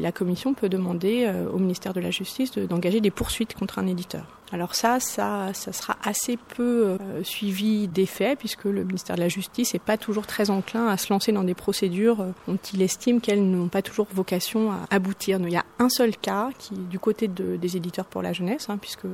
la 0.00 0.12
commission 0.12 0.54
peut 0.54 0.68
demander 0.68 1.30
au 1.52 1.58
ministère 1.58 1.92
de 1.92 2.00
la 2.00 2.10
Justice 2.10 2.52
de- 2.52 2.66
d'engager 2.66 3.00
des 3.00 3.10
poursuites 3.10 3.54
contre 3.54 3.78
un 3.78 3.86
éditeur. 3.86 4.26
Alors 4.52 4.74
ça, 4.74 5.00
ça, 5.00 5.54
ça 5.54 5.72
sera 5.72 5.96
assez 6.04 6.36
peu 6.36 6.84
euh, 7.00 7.24
suivi 7.24 7.88
d'effet 7.88 8.36
puisque 8.36 8.66
le 8.66 8.84
ministère 8.84 9.16
de 9.16 9.22
la 9.22 9.28
Justice 9.28 9.72
n'est 9.72 9.80
pas 9.80 9.96
toujours 9.96 10.26
très 10.26 10.50
enclin 10.50 10.88
à 10.88 10.98
se 10.98 11.10
lancer 11.10 11.32
dans 11.32 11.42
des 11.42 11.54
procédures 11.54 12.26
dont 12.46 12.58
il 12.74 12.82
estime 12.82 13.01
qu'elles 13.20 13.42
n'ont 13.44 13.68
pas 13.68 13.82
toujours 13.82 14.06
vocation 14.14 14.70
à 14.72 14.78
aboutir. 14.90 15.38
Il 15.42 15.50
y 15.52 15.56
a 15.56 15.64
un 15.78 15.88
seul 15.88 16.16
cas 16.16 16.50
qui, 16.58 16.74
du 16.74 16.98
côté 16.98 17.28
de- 17.28 17.56
des 17.56 17.76
éditeurs 17.76 18.04
pour 18.06 18.22
la 18.22 18.32
jeunesse, 18.32 18.66
hein, 18.68 18.78
puisque 18.80 19.06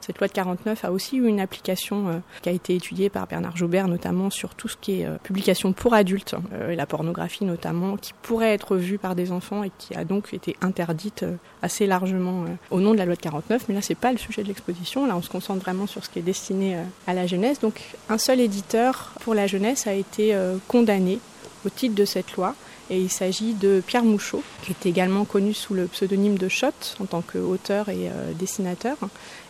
cette 0.00 0.18
loi 0.18 0.28
de 0.28 0.32
49 0.32 0.84
a 0.84 0.92
aussi 0.92 1.16
eu 1.16 1.26
une 1.26 1.40
application 1.40 2.08
euh, 2.08 2.18
qui 2.42 2.48
a 2.48 2.52
été 2.52 2.74
étudiée 2.74 3.08
par 3.08 3.26
Bernard 3.26 3.56
Joubert, 3.56 3.88
notamment 3.88 4.30
sur 4.30 4.54
tout 4.54 4.68
ce 4.68 4.76
qui 4.76 5.00
est 5.00 5.06
euh, 5.06 5.16
publication 5.22 5.72
pour 5.72 5.94
adultes, 5.94 6.34
euh, 6.52 6.74
la 6.74 6.86
pornographie 6.86 7.44
notamment, 7.44 7.96
qui 7.96 8.12
pourrait 8.22 8.52
être 8.52 8.76
vue 8.76 8.98
par 8.98 9.14
des 9.14 9.32
enfants 9.32 9.62
et 9.64 9.70
qui 9.78 9.94
a 9.94 10.04
donc 10.04 10.32
été 10.34 10.56
interdite 10.60 11.24
assez 11.62 11.86
largement 11.86 12.44
au 12.70 12.80
nom 12.80 12.92
de 12.92 12.98
la 12.98 13.04
loi 13.06 13.14
de 13.16 13.20
49. 13.20 13.64
Mais 13.68 13.74
là, 13.74 13.82
c'est 13.82 13.94
pas 13.94 14.12
le 14.12 14.18
sujet 14.18 14.42
de 14.42 14.48
l'exposition. 14.48 15.06
Là, 15.06 15.16
on 15.16 15.22
se 15.22 15.30
concentre 15.30 15.60
vraiment 15.62 15.86
sur 15.86 16.04
ce 16.04 16.10
qui 16.10 16.18
est 16.18 16.22
destiné 16.22 16.76
à 17.06 17.14
la 17.14 17.26
jeunesse. 17.26 17.60
Donc, 17.60 17.80
un 18.08 18.18
seul 18.18 18.40
éditeur 18.40 19.12
pour 19.20 19.34
la 19.34 19.46
jeunesse 19.46 19.86
a 19.86 19.94
été 19.94 20.36
condamné 20.68 21.18
au 21.64 21.70
titre 21.70 21.94
de 21.94 22.04
cette 22.04 22.34
loi. 22.36 22.54
Et 22.88 23.00
il 23.00 23.10
s'agit 23.10 23.54
de 23.54 23.82
Pierre 23.84 24.04
Mouchot, 24.04 24.42
qui 24.62 24.70
est 24.70 24.88
également 24.88 25.24
connu 25.24 25.54
sous 25.54 25.74
le 25.74 25.86
pseudonyme 25.86 26.38
de 26.38 26.48
Shot 26.48 26.68
en 27.00 27.06
tant 27.06 27.20
qu'auteur 27.20 27.88
et 27.88 28.08
euh, 28.08 28.32
dessinateur, 28.38 28.96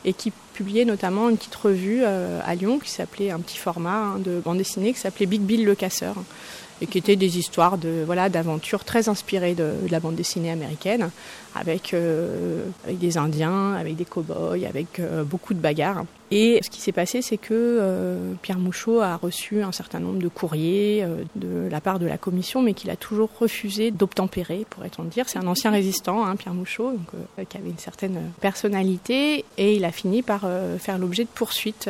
et 0.05 0.15
qui 0.15 0.33
publiait 0.55 0.87
notamment 0.87 1.29
une 1.29 1.37
petite 1.37 1.55
revue 1.55 2.01
euh, 2.03 2.41
à 2.45 2.55
Lyon 2.55 2.79
qui 2.79 2.91
s'appelait 2.91 3.31
un 3.31 3.41
petit 3.41 3.59
format 3.59 4.15
hein, 4.15 4.19
de 4.19 4.41
bande 4.41 4.57
dessinée 4.57 4.95
qui 4.95 5.01
s'appelait 5.01 5.27
Big 5.27 5.43
Bill 5.43 5.67
le 5.67 5.75
casseur, 5.75 6.15
et 6.81 6.87
qui 6.87 6.99
étaient 6.99 7.17
des 7.17 7.39
histoires 7.39 7.79
de 7.79 8.03
voilà 8.05 8.29
d'aventures 8.29 8.85
très 8.85 9.09
inspirées 9.09 9.55
de, 9.55 9.73
la 9.91 10.01
bande 10.01 10.15
dessinée 10.15 10.51
américaine, 10.51 11.11
avec, 11.55 11.95
euh, 11.95 12.67
avec 12.85 12.99
des 12.99 13.17
Indiens, 13.17 13.75
avec 13.75 13.97
des 13.97 14.05
cow-boys, 14.05 14.67
avec 14.69 15.01
euh, 15.01 15.25
beaucoup 15.25 15.55
de 15.55 15.59
bagarres. 15.59 16.05
Et 16.31 16.59
ce 16.63 16.71
qui 16.71 16.81
s'est 16.81 16.93
passé, 16.93 17.23
c'est 17.23 17.37
que 17.37 17.55
euh, 17.55 18.33
Pierre 18.43 18.59
Mouchot 18.59 19.01
a 19.01 19.17
reçu 19.17 19.63
un 19.63 19.71
certain 19.71 20.01
nombre 20.01 20.19
de 20.19 20.29
courriers 20.29 21.07
de 21.37 21.69
la 21.71 21.81
part 21.81 21.99
de 22.01 22.07
la 22.07 22.19
commission, 22.19 22.63
mais 22.63 22.75
qu'il 22.75 22.91
a 22.91 22.97
toujours 22.97 23.31
refusé 23.39 23.93
d'obtempérer, 23.93 24.67
pourrait-on 24.69 25.05
dire. 25.05 25.29
C'est 25.29 25.39
un 25.39 25.47
ancien 25.47 25.71
résistant, 25.71 26.27
hein, 26.27 26.35
Pierre 26.35 26.55
Mouchot, 26.55 26.93
donc, 26.93 27.49
qui 27.49 27.57
avait 27.57 27.71
une 27.71 27.79
certaine 27.79 28.19
personnalité, 28.41 29.45
et 29.57 29.77
il 29.77 29.85
a 29.85 29.93
fini 29.93 30.23
par 30.23 30.49
faire 30.81 30.99
l'objet 30.99 31.23
de 31.23 31.29
poursuites 31.33 31.89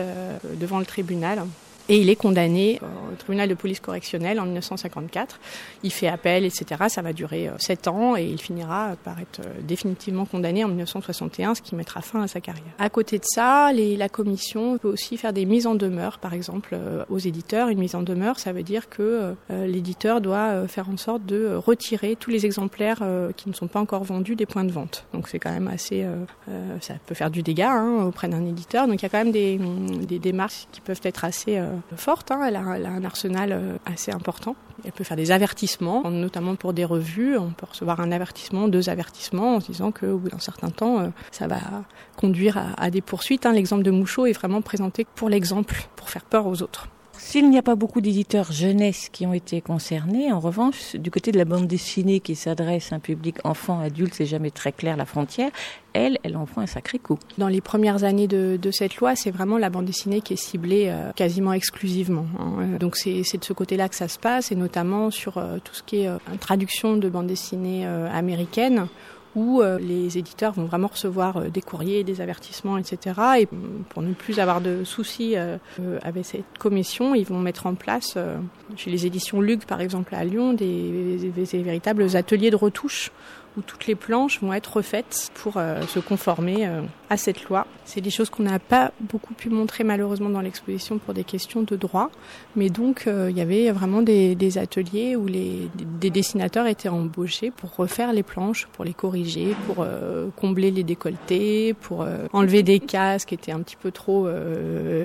devant 0.60 0.78
le 0.78 0.86
tribunal. 0.86 1.42
Et 1.88 1.98
il 1.98 2.10
est 2.10 2.16
condamné 2.16 2.80
euh, 2.82 3.12
au 3.12 3.16
tribunal 3.16 3.48
de 3.48 3.54
police 3.54 3.80
correctionnelle 3.80 4.40
en 4.40 4.44
1954. 4.44 5.38
Il 5.84 5.92
fait 5.92 6.08
appel, 6.08 6.44
etc. 6.44 6.84
Ça 6.88 7.00
va 7.00 7.12
durer 7.12 7.48
euh, 7.48 7.52
sept 7.58 7.86
ans 7.86 8.16
et 8.16 8.24
il 8.24 8.40
finira 8.40 8.96
par 9.04 9.20
être 9.20 9.40
euh, 9.40 9.60
définitivement 9.62 10.24
condamné 10.24 10.64
en 10.64 10.68
1961, 10.68 11.54
ce 11.54 11.62
qui 11.62 11.76
mettra 11.76 12.00
fin 12.00 12.22
à 12.22 12.28
sa 12.28 12.40
carrière. 12.40 12.64
À 12.78 12.90
côté 12.90 13.18
de 13.18 13.24
ça, 13.24 13.72
la 13.72 14.08
commission 14.08 14.78
peut 14.78 14.88
aussi 14.88 15.16
faire 15.16 15.32
des 15.32 15.46
mises 15.46 15.66
en 15.66 15.74
demeure, 15.74 16.18
par 16.18 16.34
exemple, 16.34 16.76
aux 17.08 17.18
éditeurs. 17.18 17.68
Une 17.68 17.78
mise 17.78 17.94
en 17.94 18.02
demeure, 18.02 18.38
ça 18.38 18.52
veut 18.52 18.62
dire 18.62 18.88
que 18.88 19.34
l'éditeur 19.50 20.20
doit 20.20 20.66
faire 20.68 20.88
en 20.88 20.96
sorte 20.96 21.24
de 21.26 21.54
retirer 21.54 22.16
tous 22.16 22.30
les 22.30 22.46
exemplaires 22.46 23.02
qui 23.36 23.48
ne 23.48 23.54
sont 23.54 23.66
pas 23.66 23.80
encore 23.80 24.04
vendus 24.04 24.36
des 24.36 24.46
points 24.46 24.64
de 24.64 24.72
vente. 24.72 25.06
Donc 25.12 25.28
c'est 25.28 25.38
quand 25.38 25.52
même 25.52 25.68
assez, 25.68 26.06
ça 26.80 26.94
peut 27.06 27.14
faire 27.14 27.30
du 27.30 27.42
dégât 27.42 27.72
hein, 27.72 28.04
auprès 28.04 28.28
d'un 28.28 28.44
éditeur. 28.44 28.86
Donc 28.86 29.00
il 29.00 29.04
y 29.04 29.06
a 29.06 29.08
quand 29.08 29.24
même 29.24 29.32
des, 29.32 29.58
des 30.06 30.18
démarches 30.18 30.66
qui 30.72 30.80
peuvent 30.80 31.00
être 31.04 31.24
assez 31.24 31.60
forte. 31.96 32.30
hein. 32.30 32.40
Elle, 32.46 32.56
a, 32.56 32.76
elle 32.76 32.86
a 32.86 32.90
un 32.90 33.04
arsenal 33.04 33.52
euh, 33.52 33.76
assez 33.86 34.12
important. 34.12 34.56
Elle 34.84 34.92
peut 34.92 35.04
faire 35.04 35.16
des 35.16 35.30
avertissements, 35.32 36.08
notamment 36.10 36.54
pour 36.56 36.72
des 36.72 36.84
revues. 36.84 37.36
On 37.38 37.50
peut 37.50 37.66
recevoir 37.68 38.00
un 38.00 38.12
avertissement, 38.12 38.68
deux 38.68 38.88
avertissements, 38.88 39.56
en 39.56 39.60
se 39.60 39.66
disant 39.66 39.90
qu'au 39.92 40.18
bout 40.18 40.28
d'un 40.28 40.38
certain 40.38 40.70
temps, 40.70 41.00
euh, 41.00 41.08
ça 41.30 41.46
va 41.46 41.58
conduire 42.16 42.58
à, 42.76 42.90
des 42.90 43.00
poursuites. 43.00 43.46
hein. 43.46 43.52
L'exemple 43.52 43.82
de 43.82 43.90
Mouchot 43.90 44.26
est 44.26 44.32
vraiment 44.32 44.62
présenté 44.62 45.06
pour 45.14 45.28
l'exemple, 45.28 45.88
pour 45.96 46.10
faire 46.10 46.24
peur 46.24 46.46
aux 46.46 46.62
autres. 46.62 46.88
S'il 47.18 47.50
n'y 47.50 47.58
a 47.58 47.62
pas 47.62 47.74
beaucoup 47.74 48.00
d'éditeurs 48.00 48.52
jeunesse 48.52 49.08
qui 49.10 49.26
ont 49.26 49.32
été 49.32 49.60
concernés, 49.60 50.32
en 50.32 50.40
revanche, 50.40 50.96
du 50.96 51.10
côté 51.10 51.32
de 51.32 51.38
la 51.38 51.44
bande 51.44 51.66
dessinée 51.66 52.20
qui 52.20 52.34
s'adresse 52.34 52.92
à 52.92 52.96
un 52.96 52.98
public 52.98 53.36
enfant, 53.44 53.80
adulte, 53.80 54.14
c'est 54.14 54.26
jamais 54.26 54.50
très 54.50 54.72
clair 54.72 54.96
la 54.96 55.06
frontière, 55.06 55.50
elle, 55.92 56.18
elle 56.22 56.36
en 56.36 56.46
prend 56.46 56.60
un 56.60 56.66
sacré 56.66 56.98
coup. 56.98 57.18
Dans 57.38 57.48
les 57.48 57.60
premières 57.60 58.04
années 58.04 58.28
de, 58.28 58.70
cette 58.70 58.96
loi, 58.96 59.16
c'est 59.16 59.30
vraiment 59.30 59.58
la 59.58 59.70
bande 59.70 59.86
dessinée 59.86 60.20
qui 60.20 60.34
est 60.34 60.36
ciblée 60.36 60.86
euh, 60.88 61.12
quasiment 61.12 61.52
exclusivement. 61.52 62.26
hein. 62.38 62.76
Donc 62.78 62.96
c'est 62.96 63.20
de 63.20 63.44
ce 63.44 63.52
côté-là 63.52 63.88
que 63.88 63.94
ça 63.94 64.08
se 64.08 64.18
passe, 64.18 64.52
et 64.52 64.56
notamment 64.56 65.10
sur 65.10 65.38
euh, 65.38 65.58
tout 65.62 65.74
ce 65.74 65.82
qui 65.82 66.02
est 66.02 66.08
euh, 66.08 66.18
traduction 66.40 66.96
de 66.96 67.08
bande 67.08 67.26
dessinée 67.26 67.86
euh, 67.86 68.08
américaine 68.12 68.88
où 69.36 69.60
euh, 69.62 69.78
les 69.78 70.18
éditeurs 70.18 70.52
vont 70.54 70.64
vraiment 70.64 70.88
recevoir 70.88 71.36
euh, 71.36 71.48
des 71.48 71.60
courriers, 71.62 72.02
des 72.02 72.20
avertissements, 72.20 72.78
etc. 72.78 73.20
Et 73.40 73.48
pour 73.90 74.02
ne 74.02 74.12
plus 74.14 74.40
avoir 74.40 74.60
de 74.60 74.82
soucis 74.82 75.34
euh, 75.36 75.58
avec 76.02 76.24
cette 76.24 76.58
commission, 76.58 77.14
ils 77.14 77.24
vont 77.26 77.38
mettre 77.38 77.66
en 77.66 77.74
place, 77.76 78.16
chez 78.76 78.90
les 78.90 79.06
éditions 79.06 79.40
Lug 79.40 79.64
par 79.66 79.80
exemple 79.80 80.14
à 80.14 80.24
Lyon, 80.24 80.52
des, 80.54 81.18
des- 81.18 81.30
des 81.46 81.62
véritables 81.62 82.16
ateliers 82.16 82.50
de 82.50 82.56
retouche 82.56 83.12
où 83.56 83.62
toutes 83.62 83.86
les 83.86 83.94
planches 83.94 84.40
vont 84.40 84.52
être 84.52 84.76
refaites 84.76 85.30
pour 85.34 85.54
se 85.54 85.98
conformer 85.98 86.68
à 87.10 87.16
cette 87.16 87.44
loi. 87.44 87.66
C'est 87.84 88.00
des 88.00 88.10
choses 88.10 88.30
qu'on 88.30 88.42
n'a 88.42 88.58
pas 88.58 88.92
beaucoup 89.00 89.34
pu 89.34 89.48
montrer 89.48 89.84
malheureusement 89.84 90.28
dans 90.28 90.40
l'exposition 90.40 90.98
pour 90.98 91.14
des 91.14 91.24
questions 91.24 91.62
de 91.62 91.76
droit, 91.76 92.10
mais 92.56 92.68
donc 92.68 93.06
il 93.06 93.36
y 93.36 93.40
avait 93.40 93.70
vraiment 93.70 94.02
des, 94.02 94.58
ateliers 94.58 95.16
où 95.16 95.26
les, 95.26 95.68
des 96.00 96.10
dessinateurs 96.10 96.66
étaient 96.66 96.88
embauchés 96.88 97.50
pour 97.50 97.74
refaire 97.76 98.12
les 98.12 98.22
planches, 98.22 98.66
pour 98.72 98.84
les 98.84 98.94
corriger, 98.94 99.54
pour 99.66 99.86
combler 100.36 100.70
les 100.70 100.82
décolletés, 100.82 101.74
pour 101.74 102.06
enlever 102.32 102.62
des 102.62 102.80
cases 102.80 103.24
qui 103.24 103.34
étaient 103.34 103.52
un 103.52 103.60
petit 103.60 103.76
peu 103.76 103.90
trop 103.90 104.28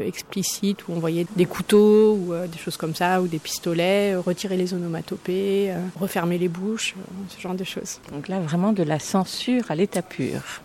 explicites, 0.05 0.87
où 0.87 0.93
on 0.93 0.99
voyait 0.99 1.25
des 1.35 1.45
couteaux 1.45 2.13
ou 2.13 2.33
des 2.51 2.57
choses 2.57 2.77
comme 2.77 2.95
ça, 2.95 3.21
ou 3.21 3.27
des 3.27 3.39
pistolets, 3.39 4.15
retirer 4.15 4.57
les 4.57 4.73
onomatopées, 4.73 5.73
refermer 5.99 6.37
les 6.37 6.49
bouches, 6.49 6.95
ce 7.29 7.39
genre 7.39 7.55
de 7.55 7.63
choses. 7.63 7.99
Donc 8.11 8.27
là, 8.27 8.40
vraiment 8.41 8.73
de 8.73 8.83
la 8.83 8.99
censure 8.99 9.69
à 9.69 9.75
l'état 9.75 10.01
pur. 10.01 10.61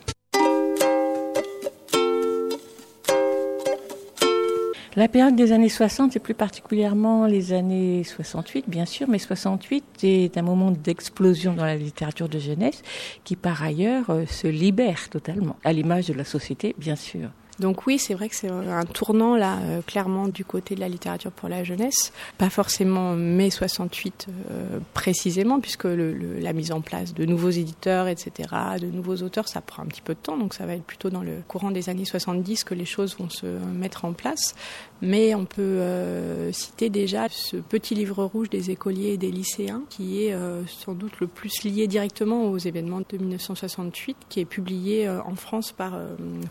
La 4.96 5.08
période 5.08 5.36
des 5.36 5.52
années 5.52 5.68
60 5.68 6.16
et 6.16 6.18
plus 6.18 6.32
particulièrement 6.32 7.26
les 7.26 7.52
années 7.52 8.02
68, 8.02 8.64
bien 8.66 8.86
sûr, 8.86 9.06
mais 9.10 9.18
68 9.18 9.84
est 10.04 10.38
un 10.38 10.42
moment 10.42 10.70
d'explosion 10.70 11.52
dans 11.52 11.66
la 11.66 11.76
littérature 11.76 12.30
de 12.30 12.38
jeunesse 12.38 12.82
qui 13.22 13.36
par 13.36 13.62
ailleurs 13.62 14.06
se 14.26 14.46
libère 14.46 15.10
totalement, 15.10 15.56
à 15.64 15.74
l'image 15.74 16.06
de 16.06 16.14
la 16.14 16.24
société, 16.24 16.74
bien 16.78 16.96
sûr. 16.96 17.28
Donc 17.58 17.86
oui, 17.86 17.98
c'est 17.98 18.14
vrai 18.14 18.28
que 18.28 18.36
c'est 18.36 18.48
un 18.50 18.84
tournant 18.84 19.36
là, 19.36 19.58
euh, 19.62 19.80
clairement 19.80 20.28
du 20.28 20.44
côté 20.44 20.74
de 20.74 20.80
la 20.80 20.88
littérature 20.88 21.30
pour 21.30 21.48
la 21.48 21.64
jeunesse. 21.64 22.12
Pas 22.38 22.50
forcément 22.50 23.12
mai 23.12 23.50
68 23.50 24.26
euh, 24.50 24.78
précisément, 24.92 25.60
puisque 25.60 25.84
le, 25.84 26.12
le, 26.12 26.38
la 26.38 26.52
mise 26.52 26.72
en 26.72 26.80
place 26.80 27.14
de 27.14 27.24
nouveaux 27.24 27.50
éditeurs, 27.50 28.08
etc., 28.08 28.48
de 28.80 28.86
nouveaux 28.86 29.22
auteurs, 29.22 29.48
ça 29.48 29.60
prend 29.60 29.82
un 29.82 29.86
petit 29.86 30.02
peu 30.02 30.14
de 30.14 30.18
temps. 30.18 30.36
Donc 30.36 30.54
ça 30.54 30.66
va 30.66 30.74
être 30.74 30.84
plutôt 30.84 31.10
dans 31.10 31.22
le 31.22 31.38
courant 31.48 31.70
des 31.70 31.88
années 31.88 32.04
70 32.04 32.64
que 32.64 32.74
les 32.74 32.84
choses 32.84 33.16
vont 33.18 33.30
se 33.30 33.46
mettre 33.46 34.04
en 34.04 34.12
place. 34.12 34.54
Mais 35.02 35.34
on 35.34 35.44
peut 35.44 35.60
euh, 35.60 36.50
citer 36.52 36.88
déjà 36.88 37.28
ce 37.28 37.56
petit 37.56 37.94
livre 37.94 38.24
rouge 38.24 38.48
des 38.48 38.70
écoliers 38.70 39.10
et 39.10 39.16
des 39.18 39.30
lycéens, 39.30 39.82
qui 39.90 40.24
est 40.24 40.32
euh, 40.32 40.62
sans 40.66 40.94
doute 40.94 41.20
le 41.20 41.26
plus 41.26 41.64
lié 41.64 41.86
directement 41.86 42.44
aux 42.44 42.56
événements 42.56 43.00
de 43.00 43.18
1968, 43.18 44.16
qui 44.28 44.40
est 44.40 44.46
publié 44.46 45.06
euh, 45.06 45.20
en 45.22 45.34
France 45.34 45.72
par 45.72 45.98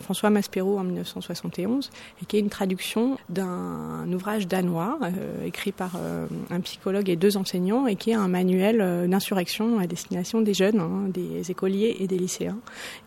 François 0.00 0.30
Maspero 0.30 0.78
en 0.78 0.84
1971, 0.84 1.90
et 2.22 2.26
qui 2.26 2.36
est 2.36 2.40
une 2.40 2.50
traduction 2.50 3.18
d'un 3.28 4.10
ouvrage 4.12 4.46
danois 4.46 4.98
écrit 5.44 5.72
par 5.72 5.98
un 6.50 6.60
psychologue 6.60 7.08
et 7.08 7.16
deux 7.16 7.36
enseignants, 7.36 7.86
et 7.86 7.96
qui 7.96 8.10
est 8.10 8.14
un 8.14 8.28
manuel 8.28 9.08
d'insurrection 9.08 9.78
à 9.78 9.86
destination 9.86 10.40
des 10.40 10.54
jeunes, 10.54 10.80
hein, 10.80 11.08
des 11.08 11.50
écoliers 11.50 11.96
et 12.00 12.06
des 12.06 12.18
lycéens, 12.18 12.58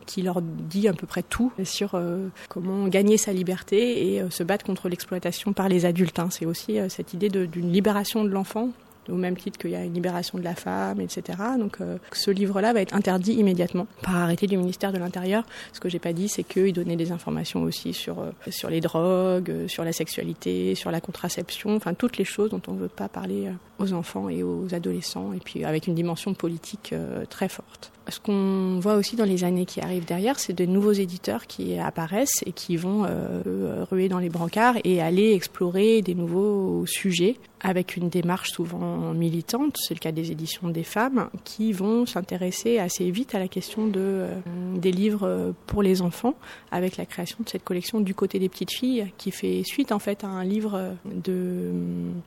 qui 0.06 0.22
leur 0.22 0.42
dit 0.42 0.88
à 0.88 0.94
peu 0.94 1.08
près 1.08 1.24
tout 1.24 1.52
sur 1.64 2.00
comment 2.48 2.88
gagner 2.88 3.18
sa 3.18 3.34
liberté 3.34 4.16
et 4.16 4.30
se 4.30 4.44
battre 4.44 4.66
contre 4.66 4.90
l'exploitation 4.90 5.29
par 5.56 5.70
les 5.70 5.86
adultes. 5.86 6.20
Hein. 6.20 6.30
C'est 6.32 6.46
aussi 6.46 6.80
euh, 6.80 6.90
cette 6.90 7.14
idée 7.14 7.30
d'une 7.30 7.72
libération 7.72 8.24
de 8.24 8.30
l'enfant 8.30 8.70
au 9.08 9.16
même 9.16 9.36
titre 9.36 9.58
qu'il 9.58 9.72
y 9.72 9.76
a 9.76 9.84
une 9.84 9.94
libération 9.94 10.38
de 10.38 10.44
la 10.44 10.54
femme, 10.54 11.02
etc. 11.02 11.40
Donc 11.58 11.78
euh, 11.82 11.98
ce 12.12 12.30
livre-là 12.30 12.74
va 12.74 12.82
être 12.82 12.94
interdit 12.94 13.34
immédiatement 13.34 13.88
par 14.04 14.18
arrêté 14.18 14.46
du 14.46 14.56
ministère 14.56 14.94
de 14.94 15.00
l'Intérieur. 15.00 15.46
Ce 15.74 15.80
que 15.80 15.90
j'ai 15.90 15.98
pas 15.98 16.14
dit, 16.14 16.30
c'est 16.30 16.44
qu'il 16.44 16.74
donnait 16.74 16.96
des 16.96 17.12
informations 17.12 17.64
aussi 17.64 17.94
sur 17.94 18.20
euh, 18.20 18.30
sur 18.50 18.70
les 18.70 18.82
drogues, 18.82 19.66
sur 19.66 19.84
la 19.84 19.94
sexualité, 19.94 20.76
sur 20.76 20.92
la 20.92 21.02
contraception, 21.02 21.76
enfin 21.76 21.96
toutes 21.96 22.18
les 22.18 22.26
choses 22.26 22.52
dont 22.52 22.62
on 22.68 22.74
ne 22.74 22.82
veut 22.82 22.88
pas 22.88 23.08
parler 23.08 23.48
aux 23.80 23.94
enfants 23.94 24.30
et 24.30 24.44
aux 24.44 24.68
adolescents, 24.76 25.34
et 25.34 25.40
puis 25.40 25.66
avec 25.66 25.88
une 25.88 25.96
dimension 25.96 26.36
politique 26.36 26.94
très 27.30 27.50
forte. 27.50 27.92
Ce 28.10 28.20
qu'on 28.20 28.80
voit 28.80 28.96
aussi 28.96 29.16
dans 29.16 29.26
les 29.26 29.44
années 29.44 29.66
qui 29.66 29.82
arrivent 29.82 30.06
derrière, 30.06 30.40
c'est 30.40 30.54
de 30.54 30.66
nouveaux 30.66 30.92
éditeurs 30.92 31.48
qui 31.48 31.78
apparaissent 31.78 32.44
et 32.46 32.52
qui 32.52 32.78
vont 32.78 33.06
euh, 33.06 33.86
ruer 33.90 34.10
dans 34.10 34.20
les 34.20 34.30
brancards 34.30 34.76
et 34.84 35.02
aller 35.02 35.34
explorer 35.34 36.02
des 36.02 36.16
nouveaux 36.16 36.86
sujets 36.86 37.36
avec 37.62 37.98
une 37.98 38.08
démarche 38.08 38.52
souvent 38.52 39.14
militante, 39.14 39.76
c'est 39.78 39.94
le 39.94 40.00
cas 40.00 40.14
des 40.14 40.32
éditions 40.32 40.70
des 40.70 40.84
femmes, 40.84 41.30
qui 41.44 41.74
vont 41.74 42.06
s'intéresser 42.06 42.80
assez 42.80 43.12
vite 43.12 43.36
à 43.36 43.40
la 43.40 43.50
question 43.50 43.92
euh, 43.98 44.34
des 44.76 44.92
livres 44.94 45.54
pour 45.68 45.84
les 45.84 46.02
enfants, 46.02 46.36
avec 46.72 46.96
la 46.96 47.06
création 47.06 47.40
de 47.44 47.50
cette 47.50 47.66
collection 47.66 48.00
du 48.00 48.16
côté 48.16 48.40
des 48.40 48.48
petites 48.48 48.72
filles, 48.72 49.12
qui 49.18 49.32
fait 49.32 49.64
suite 49.66 49.92
en 49.92 50.00
fait 50.00 50.24
à 50.24 50.28
un 50.28 50.46
livre 50.46 50.96
de 51.06 51.74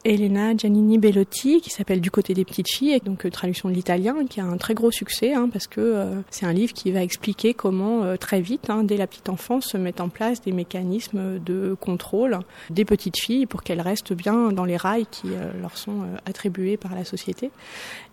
Elena 0.05 0.55
Giannini 0.55 0.99
Bellotti, 0.99 1.61
qui 1.61 1.71
s'appelle 1.71 2.01
Du 2.01 2.11
côté 2.11 2.35
des 2.35 2.45
petites 2.45 2.71
filles, 2.71 2.93
et 2.93 3.01
donc 3.01 3.25
euh, 3.25 3.31
traduction 3.31 3.69
de 3.69 3.75
l'italien, 3.75 4.27
qui 4.27 4.41
a 4.41 4.45
un 4.45 4.59
très 4.59 4.75
gros 4.75 4.91
succès, 4.91 5.33
hein, 5.33 5.49
parce 5.51 5.67
euh, 5.81 6.21
c'est 6.31 6.47
un 6.47 6.53
livre 6.53 6.73
qui 6.73 6.93
va 6.93 7.03
expliquer 7.03 7.55
comment 7.55 8.03
euh, 8.03 8.17
très 8.17 8.41
vite, 8.41 8.71
hein, 8.71 8.85
dès 8.85 8.97
la 8.97 9.07
petite 9.07 9.29
enfance, 9.29 9.67
se 9.67 9.77
mettent 9.77 10.01
en 10.01 10.09
place 10.09 10.41
des 10.43 10.53
mécanismes 10.53 11.39
de 11.39 11.77
contrôle 11.81 12.41
des 12.71 12.85
petites 12.85 13.19
filles 13.19 13.47
pour 13.47 13.63
qu'elles 13.63 13.81
restent 13.81 14.13
bien 14.13 14.53
dans 14.53 14.65
les 14.65 14.77
rails 14.77 15.07
qui 15.11 15.29
euh, 15.29 15.51
leur 15.61 15.77
sont 15.77 16.03
attribués 16.27 16.77
par 16.77 16.95
la 16.95 17.05
société. 17.05 17.51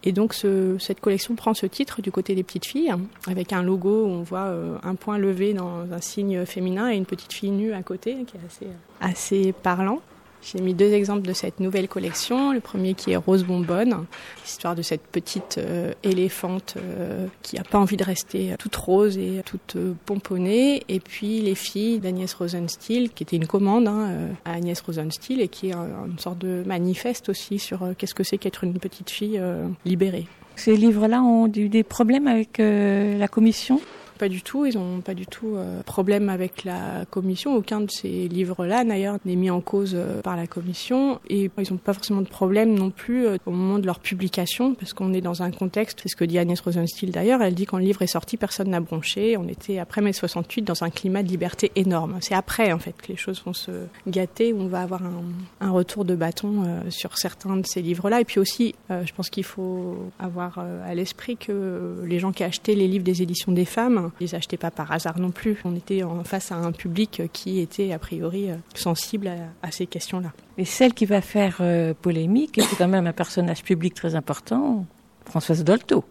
Et 0.04 0.12
donc 0.12 0.34
ce, 0.34 0.78
cette 0.80 1.02
collection 1.02 1.36
prend 1.36 1.54
ce 1.54 1.66
titre 1.66 2.02
du 2.02 2.12
côté 2.12 2.36
des 2.36 2.44
petites 2.44 2.66
filles, 2.66 2.94
avec 3.28 3.54
un 3.54 3.62
logo 3.62 4.06
où 4.06 4.10
on 4.10 4.22
voit 4.24 4.54
un 4.84 4.96
point 4.96 5.18
levé 5.18 5.54
dans 5.54 5.92
un 5.92 6.02
signe 6.02 6.46
féminin 6.46 6.90
et 6.90 6.96
une 6.96 7.06
petite 7.06 7.34
fille 7.34 7.52
nue 7.52 7.74
à 7.74 7.84
côté, 7.84 8.16
qui 8.26 8.38
est 8.38 8.46
assez, 8.46 8.68
assez 9.02 9.52
parlant. 9.52 10.02
J'ai 10.42 10.62
mis 10.62 10.74
deux 10.74 10.94
exemples 10.94 11.28
de 11.28 11.34
cette 11.34 11.60
nouvelle 11.60 11.88
collection. 11.88 12.54
Le 12.54 12.60
premier 12.60 12.94
qui 12.94 13.12
est 13.12 13.16
Rose 13.16 13.44
Bonbonne, 13.44 14.06
l'histoire 14.44 14.76
de 14.76 14.82
cette 14.82 15.04
petite 15.04 15.58
euh, 15.58 15.94
éléphante 16.04 16.76
euh, 16.78 17.28
qui 17.42 17.58
n'a 17.58 17.64
pas 17.64 17.78
envie 17.78 17.98
de 17.98 18.04
rester 18.04 18.56
toute 18.58 18.76
rose 18.76 19.18
et 19.18 19.42
toute 19.46 19.76
euh, 19.76 19.94
pomponnée. 20.06 20.84
Et 20.88 21.00
puis 21.00 21.42
Les 21.42 21.56
filles 21.56 22.00
d'Agnès 22.00 22.34
Rosenstiel, 22.34 23.10
qui 23.10 23.24
était 23.24 23.36
une 23.36 23.48
commande 23.48 23.88
hein, 23.88 24.30
à 24.46 24.54
Agnès 24.54 24.80
Rosenstiel 24.80 25.42
et 25.42 25.48
qui 25.48 25.70
est 25.70 25.74
une 25.74 26.20
sorte 26.20 26.40
de 26.40 26.64
manifeste 26.66 27.30
aussi 27.30 27.60
sur 27.60 27.82
qu'est-ce 27.98 28.16
que 28.16 28.24
c'est 28.24 28.38
qu'être 28.38 28.64
une 28.64 28.80
petite 28.80 29.10
fille 29.10 29.42
libérée. 29.86 30.28
Ces 30.60 30.76
livres-là 30.76 31.22
ont 31.22 31.48
eu 31.48 31.70
des 31.70 31.84
problèmes 31.84 32.28
avec 32.28 32.60
euh, 32.60 33.18
la 33.18 33.30
commission? 33.30 33.80
Pas 34.20 34.30
du 34.30 34.42
tout, 34.42 34.66
ils 34.66 34.78
n'ont 34.78 35.00
pas 35.00 35.14
du 35.14 35.26
tout 35.26 35.56
euh, 35.56 35.82
problème 35.84 36.28
avec 36.28 36.66
la 36.66 37.06
commission. 37.10 37.56
Aucun 37.56 37.80
de 37.80 37.90
ces 37.90 38.28
livres-là, 38.28 38.84
d'ailleurs, 38.84 39.18
n'est 39.26 39.38
mis 39.38 39.50
en 39.50 39.62
cause 39.62 39.94
euh, 39.96 40.22
par 40.22 40.36
la 40.36 40.46
commission. 40.46 41.22
Et 41.30 41.50
ils 41.58 41.72
n'ont 41.72 41.78
pas 41.78 41.94
forcément 41.94 42.22
de 42.22 42.28
problème 42.28 42.74
non 42.76 42.92
plus 42.92 43.26
euh, 43.26 43.38
au 43.46 43.52
moment 43.52 43.80
de 43.80 43.86
leur 43.86 44.00
publication, 44.00 44.76
parce 44.76 44.94
qu'on 44.94 45.14
est 45.14 45.22
dans 45.22 45.42
un 45.42 45.52
contexte, 45.52 46.00
c'est 46.04 46.10
ce 46.10 46.18
que 46.18 46.26
dit 46.26 46.38
Agnès 46.38 46.60
Rosenstiel 46.60 47.12
d'ailleurs, 47.12 47.42
elle 47.42 47.56
dit 47.56 47.66
quand 47.66 47.78
le 47.78 47.86
livre 47.86 48.02
est 48.02 48.08
sorti, 48.08 48.36
personne 48.36 48.70
n'a 48.70 48.82
bronché. 48.82 49.38
On 49.38 49.48
était 49.48 49.80
après 49.80 50.02
mai 50.02 50.12
68 50.12 50.64
dans 50.64 50.84
un 50.84 50.90
climat 50.90 51.24
de 51.24 51.30
liberté 51.30 51.72
énorme. 51.78 52.18
C'est 52.20 52.36
après, 52.36 52.74
en 52.74 52.80
fait, 52.80 52.96
que 53.02 53.08
les 53.08 53.16
choses 53.16 53.42
vont 53.46 53.54
se 53.54 53.72
gâter, 54.06 54.52
où 54.52 54.60
on 54.60 54.68
va 54.68 54.82
avoir 54.82 55.02
un, 55.02 55.24
un 55.62 55.72
retour 55.72 56.04
de 56.04 56.16
bâton 56.16 56.66
euh, 56.66 56.82
sur 56.90 57.18
certains 57.18 57.56
de 57.56 57.66
ces 57.66 57.82
livres-là. 57.82 58.20
Et 58.20 58.26
puis 58.26 58.40
aussi, 58.42 58.76
je 58.90 59.14
pense 59.14 59.30
qu'il 59.30 59.46
faut 59.46 59.98
avoir 60.20 60.60
à 60.60 60.94
l'esprit 60.94 61.38
que 61.38 62.04
les 62.06 62.20
gens 62.20 62.32
qui 62.32 62.44
achetaient 62.44 62.76
les 62.76 62.88
livres 62.88 63.04
des 63.04 63.22
éditions 63.22 63.52
des 63.52 63.66
femmes, 63.66 64.09
les 64.20 64.36
achetaient 64.36 64.58
pas 64.58 64.72
par 64.72 64.92
hasard 64.92 65.20
non 65.20 65.32
plus. 65.32 65.58
On 65.66 65.76
était 65.76 66.04
en 66.04 66.24
face 66.24 66.52
à 66.52 66.56
un 66.56 66.72
public 66.72 67.24
qui 67.34 67.60
était 67.60 67.92
a 67.94 68.00
priori 68.00 68.50
sensible 68.74 69.28
à, 69.28 69.68
à 69.68 69.72
ces 69.72 69.88
questions-là. 69.88 70.32
Et 70.58 70.66
celle 70.66 70.94
qui 70.94 71.06
va 71.06 71.22
faire 71.22 71.58
euh, 71.62 71.94
polémique, 71.94 72.60
c'est 72.62 72.76
quand 72.76 72.88
même 72.88 73.08
un 73.08 73.14
personnage 73.14 73.64
public 73.64 73.94
très 73.94 74.16
important, 74.16 74.86
Françoise 75.26 75.64
Dolto. 75.64 76.04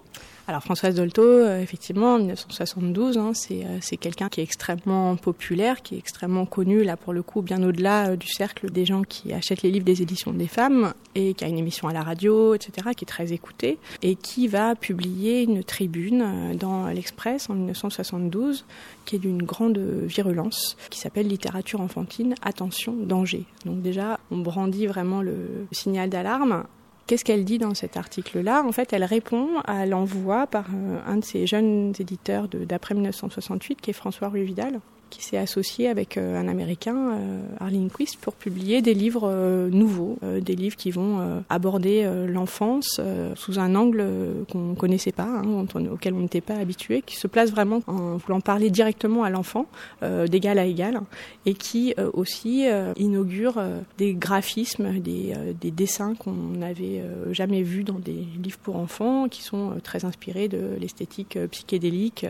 Alors 0.49 0.63
Françoise 0.63 0.95
Dolto, 0.95 1.21
euh, 1.21 1.61
effectivement, 1.61 2.15
en 2.15 2.19
1972, 2.21 3.19
hein, 3.19 3.33
c'est 3.35 3.67
euh, 3.67 3.79
c'est 3.83 3.99
quelqu'un 3.99 4.31
qui 4.31 4.41
est 4.41 4.43
extrêmement 4.43 5.15
populaire, 5.17 5.83
qui 5.83 5.95
est 5.95 5.99
extrêmement 5.99 6.47
connu, 6.47 6.85
là 6.85 6.97
pour 6.97 7.13
le 7.13 7.23
coup, 7.23 7.43
bien 7.43 7.63
au-delà 7.63 8.09
euh, 8.09 8.17
du 8.17 8.29
cercle 8.29 8.71
des 8.71 8.87
gens 8.87 9.03
qui 9.03 9.35
achètent 9.35 9.61
les 9.61 9.71
livres 9.71 9.85
des 9.85 10.01
éditions 10.01 10.33
des 10.33 10.47
femmes, 10.47 10.95
et 11.15 11.35
qui 11.35 11.45
a 11.45 11.49
une 11.49 11.59
émission 11.59 11.87
à 11.87 11.93
la 11.93 12.03
radio, 12.03 12.55
etc., 12.55 12.89
qui 12.97 13.05
est 13.05 13.07
très 13.07 13.35
écoutée, 13.35 13.77
et 14.01 14.15
qui 14.15 14.49
va 14.49 14.75
publier 14.75 15.43
une 15.43 15.63
tribune 15.63 16.57
dans 16.59 16.87
l'Express 16.87 17.51
en 17.51 17.55
1972, 17.55 18.65
qui 19.05 19.17
est 19.17 19.19
d'une 19.19 19.43
grande 19.43 19.77
virulence, 19.77 20.79
qui 20.89 20.99
s'appelle 20.99 21.29
Littérature 21.29 21.83
enfantine, 21.83 22.35
attention, 22.41 22.95
danger. 22.95 23.45
Donc 23.67 23.83
déjà, 23.83 24.19
on 24.31 24.39
brandit 24.39 24.87
vraiment 24.87 25.21
le 25.21 25.67
signal 25.73 26.09
d'alarme 26.09 26.65
Qu'est-ce 27.09 27.25
qu'elle 27.25 27.47
dit 27.47 27.57
dans 27.57 27.73
cet 27.73 27.97
article-là? 27.97 28.63
En 28.67 28.71
fait, 28.71 28.93
elle 28.93 29.03
répond 29.03 29.49
à 29.65 29.87
l'envoi 29.87 30.47
par 30.47 30.67
euh, 30.75 31.01
un 31.07 31.17
de 31.17 31.25
ces 31.25 31.47
jeunes 31.47 31.95
éditeurs 31.99 32.49
d'après 32.49 32.95
1968, 32.95 33.81
qui 33.81 33.89
est 33.89 33.95
François 33.95 34.29
Rue 34.29 34.43
Vidal, 34.43 34.81
qui 35.11 35.23
s'est 35.25 35.37
associé 35.37 35.89
avec 35.89 36.17
euh, 36.17 36.39
un 36.39 36.49
Américain, 36.49 37.13
euh, 37.13 37.41
Arlene 37.61 37.91
Quist, 37.91 38.17
pour 38.17 38.35
publier 38.35 38.83
des 38.83 38.95
livres 38.95 39.29
euh, 39.31 39.69
nouveaux, 39.71 40.19
des 40.23 40.55
livres 40.55 40.77
qui 40.77 40.91
vont 40.91 41.43
aborder 41.49 42.09
l'enfance 42.27 43.01
sous 43.35 43.59
un 43.59 43.75
angle 43.75 44.05
qu'on 44.51 44.75
connaissait 44.75 45.13
pas, 45.13 45.25
hein, 45.25 45.67
auquel 45.93 46.15
on 46.15 46.21
n'était 46.21 46.41
pas 46.41 46.55
habitué, 46.55 47.03
qui 47.03 47.17
se 47.17 47.27
place 47.27 47.51
vraiment 47.51 47.83
en 47.87 48.17
voulant 48.17 48.41
parler 48.41 48.71
directement 48.71 49.25
à 49.25 49.31
l'enfant, 49.31 49.67
d'égal 50.03 50.59
à 50.59 50.65
égal, 50.65 51.01
et 51.47 51.55
qui 51.55 51.95
aussi 52.13 52.67
inaugure 52.97 53.63
des 53.97 54.15
graphismes, 54.15 54.99
des, 55.01 55.35
des 55.61 55.71
dessins 55.71 56.15
qu'on 56.15 56.63
avait 56.63 56.79
j'avais 56.79 57.35
jamais 57.35 57.63
vues 57.63 57.85
dans 57.85 57.99
des 57.99 58.27
livres 58.43 58.59
pour 58.63 58.77
enfants, 58.77 59.29
qui 59.29 59.43
sont 59.43 59.75
très 59.83 60.05
inspirés 60.05 60.49
de 60.49 60.77
l'esthétique 60.81 61.39
psychédélique, 61.51 62.27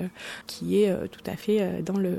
qui 0.47 0.83
est 0.83 0.93
tout 1.11 1.31
à 1.31 1.37
fait 1.37 1.83
dans 1.83 1.99
le 1.99 2.19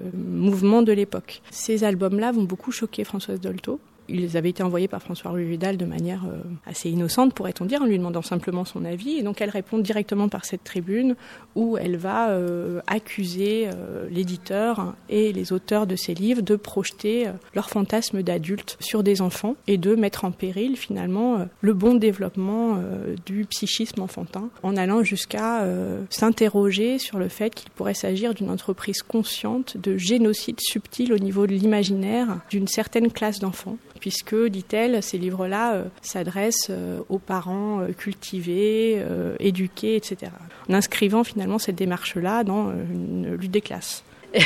de 0.82 0.92
l'époque. 0.92 1.42
Ces 1.52 1.84
albums-là 1.84 2.32
vont 2.32 2.44
beaucoup 2.44 2.72
choquer 2.72 3.04
Françoise 3.04 3.40
Dolto 3.40 3.80
ils 4.10 4.38
avaient 4.38 4.50
été 4.50 4.64
envoyés 4.64 4.88
par 4.88 5.02
François 5.02 5.32
Rue 5.32 5.46
Vidal 5.46 5.78
de 5.78 5.86
manière 5.86 6.24
euh, 6.26 6.40
assez 6.66 6.90
innocente, 6.90 7.34
pourrait-on 7.34 7.66
dire, 7.66 7.82
en 7.82 7.86
lui 7.86 7.98
demandant 7.98 8.22
simplement 8.22 8.66
son 8.66 8.86
avis. 8.86 9.18
Et 9.18 9.24
donc 9.24 9.42
elle 9.42 9.50
répond 9.50 9.78
directement 9.78 10.30
par 10.30 10.46
cette 10.46 10.64
tribune 10.64 11.16
où 11.56 11.78
elle 11.78 11.98
va 11.98 12.30
euh, 12.30 12.82
accuser 12.88 13.68
euh, 13.68 14.08
l'éditeur 14.10 14.96
et 15.10 15.32
les 15.32 15.54
auteurs 15.54 15.88
de 15.88 15.96
ces 15.96 16.14
livres 16.14 16.42
de 16.42 16.56
projeter 16.56 17.28
leur 17.54 17.70
fantasme 17.70 18.24
d'adulte 18.24 18.78
sur 18.80 19.04
des 19.04 19.22
enfants 19.22 19.56
et 19.68 19.78
de 19.78 19.96
mettre 19.96 20.26
en 20.26 20.32
péril 20.32 20.78
finalement 20.78 21.46
le 21.62 21.74
bon 21.74 21.96
développement 21.96 22.80
du 23.26 23.46
psychisme 23.46 24.02
enfantin 24.02 24.50
en 24.64 24.78
allant 24.78 25.04
jusqu'à 25.04 25.66
s'interroger 26.10 27.00
sur 27.00 27.18
le 27.18 27.28
fait 27.28 27.54
qu'il 27.54 27.70
pourrait 27.72 27.94
s'agir 27.94 28.34
d'une 28.34 28.50
entreprise 28.50 29.02
consciente 29.02 29.78
de 29.78 29.98
génocide 29.98 30.60
subtil 30.60 31.14
au 31.14 31.18
niveau 31.20 31.48
de 31.48 31.54
l'imaginaire 31.54 32.40
d'une 32.50 32.68
certaine 32.68 33.12
classe 33.12 33.40
d'enfants 33.40 33.78
puisque, 34.00 34.36
dit-elle, 34.36 35.04
ces 35.04 35.18
livres-là 35.18 35.74
euh, 35.74 35.84
s'adressent 36.02 36.68
euh, 36.70 37.00
aux 37.10 37.20
parents 37.20 37.82
euh, 37.82 37.92
cultivés, 37.92 39.04
éduqués, 39.40 39.96
etc. 39.96 40.32
En 40.70 40.74
inscrivant 40.74 41.24
finalement 41.24 41.60
cette 41.60 41.76
démarche-là 41.76 42.44
dans 42.44 42.72
une 42.72 43.36
lutte 43.36 43.52
des 43.52 43.62
classes. 43.62 44.04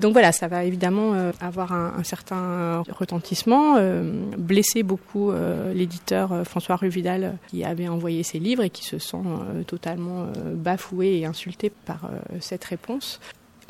Donc 0.00 0.12
voilà, 0.12 0.30
ça 0.30 0.46
va 0.46 0.64
évidemment 0.64 1.14
avoir 1.40 1.72
un, 1.72 2.04
certain 2.04 2.82
retentissement, 2.88 3.76
blesser 4.38 4.84
beaucoup 4.84 5.32
l'éditeur 5.74 6.46
François 6.46 6.76
Ruvidal 6.76 7.36
qui 7.48 7.64
avait 7.64 7.88
envoyé 7.88 8.22
ses 8.22 8.38
livres 8.38 8.62
et 8.62 8.70
qui 8.70 8.84
se 8.84 8.98
sent 8.98 9.16
totalement 9.66 10.26
bafoué 10.54 11.18
et 11.18 11.26
insulté 11.26 11.70
par 11.70 12.10
cette 12.40 12.64
réponse. 12.64 13.20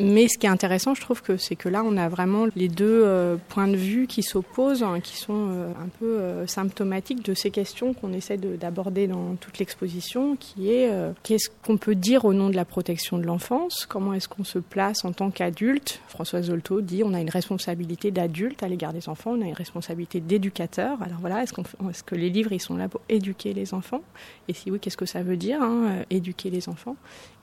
Mais 0.01 0.29
ce 0.29 0.39
qui 0.39 0.47
est 0.47 0.51
intéressant, 0.51 0.95
je 0.95 1.01
trouve 1.01 1.23
que 1.23 1.37
c'est 1.37 1.57
que 1.57 1.69
là, 1.69 1.83
on 1.85 1.97
a 1.97 2.09
vraiment 2.09 2.47
les 2.55 2.69
deux 2.69 3.03
euh, 3.05 3.37
points 3.49 3.67
de 3.67 3.77
vue 3.77 4.07
qui 4.07 4.23
s'opposent, 4.23 4.85
hein, 4.85 5.01
qui 5.01 5.17
sont 5.17 5.49
euh, 5.51 5.73
un 5.73 5.89
peu 5.99 6.21
euh, 6.21 6.47
symptomatiques 6.47 7.25
de 7.25 7.35
ces 7.35 7.51
questions 7.51 7.95
qu'on 7.95 8.13
essaie 8.13 8.37
d'aborder 8.37 9.09
dans 9.09 9.35
toute 9.35 9.59
l'exposition, 9.59 10.37
qui 10.37 10.71
est 10.71 10.89
qu'est-ce 11.25 11.49
qu'on 11.65 11.79
peut 11.79 11.97
dire 11.97 12.25
au 12.25 12.33
nom 12.33 12.49
de 12.49 12.55
la 12.55 12.65
protection 12.65 13.19
de 13.19 13.25
l'enfance? 13.25 13.87
Comment 13.87 14.15
est-ce 14.15 14.29
qu'on 14.29 14.45
se 14.45 14.61
place 14.61 15.05
en 15.05 15.13
tant 15.13 15.31
qu'adulte? 15.31 16.01
Françoise 16.07 16.47
Zolto 16.47 16.81
dit 16.81 17.03
on 17.05 17.13
a 17.13 17.21
une 17.21 17.31
responsabilité 17.31 18.13
d'adulte 18.13 18.63
à 18.63 18.69
l'égard 18.69 18.93
des 18.93 19.09
enfants, 19.09 19.33
on 19.33 19.43
a 19.43 19.47
une 19.47 19.55
responsabilité 19.55 20.21
d'éducateur. 20.21 21.03
Alors 21.03 21.19
voilà, 21.21 21.43
est-ce, 21.43 21.53
est 21.61 22.03
que 22.05 22.15
les 22.15 22.31
livres 22.31 22.53
ils 22.53 22.61
sont 22.61 22.77
là 22.77 22.89
pour 22.89 23.01
éduquer 23.09 23.53
les 23.53 23.75
enfants? 23.75 24.03
Et 24.47 24.53
si 24.53 24.71
oui, 24.71 24.79
qu'est-ce 24.79 24.97
que 24.97 25.07
ça 25.07 25.23
veut 25.23 25.37
dire 25.37 25.61
hein, 25.61 26.05
éduquer 26.11 26.51
les 26.51 26.69
enfants? 26.69 26.97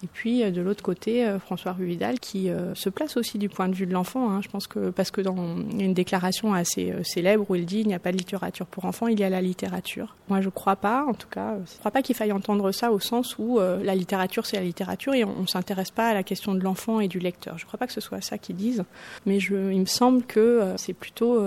Et 0.03 0.08
puis 0.08 0.49
de 0.49 0.62
l'autre 0.62 0.84
côté, 0.84 1.36
François 1.39 1.74
Ruvidal 1.74 2.20
qui 2.20 2.44
euh, 2.49 2.73
se 2.75 2.89
place 2.89 3.17
aussi 3.17 3.37
du 3.37 3.49
point 3.49 3.67
de 3.67 3.75
vue 3.75 3.85
de 3.85 3.93
l'enfant. 3.93 4.29
Hein. 4.29 4.41
Je 4.41 4.49
pense 4.49 4.67
que 4.67 4.89
parce 4.89 5.11
que 5.11 5.21
dans 5.21 5.35
une 5.35 5.93
déclaration 5.93 6.53
assez 6.53 6.91
euh, 6.91 7.03
célèbre 7.03 7.45
où 7.49 7.55
il 7.55 7.65
dit 7.65 7.79
il 7.79 7.87
n'y 7.87 7.93
a 7.93 7.99
pas 7.99 8.11
de 8.11 8.17
littérature 8.17 8.65
pour 8.65 8.85
enfants, 8.85 9.07
il 9.07 9.19
y 9.19 9.23
a 9.23 9.29
la 9.29 9.41
littérature. 9.41 10.15
Moi, 10.29 10.41
je 10.41 10.49
crois 10.49 10.75
pas, 10.75 11.05
en 11.05 11.13
tout 11.13 11.27
cas, 11.27 11.55
je 11.65 11.77
crois 11.79 11.91
pas 11.91 12.01
qu'il 12.01 12.15
faille 12.15 12.31
entendre 12.31 12.71
ça 12.71 12.91
au 12.91 12.99
sens 12.99 13.35
où 13.37 13.59
euh, 13.59 13.83
la 13.83 13.95
littérature 13.95 14.45
c'est 14.45 14.57
la 14.57 14.63
littérature 14.63 15.13
et 15.13 15.23
on, 15.23 15.41
ne 15.41 15.47
s'intéresse 15.47 15.91
pas 15.91 16.09
à 16.09 16.13
la 16.13 16.23
question 16.23 16.53
de 16.53 16.61
l'enfant 16.61 16.99
et 16.99 17.07
du 17.07 17.19
lecteur. 17.19 17.57
Je 17.57 17.65
crois 17.65 17.77
pas 17.77 17.87
que 17.87 17.93
ce 17.93 18.01
soit 18.01 18.21
ça 18.21 18.37
qu'ils 18.37 18.55
disent, 18.55 18.83
mais 19.25 19.37
il 19.37 19.79
me 19.79 19.85
semble 19.85 20.23
que 20.23 20.73
c'est 20.77 20.93
plutôt 20.93 21.39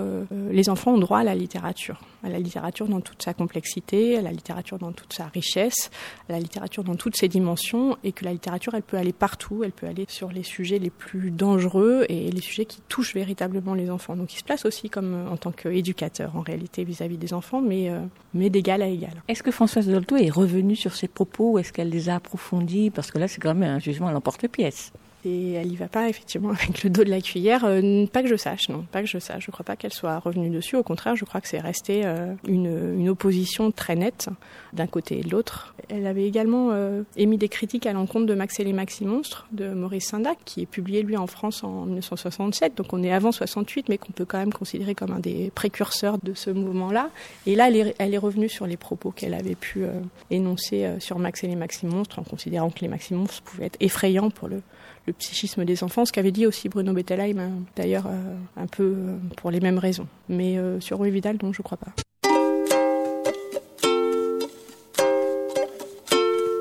les 0.51 0.69
enfants 0.69 0.93
ont 0.93 0.97
droit 0.97 1.19
à 1.19 1.23
la 1.23 1.35
littérature 1.35 2.01
à 2.23 2.29
la 2.29 2.39
littérature 2.39 2.87
dans 2.87 3.01
toute 3.01 3.21
sa 3.21 3.33
complexité, 3.33 4.17
à 4.17 4.21
la 4.21 4.31
littérature 4.31 4.77
dans 4.77 4.91
toute 4.91 5.13
sa 5.13 5.27
richesse, 5.27 5.89
à 6.27 6.33
la 6.33 6.39
littérature 6.39 6.83
dans 6.83 6.95
toutes 6.95 7.15
ses 7.15 7.27
dimensions, 7.27 7.97
et 8.03 8.11
que 8.11 8.25
la 8.25 8.33
littérature, 8.33 8.73
elle 8.75 8.83
peut 8.83 8.97
aller 8.97 9.13
partout, 9.13 9.63
elle 9.63 9.71
peut 9.71 9.87
aller 9.87 10.05
sur 10.09 10.31
les 10.31 10.43
sujets 10.43 10.79
les 10.79 10.88
plus 10.89 11.31
dangereux 11.31 12.05
et 12.09 12.31
les 12.31 12.41
sujets 12.41 12.65
qui 12.65 12.81
touchent 12.87 13.13
véritablement 13.13 13.73
les 13.73 13.89
enfants. 13.89 14.15
Donc 14.15 14.33
il 14.33 14.37
se 14.37 14.43
place 14.43 14.65
aussi 14.65 14.89
comme 14.89 15.13
euh, 15.13 15.29
en 15.29 15.37
tant 15.37 15.51
qu'éducateur 15.51 16.35
en 16.35 16.41
réalité 16.41 16.83
vis-à-vis 16.83 17.17
des 17.17 17.33
enfants, 17.33 17.61
mais, 17.61 17.89
euh, 17.89 17.99
mais 18.33 18.49
d'égal 18.49 18.81
à 18.81 18.87
égal. 18.87 19.23
Est-ce 19.27 19.43
que 19.43 19.51
Françoise 19.51 19.87
Dolto 19.87 20.15
est 20.17 20.29
revenue 20.29 20.75
sur 20.75 20.95
ses 20.95 21.07
propos 21.07 21.51
ou 21.51 21.59
est-ce 21.59 21.73
qu'elle 21.73 21.89
les 21.89 22.09
a 22.09 22.15
approfondis? 22.15 22.89
Parce 22.89 23.11
que 23.11 23.17
là, 23.17 23.27
c'est 23.27 23.39
quand 23.39 23.53
même 23.53 23.69
un 23.69 23.79
jugement 23.79 24.07
à 24.07 24.11
l'emporte-pièce. 24.11 24.91
Et 25.25 25.53
elle 25.53 25.71
y 25.71 25.75
va 25.75 25.87
pas 25.87 26.07
effectivement 26.07 26.49
avec 26.61 26.83
le 26.83 26.89
dos 26.89 27.03
de 27.03 27.09
la 27.09 27.21
cuillère, 27.21 27.65
euh, 27.65 28.05
pas 28.05 28.21
que 28.21 28.29
je 28.29 28.35
sache, 28.35 28.69
non, 28.69 28.85
pas 28.91 29.01
que 29.01 29.07
je 29.07 29.19
sache. 29.19 29.45
Je 29.45 29.51
crois 29.51 29.65
pas 29.65 29.75
qu'elle 29.75 29.93
soit 29.93 30.17
revenue 30.19 30.49
dessus. 30.49 30.75
Au 30.75 30.83
contraire, 30.83 31.15
je 31.15 31.25
crois 31.25 31.41
que 31.41 31.47
c'est 31.47 31.59
resté 31.59 32.01
euh, 32.05 32.33
une, 32.47 32.97
une, 32.97 33.09
opposition 33.09 33.71
très 33.71 33.95
nette 33.95 34.29
d'un 34.73 34.87
côté 34.87 35.19
et 35.19 35.23
de 35.23 35.29
l'autre. 35.29 35.73
Elle 35.89 36.07
avait 36.07 36.25
également 36.25 36.69
euh, 36.71 37.03
émis 37.17 37.37
des 37.37 37.49
critiques 37.49 37.85
à 37.85 37.93
l'encontre 37.93 38.27
de 38.27 38.33
Max 38.33 38.59
et 38.59 38.63
les 38.63 38.73
Maxi 38.73 39.03
Monstres 39.05 39.47
de 39.51 39.69
Maurice 39.69 40.07
Sindac, 40.07 40.37
qui 40.45 40.61
est 40.61 40.65
publié 40.65 41.01
lui 41.01 41.17
en 41.17 41.27
France 41.27 41.63
en 41.63 41.85
1967, 41.85 42.77
donc 42.77 42.93
on 42.93 43.03
est 43.03 43.11
avant 43.11 43.31
68, 43.31 43.89
mais 43.89 43.97
qu'on 43.97 44.11
peut 44.11 44.25
quand 44.25 44.37
même 44.37 44.53
considérer 44.53 44.95
comme 44.95 45.11
un 45.11 45.19
des 45.19 45.51
précurseurs 45.53 46.17
de 46.21 46.33
ce 46.33 46.49
mouvement-là. 46.49 47.09
Et 47.45 47.55
là, 47.55 47.67
elle 47.67 47.75
est, 47.75 47.95
elle 47.97 48.13
est 48.13 48.19
revenue 48.19 48.49
sur 48.49 48.67
les 48.67 48.77
propos 48.77 49.11
qu'elle 49.11 49.33
avait 49.33 49.55
pu 49.55 49.83
énoncer 50.29 50.87
sur 50.99 51.19
Max 51.19 51.43
et 51.43 51.47
les 51.47 51.55
Maxi 51.55 51.85
Monstres, 51.85 52.19
en 52.19 52.23
considérant 52.23 52.69
que 52.69 52.79
les 52.81 52.87
Maxi 52.87 53.13
Monstres 53.13 53.41
pouvaient 53.41 53.65
être 53.65 53.77
effrayants 53.79 54.29
pour 54.29 54.47
le 54.47 54.61
le 55.09 55.13
psychisme 55.13 55.65
des 55.65 55.83
enfants, 55.83 56.05
ce 56.05 56.11
qu'avait 56.11 56.31
dit 56.31 56.45
aussi 56.45 56.69
Bruno 56.69 56.93
Bettelheim, 56.93 57.39
hein, 57.39 57.51
d'ailleurs 57.75 58.05
euh, 58.05 58.35
un 58.57 58.67
peu 58.67 58.83
euh, 58.95 59.17
pour 59.37 59.49
les 59.49 59.59
mêmes 59.59 59.79
raisons. 59.79 60.07
Mais 60.29 60.57
euh, 60.57 60.79
sur 60.79 60.99
Rue 60.99 61.09
Vidal, 61.09 61.37
non, 61.41 61.51
je 61.51 61.63
crois 61.63 61.77
pas. 61.77 61.91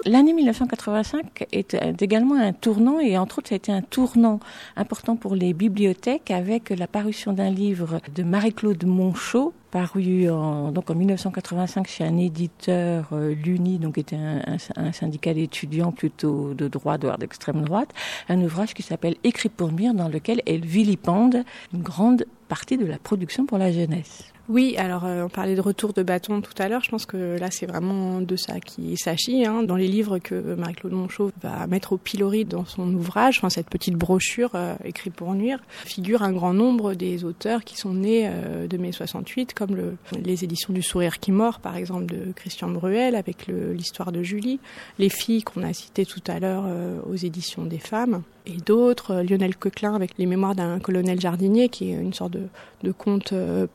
L'année 0.05 0.33
1985 0.33 1.47
est 1.53 1.75
également 2.01 2.37
un 2.37 2.53
tournant 2.53 3.01
et 3.01 3.19
entre 3.19 3.39
autres 3.39 3.49
ça 3.49 3.55
a 3.55 3.57
été 3.57 3.73
un 3.73 3.83
tournant 3.83 4.41
important 4.77 5.17
pour 5.17 5.35
les 5.35 5.53
bibliothèques 5.53 6.31
avec 6.31 6.71
la 6.71 6.87
parution 6.87 7.33
d'un 7.33 7.51
livre 7.51 8.01
de 8.15 8.23
Marie-Claude 8.23 8.85
Monchot 8.85 9.53
paru 9.71 10.31
en, 10.31 10.73
donc 10.73 10.91
en 10.91 10.95
1985 10.95 11.87
chez 11.87 12.05
un 12.05 12.17
éditeur, 12.17 13.09
euh, 13.13 13.35
l'UNI, 13.35 13.79
donc 13.79 13.99
était 13.99 14.17
un, 14.17 14.41
un, 14.77 14.93
syndicat 14.93 15.35
d'étudiants 15.35 15.93
plutôt 15.93 16.55
de 16.55 16.69
droite, 16.69 17.03
voire 17.05 17.19
d'extrême 17.19 17.63
droite, 17.63 17.91
un 18.29 18.41
ouvrage 18.41 18.75
qui 18.75 18.83
s'appelle 18.83 19.17
Écrit 19.25 19.51
pour 19.51 19.71
mire, 19.71 19.95
dans 19.95 20.09
lequel 20.09 20.41
elle 20.47 20.65
vilipende 20.65 21.45
une 21.75 21.83
grande 21.83 22.25
partie 22.49 22.79
de 22.79 22.87
la 22.87 22.99
production 22.99 23.45
pour 23.45 23.59
la 23.59 23.71
jeunesse. 23.71 24.33
Oui, 24.49 24.77
alors 24.79 25.05
euh, 25.05 25.25
on 25.25 25.29
parlait 25.29 25.55
de 25.55 25.61
retour 25.61 25.93
de 25.93 26.03
bâton 26.03 26.41
tout 26.41 26.55
à 26.57 26.71
l'heure. 26.71 26.83
Je 26.83 26.89
pense 26.89 27.05
que 27.05 27.39
là, 27.39 27.51
c'est 27.51 27.67
vraiment 27.67 28.23
de 28.23 28.35
ça 28.35 28.61
qui 28.61 28.97
s'agit. 28.97 29.45
Hein. 29.45 29.63
Dans 29.63 29.77
les 29.77 29.89
livres 29.89 30.19
que 30.19 30.55
Marie-Claude 30.55 30.95
Monchot 30.95 31.33
va 31.43 31.67
mettre 31.67 31.93
au 31.93 31.99
pilori 31.99 32.47
dans 32.47 32.65
son 32.65 32.95
ouvrage, 32.95 33.43
cette 33.51 33.69
petite 33.69 33.97
brochure 33.97 34.53
euh, 34.55 34.75
écrite 34.85 35.13
pour 35.13 35.35
nuire, 35.35 35.59
figure 35.85 36.23
un 36.23 36.33
grand 36.33 36.55
nombre 36.55 36.95
des 36.95 37.25
auteurs 37.25 37.63
qui 37.63 37.77
sont 37.77 37.93
nés 37.93 38.23
euh, 38.25 38.67
de 38.67 38.79
mai 38.79 38.91
68, 38.91 39.53
comme 39.53 39.77
le, 39.77 39.97
les 40.13 40.45
éditions 40.45 40.73
du 40.73 40.81
Sourire 40.81 41.19
qui 41.19 41.31
mord, 41.31 41.61
par 41.61 41.77
exemple, 41.77 42.07
de 42.07 42.33
Christian 42.33 42.69
Bruel, 42.69 43.17
avec 43.17 43.49
l'histoire 43.49 44.13
de 44.13 44.23
Julie, 44.23 44.61
les 44.99 45.11
filles 45.11 45.43
qu'on 45.43 45.63
a 45.63 45.75
citées 45.75 46.07
tout 46.07 46.23
à 46.27 46.39
l'heure 46.41 46.65
aux 47.07 47.17
éditions 47.17 47.65
des 47.65 47.79
femmes 47.79 48.23
et 48.49 48.57
d'autres, 48.57 49.13
euh, 49.13 49.23
Lionel 49.23 49.57
Coquelin 49.57 49.95
avec 49.95 50.13
les 50.19 50.27
mémoires 50.27 50.55
d'un 50.55 50.81
colonel 50.81 51.21
jardinier, 51.21 51.69
qui 51.69 51.91
est 51.91 51.95
une 51.95 52.15
sorte 52.15 52.33
de, 52.33 52.93
conte 52.93 53.33
euh, 53.33 53.67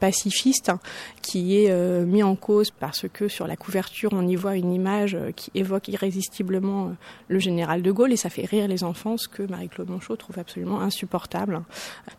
pacifiste, 0.63 0.71
qui 1.21 1.57
est 1.57 1.71
euh, 1.71 2.05
mis 2.05 2.23
en 2.23 2.35
cause 2.35 2.71
parce 2.71 3.05
que 3.11 3.27
sur 3.27 3.47
la 3.47 3.55
couverture, 3.55 4.09
on 4.13 4.27
y 4.27 4.35
voit 4.35 4.55
une 4.55 4.73
image 4.73 5.17
qui 5.35 5.51
évoque 5.55 5.87
irrésistiblement 5.87 6.95
le 7.27 7.39
général 7.39 7.81
de 7.81 7.91
Gaulle, 7.91 8.11
et 8.11 8.17
ça 8.17 8.29
fait 8.29 8.45
rire 8.45 8.67
les 8.67 8.83
enfants, 8.83 9.17
ce 9.17 9.27
que 9.27 9.43
Marie-Claude 9.43 9.89
Monchot 9.89 10.15
trouve 10.15 10.39
absolument 10.39 10.81
insupportable. 10.81 11.61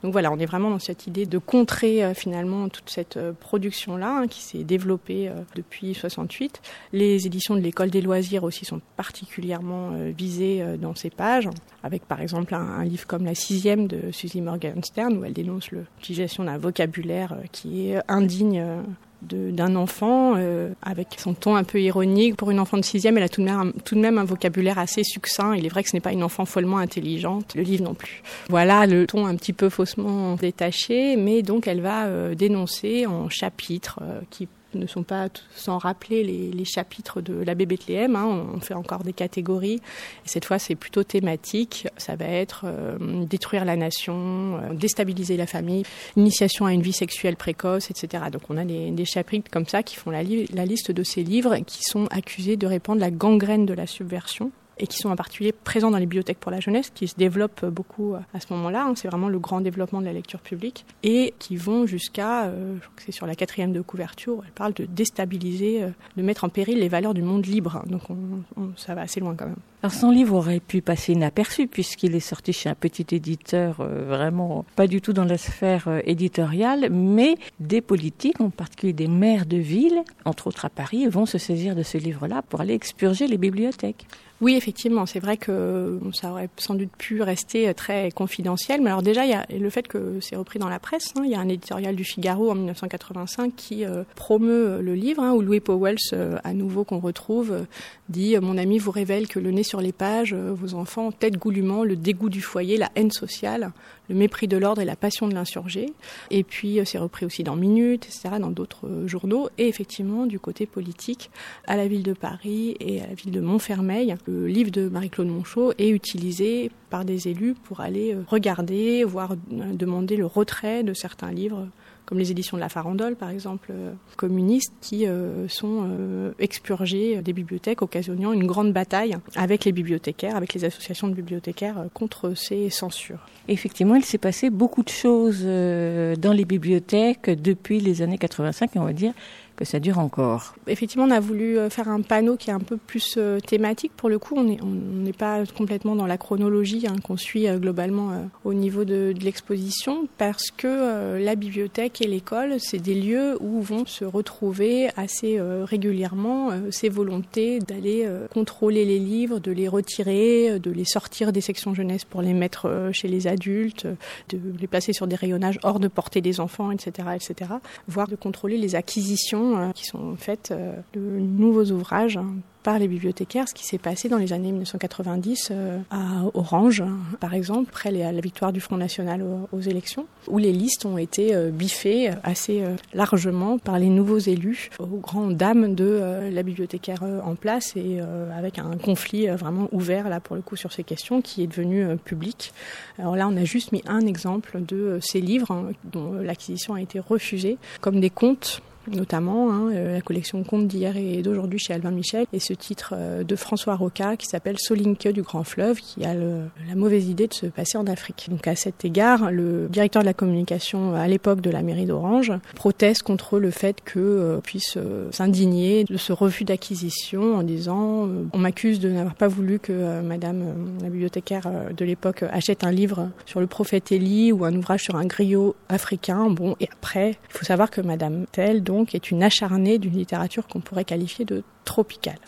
Donc 0.02 0.12
voilà, 0.12 0.32
on 0.32 0.38
est 0.38 0.46
vraiment 0.46 0.70
dans 0.70 0.78
cette 0.78 1.06
idée 1.06 1.26
de 1.26 1.38
contrer 1.38 2.14
finalement 2.14 2.68
toute 2.68 2.90
cette 2.90 3.18
production-là, 3.40 4.20
hein, 4.22 4.26
qui 4.26 4.42
s'est 4.42 4.64
développée 4.64 5.30
depuis 5.54 5.94
68. 5.94 6.60
Les 6.92 7.26
éditions 7.26 7.54
de 7.54 7.60
l'école 7.60 7.90
des 7.90 8.00
loisirs 8.00 8.44
aussi 8.44 8.64
sont 8.64 8.80
particulièrement 8.96 9.92
visées 10.16 10.64
dans 10.80 10.94
ces 10.94 11.10
pages, 11.10 11.48
avec 11.82 12.06
par 12.06 12.20
exemple 12.20 12.54
un, 12.54 12.84
livre 12.84 13.06
comme 13.06 13.24
La 13.24 13.34
sixième 13.34 13.86
de 13.86 14.10
Suzy 14.10 14.40
Morgenstern, 14.40 15.16
où 15.18 15.24
elle 15.24 15.32
dénonce 15.32 15.70
l'utilisation 15.70 16.44
d'un 16.44 16.58
vocabulaire 16.58 17.32
euh, 17.32 17.44
qui 17.52 17.90
est 17.90 18.00
indigne 18.08 18.33
euh, 18.42 18.82
d'un 19.22 19.74
enfant 19.74 20.34
euh, 20.36 20.72
avec 20.82 21.08
son 21.16 21.32
ton 21.34 21.56
un 21.56 21.64
peu 21.64 21.80
ironique. 21.80 22.36
Pour 22.36 22.50
une 22.50 22.60
enfant 22.60 22.76
de 22.76 22.84
sixième, 22.84 23.16
elle 23.16 23.24
a 23.24 23.28
tout 23.28 23.40
de, 23.40 23.46
même 23.46 23.72
tout 23.84 23.94
de 23.94 24.00
même 24.00 24.18
un 24.18 24.24
vocabulaire 24.24 24.78
assez 24.78 25.02
succinct. 25.02 25.54
Il 25.54 25.64
est 25.64 25.68
vrai 25.70 25.82
que 25.82 25.88
ce 25.88 25.96
n'est 25.96 26.00
pas 26.00 26.12
une 26.12 26.22
enfant 26.22 26.44
follement 26.44 26.78
intelligente, 26.78 27.54
le 27.54 27.62
livre 27.62 27.84
non 27.84 27.94
plus. 27.94 28.22
Voilà 28.50 28.86
le 28.86 29.06
ton 29.06 29.26
un 29.26 29.34
petit 29.36 29.54
peu 29.54 29.70
faussement 29.70 30.34
détaché, 30.34 31.16
mais 31.16 31.42
donc 31.42 31.66
elle 31.66 31.80
va 31.80 32.34
dénoncer 32.34 33.06
en 33.06 33.30
chapitres 33.30 34.00
qui 34.28 34.46
ne 34.74 34.86
sont 34.86 35.02
pas 35.02 35.28
sans 35.54 35.78
rappeler 35.78 36.24
les, 36.24 36.64
chapitres 36.64 37.20
de 37.20 37.34
l'abbé 37.34 37.66
Bethléem. 37.66 38.16
Hein. 38.16 38.46
On 38.54 38.60
fait 38.60 38.74
encore 38.74 39.04
des 39.04 39.12
catégories. 39.12 39.80
Et 40.24 40.28
cette 40.28 40.44
fois, 40.44 40.58
c'est 40.58 40.74
plutôt 40.74 41.04
thématique. 41.04 41.86
Ça 41.98 42.16
va 42.16 42.24
être 42.24 42.62
euh, 42.64 43.24
détruire 43.26 43.64
la 43.64 43.76
nation, 43.76 44.58
euh, 44.62 44.74
déstabiliser 44.74 45.36
la 45.36 45.46
famille, 45.46 45.84
initiation 46.16 46.66
à 46.66 46.72
une 46.72 46.82
vie 46.82 46.92
sexuelle 46.92 47.36
précoce, 47.36 47.90
etc. 47.90 48.24
Donc 48.32 48.42
on 48.48 48.56
a 48.56 48.64
des, 48.64 49.04
chapitres 49.04 49.50
comme 49.50 49.66
ça 49.66 49.82
qui 49.82 49.96
font 49.96 50.10
la 50.10 50.22
liste 50.22 50.90
de 50.90 51.02
ces 51.02 51.22
livres 51.22 51.56
qui 51.58 51.82
sont 51.82 52.06
accusés 52.06 52.56
de 52.56 52.66
répandre 52.66 53.00
la 53.00 53.10
gangrène 53.10 53.66
de 53.66 53.74
la 53.74 53.86
subversion 53.86 54.50
et 54.78 54.86
qui 54.86 54.98
sont 54.98 55.10
en 55.10 55.16
particulier 55.16 55.52
présents 55.52 55.90
dans 55.90 55.98
les 55.98 56.06
bibliothèques 56.06 56.38
pour 56.38 56.50
la 56.50 56.60
jeunesse, 56.60 56.90
qui 56.94 57.08
se 57.08 57.14
développent 57.16 57.64
beaucoup 57.66 58.14
à 58.14 58.40
ce 58.40 58.52
moment-là. 58.52 58.86
Hein, 58.86 58.94
c'est 58.96 59.08
vraiment 59.08 59.28
le 59.28 59.38
grand 59.38 59.60
développement 59.60 60.00
de 60.00 60.06
la 60.06 60.12
lecture 60.12 60.40
publique 60.40 60.84
et 61.02 61.34
qui 61.38 61.56
vont 61.56 61.86
jusqu'à, 61.86 62.44
euh, 62.44 62.74
je 62.76 62.80
crois 62.80 62.92
que 62.96 63.02
c'est 63.02 63.12
sur 63.12 63.26
la 63.26 63.34
quatrième 63.34 63.72
de 63.72 63.80
couverture, 63.80 64.42
elle 64.44 64.52
parle 64.52 64.74
de 64.74 64.84
déstabiliser, 64.84 65.82
euh, 65.82 65.90
de 66.16 66.22
mettre 66.22 66.44
en 66.44 66.48
péril 66.48 66.78
les 66.78 66.88
valeurs 66.88 67.14
du 67.14 67.22
monde 67.22 67.46
libre. 67.46 67.82
Donc 67.86 68.02
on, 68.10 68.16
on, 68.56 68.70
ça 68.76 68.94
va 68.94 69.02
assez 69.02 69.20
loin 69.20 69.34
quand 69.34 69.46
même. 69.46 69.56
Alors 69.84 69.92
son 69.92 70.10
livre 70.10 70.36
aurait 70.36 70.60
pu 70.60 70.80
passer 70.80 71.12
inaperçu 71.12 71.66
puisqu'il 71.66 72.14
est 72.14 72.20
sorti 72.20 72.54
chez 72.54 72.70
un 72.70 72.74
petit 72.74 73.14
éditeur 73.14 73.80
euh, 73.80 74.06
vraiment 74.08 74.64
pas 74.76 74.86
du 74.86 75.02
tout 75.02 75.12
dans 75.12 75.24
la 75.24 75.36
sphère 75.36 75.88
euh, 75.88 76.00
éditoriale, 76.04 76.88
mais 76.90 77.36
des 77.60 77.82
politiques, 77.82 78.40
en 78.40 78.48
particulier 78.48 78.94
des 78.94 79.08
maires 79.08 79.44
de 79.44 79.58
ville, 79.58 80.02
entre 80.24 80.46
autres 80.46 80.64
à 80.64 80.70
Paris, 80.70 81.06
vont 81.06 81.26
se 81.26 81.36
saisir 81.36 81.76
de 81.76 81.82
ce 81.82 81.98
livre-là 81.98 82.40
pour 82.48 82.62
aller 82.62 82.72
expurger 82.72 83.26
les 83.26 83.36
bibliothèques. 83.36 84.06
Oui, 84.44 84.56
effectivement, 84.56 85.06
c'est 85.06 85.20
vrai 85.20 85.38
que 85.38 85.98
ça 86.12 86.30
aurait 86.30 86.50
sans 86.58 86.74
doute 86.74 86.90
pu 86.98 87.22
rester 87.22 87.72
très 87.72 88.10
confidentiel. 88.10 88.82
Mais 88.82 88.90
alors 88.90 89.00
déjà, 89.00 89.24
il 89.24 89.30
y 89.30 89.32
a 89.32 89.46
le 89.48 89.70
fait 89.70 89.88
que 89.88 90.18
c'est 90.20 90.36
repris 90.36 90.58
dans 90.58 90.68
la 90.68 90.78
presse. 90.78 91.14
Hein, 91.16 91.22
il 91.24 91.30
y 91.30 91.34
a 91.34 91.40
un 91.40 91.48
éditorial 91.48 91.96
du 91.96 92.04
Figaro 92.04 92.50
en 92.50 92.54
1985 92.54 93.56
qui 93.56 93.86
euh, 93.86 94.04
promeut 94.16 94.82
le 94.82 94.94
livre, 94.94 95.22
hein, 95.22 95.32
où 95.32 95.40
Louis 95.40 95.60
Powells, 95.60 95.96
euh, 96.12 96.36
à 96.44 96.52
nouveau 96.52 96.84
qu'on 96.84 96.98
retrouve, 96.98 97.52
euh, 97.52 97.64
dit 98.10 98.36
Mon 98.36 98.58
ami 98.58 98.76
vous 98.76 98.90
révèle 98.90 99.28
que 99.28 99.38
le 99.38 99.50
nez 99.50 99.62
sur 99.62 99.80
les 99.80 99.92
pages, 99.92 100.34
vos 100.34 100.74
enfants, 100.74 101.10
tête 101.10 101.38
goulûment, 101.38 101.82
le 101.82 101.96
dégoût 101.96 102.28
du 102.28 102.42
foyer, 102.42 102.76
la 102.76 102.90
haine 102.96 103.12
sociale, 103.12 103.72
le 104.08 104.14
mépris 104.14 104.48
de 104.48 104.56
l'ordre 104.56 104.80
et 104.82 104.84
la 104.84 104.96
passion 104.96 105.28
de 105.28 105.34
l'insurgé. 105.34 105.92
Et 106.30 106.44
puis 106.44 106.80
c'est 106.84 106.98
repris 106.98 107.26
aussi 107.26 107.42
dans 107.42 107.56
Minutes, 107.56 108.06
etc., 108.06 108.36
dans 108.40 108.50
d'autres 108.50 109.04
journaux. 109.06 109.48
Et 109.58 109.68
effectivement, 109.68 110.26
du 110.26 110.38
côté 110.38 110.66
politique, 110.66 111.30
à 111.66 111.76
la 111.76 111.86
ville 111.86 112.02
de 112.02 112.12
Paris 112.12 112.76
et 112.80 113.00
à 113.00 113.06
la 113.06 113.14
ville 113.14 113.32
de 113.32 113.40
Montfermeil, 113.40 114.14
le 114.26 114.46
livre 114.46 114.70
de 114.70 114.88
Marie-Claude 114.88 115.28
Monchot 115.28 115.72
est 115.78 115.88
utilisé 115.88 116.70
par 116.90 117.04
des 117.04 117.28
élus 117.28 117.54
pour 117.54 117.80
aller 117.80 118.16
regarder, 118.28 119.04
voire 119.04 119.34
demander 119.50 120.16
le 120.16 120.26
retrait 120.26 120.82
de 120.82 120.94
certains 120.94 121.32
livres 121.32 121.66
comme 122.06 122.18
les 122.18 122.30
éditions 122.30 122.56
de 122.56 122.60
la 122.60 122.68
Farandole, 122.68 123.16
par 123.16 123.30
exemple, 123.30 123.70
euh, 123.72 123.92
communistes, 124.16 124.72
qui 124.80 125.06
euh, 125.06 125.48
sont 125.48 125.86
euh, 125.88 126.32
expurgées 126.38 127.22
des 127.22 127.32
bibliothèques, 127.32 127.82
occasionnant 127.82 128.32
une 128.32 128.46
grande 128.46 128.72
bataille 128.72 129.16
avec 129.36 129.64
les 129.64 129.72
bibliothécaires, 129.72 130.36
avec 130.36 130.54
les 130.54 130.64
associations 130.64 131.08
de 131.08 131.14
bibliothécaires 131.14 131.86
contre 131.94 132.34
ces 132.34 132.70
censures. 132.70 133.26
Effectivement, 133.48 133.94
il 133.94 134.04
s'est 134.04 134.18
passé 134.18 134.50
beaucoup 134.50 134.82
de 134.82 134.88
choses 134.88 135.42
dans 135.44 136.32
les 136.32 136.44
bibliothèques 136.44 137.30
depuis 137.30 137.80
les 137.80 138.02
années 138.02 138.18
85, 138.18 138.76
et 138.76 138.78
on 138.78 138.84
va 138.84 138.92
dire 138.92 139.12
que 139.56 139.64
ça 139.64 139.80
dure 139.80 139.98
encore. 139.98 140.54
Effectivement, 140.66 141.04
on 141.04 141.10
a 141.10 141.20
voulu 141.20 141.58
faire 141.70 141.88
un 141.88 142.00
panneau 142.00 142.36
qui 142.36 142.50
est 142.50 142.52
un 142.52 142.60
peu 142.60 142.76
plus 142.76 143.14
euh, 143.16 143.40
thématique. 143.40 143.92
Pour 143.96 144.08
le 144.08 144.18
coup, 144.18 144.34
on 144.36 144.44
n'est 144.44 145.12
pas 145.12 145.44
complètement 145.46 145.96
dans 145.96 146.06
la 146.06 146.18
chronologie 146.18 146.86
hein, 146.88 146.96
qu'on 147.02 147.16
suit 147.16 147.48
euh, 147.48 147.58
globalement 147.58 148.12
euh, 148.12 148.24
au 148.44 148.54
niveau 148.54 148.84
de, 148.84 149.14
l'exposition, 149.20 150.08
parce 150.18 150.50
que 150.50 150.66
euh, 150.66 151.18
la 151.18 151.34
bibliothèque 151.34 152.00
et 152.02 152.06
l'école, 152.06 152.56
c'est 152.58 152.78
des 152.78 152.94
lieux 152.94 153.36
où 153.40 153.60
vont 153.62 153.86
se 153.86 154.04
retrouver 154.04 154.88
assez 154.96 155.38
euh, 155.38 155.64
régulièrement 155.64 156.50
ces 156.70 156.88
volontés 156.88 157.58
d'aller 157.58 158.08
contrôler 158.32 158.84
les 158.84 158.98
livres, 158.98 159.38
de 159.38 159.52
les 159.52 159.68
retirer, 159.68 160.58
de 160.58 160.70
les 160.70 160.84
sortir 160.84 161.32
des 161.32 161.40
sections 161.40 161.74
jeunesse 161.74 162.04
pour 162.04 162.22
les 162.22 162.32
mettre 162.32 162.90
chez 162.92 163.08
les 163.08 163.26
adultes, 163.26 163.86
de 164.28 164.38
les 164.58 164.66
placer 164.66 164.92
sur 164.92 165.06
des 165.06 165.16
rayonnages 165.16 165.58
hors 165.62 165.80
de 165.80 165.88
portée 165.88 166.20
des 166.20 166.40
enfants, 166.40 166.70
etc., 166.70 167.08
etc., 167.14 167.52
voire 167.88 168.08
de 168.08 168.16
contrôler 168.16 168.58
les 168.58 168.74
acquisitions 168.74 169.43
qui 169.74 169.84
sont 169.84 170.16
faites 170.16 170.52
de 170.92 171.00
nouveaux 171.00 171.66
ouvrages 171.70 172.18
par 172.64 172.78
les 172.78 172.88
bibliothécaires, 172.88 173.46
ce 173.46 173.54
qui 173.54 173.64
s'est 173.64 173.78
passé 173.78 174.08
dans 174.08 174.16
les 174.16 174.32
années 174.32 174.50
1990 174.50 175.48
euh, 175.50 175.78
à 175.90 176.22
Orange, 176.32 176.82
par 177.20 177.34
exemple, 177.34 177.68
après 177.70 177.92
la 177.92 178.20
victoire 178.20 178.52
du 178.52 178.60
Front 178.60 178.78
National 178.78 179.22
aux, 179.52 179.60
élections, 179.60 180.06
où 180.28 180.38
les 180.38 180.50
listes 180.50 180.86
ont 180.86 180.96
été 180.96 181.34
euh, 181.34 181.50
biffées 181.50 182.10
assez 182.24 182.62
euh, 182.62 182.74
largement 182.94 183.58
par 183.58 183.78
les 183.78 183.90
nouveaux 183.90 184.18
élus 184.18 184.70
aux 184.78 184.86
grandes 184.86 185.36
dames 185.36 185.74
de 185.74 185.84
euh, 185.84 186.30
la 186.30 186.42
bibliothécaire 186.42 187.02
euh, 187.02 187.20
en 187.20 187.34
place 187.34 187.76
et 187.76 187.98
euh, 188.00 188.36
avec 188.36 188.58
un 188.58 188.76
conflit 188.78 189.28
euh, 189.28 189.36
vraiment 189.36 189.68
ouvert 189.70 190.08
là 190.08 190.20
pour 190.20 190.34
le 190.34 190.42
coup 190.42 190.56
sur 190.56 190.72
ces 190.72 190.84
questions 190.84 191.20
qui 191.20 191.42
est 191.42 191.46
devenu 191.46 191.84
euh, 191.84 191.96
public. 191.96 192.54
Alors 192.98 193.14
là, 193.14 193.28
on 193.28 193.36
a 193.36 193.44
juste 193.44 193.72
mis 193.72 193.82
un 193.86 194.06
exemple 194.06 194.62
de 194.62 194.76
euh, 194.76 195.00
ces 195.02 195.20
livres 195.20 195.50
hein, 195.50 195.66
dont 195.84 196.14
l'acquisition 196.14 196.72
a 196.74 196.80
été 196.80 196.98
refusée, 196.98 197.58
comme 197.82 198.00
des 198.00 198.10
contes 198.10 198.62
notamment 198.88 199.52
hein, 199.52 199.70
euh, 199.72 199.94
la 199.94 200.00
collection 200.00 200.42
Contes 200.44 200.66
d'hier 200.66 200.96
et 200.96 201.22
d'aujourd'hui 201.22 201.58
chez 201.58 201.72
Albin 201.72 201.90
Michel 201.90 202.26
et 202.32 202.40
ce 202.40 202.52
titre 202.52 202.94
euh, 202.96 203.24
de 203.24 203.36
François 203.36 203.76
Roca 203.76 204.16
qui 204.16 204.26
s'appelle 204.26 204.58
Solinke 204.58 205.08
du 205.08 205.22
Grand 205.22 205.44
Fleuve 205.44 205.78
qui 205.80 206.04
a 206.04 206.14
la 206.14 206.74
mauvaise 206.74 207.08
idée 207.08 207.26
de 207.26 207.34
se 207.34 207.46
passer 207.46 207.78
en 207.78 207.86
Afrique. 207.86 208.26
Donc 208.30 208.46
à 208.46 208.56
cet 208.56 208.84
égard, 208.84 209.30
le 209.30 209.68
directeur 209.68 210.02
de 210.02 210.06
la 210.06 210.14
communication 210.14 210.94
à 210.94 211.06
l'époque 211.08 211.40
de 211.40 211.50
la 211.50 211.62
mairie 211.62 211.86
d'Orange 211.86 212.32
proteste 212.54 213.02
contre 213.02 213.38
le 213.38 213.50
fait 213.50 213.80
que 213.84 213.98
euh, 213.98 214.40
puisse 214.40 214.76
euh, 214.76 215.08
s'indigner 215.10 215.84
de 215.84 215.96
ce 215.96 216.12
refus 216.12 216.44
d'acquisition 216.44 217.36
en 217.36 217.42
disant 217.42 218.06
euh, 218.06 218.24
on 218.32 218.38
m'accuse 218.38 218.80
de 218.80 218.88
n'avoir 218.90 219.14
pas 219.14 219.28
voulu 219.28 219.58
que 219.58 219.72
euh, 219.72 220.02
madame 220.02 220.42
euh, 220.42 220.82
la 220.82 220.88
bibliothécaire 220.88 221.46
euh, 221.46 221.72
de 221.72 221.84
l'époque 221.84 222.24
achète 222.30 222.64
un 222.64 222.70
livre 222.70 223.10
sur 223.26 223.40
le 223.40 223.46
prophète 223.46 223.92
Élie 223.92 224.32
ou 224.32 224.44
un 224.44 224.54
ouvrage 224.54 224.82
sur 224.82 224.96
un 224.96 225.06
griot 225.06 225.54
africain. 225.68 226.30
Bon 226.30 226.56
et 226.60 226.68
après, 226.72 227.10
il 227.10 227.38
faut 227.38 227.44
savoir 227.44 227.70
que 227.70 227.80
madame 227.80 228.26
Tell 228.32 228.62
est 228.96 229.10
une 229.10 229.22
acharnée 229.22 229.78
d'une 229.78 229.96
littérature 229.96 230.48
qu'on 230.48 230.60
pourrait 230.60 230.84
qualifier 230.84 231.24
de 231.24 231.44
tropicale. 231.64 232.18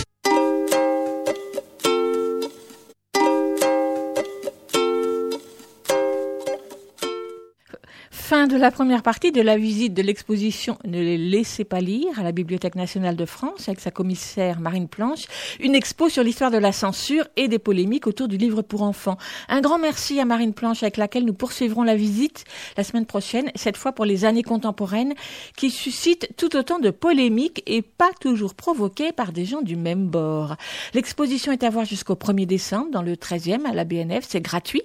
Fin 8.27 8.49
de 8.49 8.57
la 8.57 8.73
première 8.73 9.05
partie 9.05 9.31
de 9.31 9.41
la 9.41 9.57
visite 9.57 9.95
de 9.95 10.03
l'exposition 10.03 10.79
Ne 10.85 10.99
les 10.99 11.17
laissez 11.17 11.63
pas 11.63 11.79
lire 11.79 12.19
à 12.19 12.25
la 12.25 12.33
Bibliothèque 12.33 12.75
nationale 12.75 13.15
de 13.15 13.25
France 13.25 13.69
avec 13.69 13.79
sa 13.79 13.93
commissaire 13.93 14.59
Marine 14.59 14.89
Planche, 14.89 15.27
une 15.61 15.77
expo 15.77 16.09
sur 16.09 16.25
l'histoire 16.25 16.51
de 16.51 16.59
la 16.59 16.73
censure 16.73 17.25
et 17.37 17.47
des 17.47 17.61
polémiques 17.61 18.09
autour 18.09 18.27
du 18.27 18.37
livre 18.37 18.63
pour 18.63 18.83
enfants. 18.83 19.17
Un 19.49 19.61
grand 19.61 19.79
merci 19.79 20.19
à 20.19 20.25
Marine 20.25 20.55
Planche 20.55 20.83
avec 20.83 20.97
laquelle 20.97 21.25
nous 21.25 21.35
poursuivrons 21.35 21.85
la 21.85 21.95
visite 21.95 22.43
la 22.77 22.83
semaine 22.83 23.07
prochaine, 23.07 23.53
cette 23.55 23.77
fois 23.77 23.93
pour 23.93 24.05
les 24.05 24.25
années 24.25 24.43
contemporaines 24.43 25.15
qui 25.57 25.71
suscitent 25.71 26.29
tout 26.37 26.57
autant 26.57 26.81
de 26.81 26.91
polémiques 26.91 27.63
et 27.67 27.81
pas 27.81 28.11
toujours 28.21 28.55
provoquées 28.57 29.13
par 29.13 29.31
des 29.31 29.45
gens 29.45 29.63
du 29.63 29.77
même 29.77 30.09
bord. 30.09 30.57
L'exposition 30.95 31.53
est 31.53 31.63
à 31.63 31.71
voir 31.71 31.85
jusqu'au 31.85 32.17
1er 32.17 32.47
décembre 32.47 32.91
dans 32.91 33.03
le 33.03 33.15
13e 33.15 33.67
à 33.67 33.73
la 33.73 33.85
BNF, 33.85 34.27
c'est 34.29 34.41
gratuit. 34.41 34.83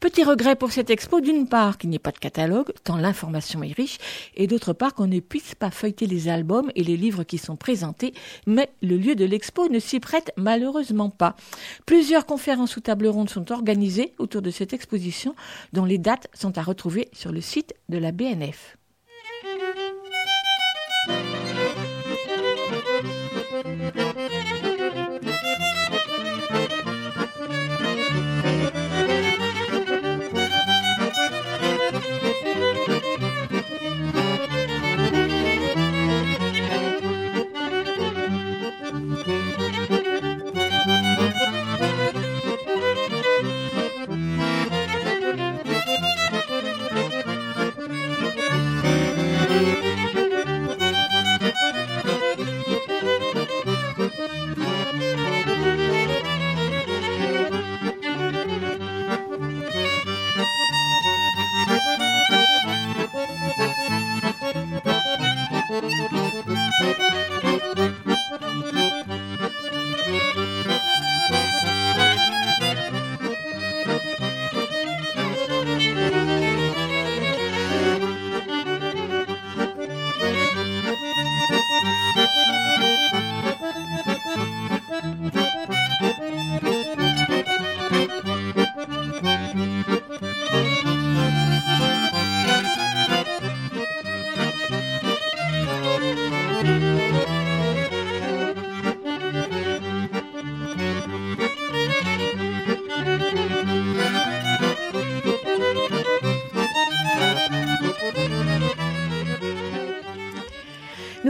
Petit 0.00 0.24
regret 0.24 0.56
pour 0.56 0.72
cette 0.72 0.90
expo 0.90 1.20
d'une 1.20 1.46
part 1.46 1.78
qu'il 1.78 1.90
n'y 1.90 1.94
ait 1.96 2.00
pas 2.00 2.10
de 2.10 2.18
catalogue, 2.18 2.72
tant 2.84 2.96
l'information 2.96 3.62
est 3.62 3.72
riche, 3.72 3.98
et 4.34 4.46
d'autre 4.46 4.72
part 4.72 4.94
qu'on 4.94 5.06
ne 5.06 5.20
puisse 5.20 5.54
pas 5.54 5.70
feuilleter 5.70 6.06
les 6.06 6.28
albums 6.28 6.70
et 6.74 6.84
les 6.84 6.96
livres 6.96 7.24
qui 7.24 7.38
sont 7.38 7.56
présentés, 7.56 8.14
mais 8.46 8.70
le 8.82 8.96
lieu 8.96 9.14
de 9.14 9.24
l'expo 9.24 9.68
ne 9.68 9.78
s'y 9.78 10.00
prête 10.00 10.32
malheureusement 10.36 11.10
pas. 11.10 11.36
Plusieurs 11.86 12.26
conférences 12.26 12.76
ou 12.76 12.80
tables 12.80 13.08
rondes 13.08 13.30
sont 13.30 13.52
organisées 13.52 14.14
autour 14.18 14.42
de 14.42 14.50
cette 14.50 14.72
exposition, 14.72 15.34
dont 15.72 15.84
les 15.84 15.98
dates 15.98 16.28
sont 16.34 16.56
à 16.58 16.62
retrouver 16.62 17.08
sur 17.12 17.32
le 17.32 17.40
site 17.40 17.74
de 17.88 17.98
la 17.98 18.12
BNF. 18.12 18.76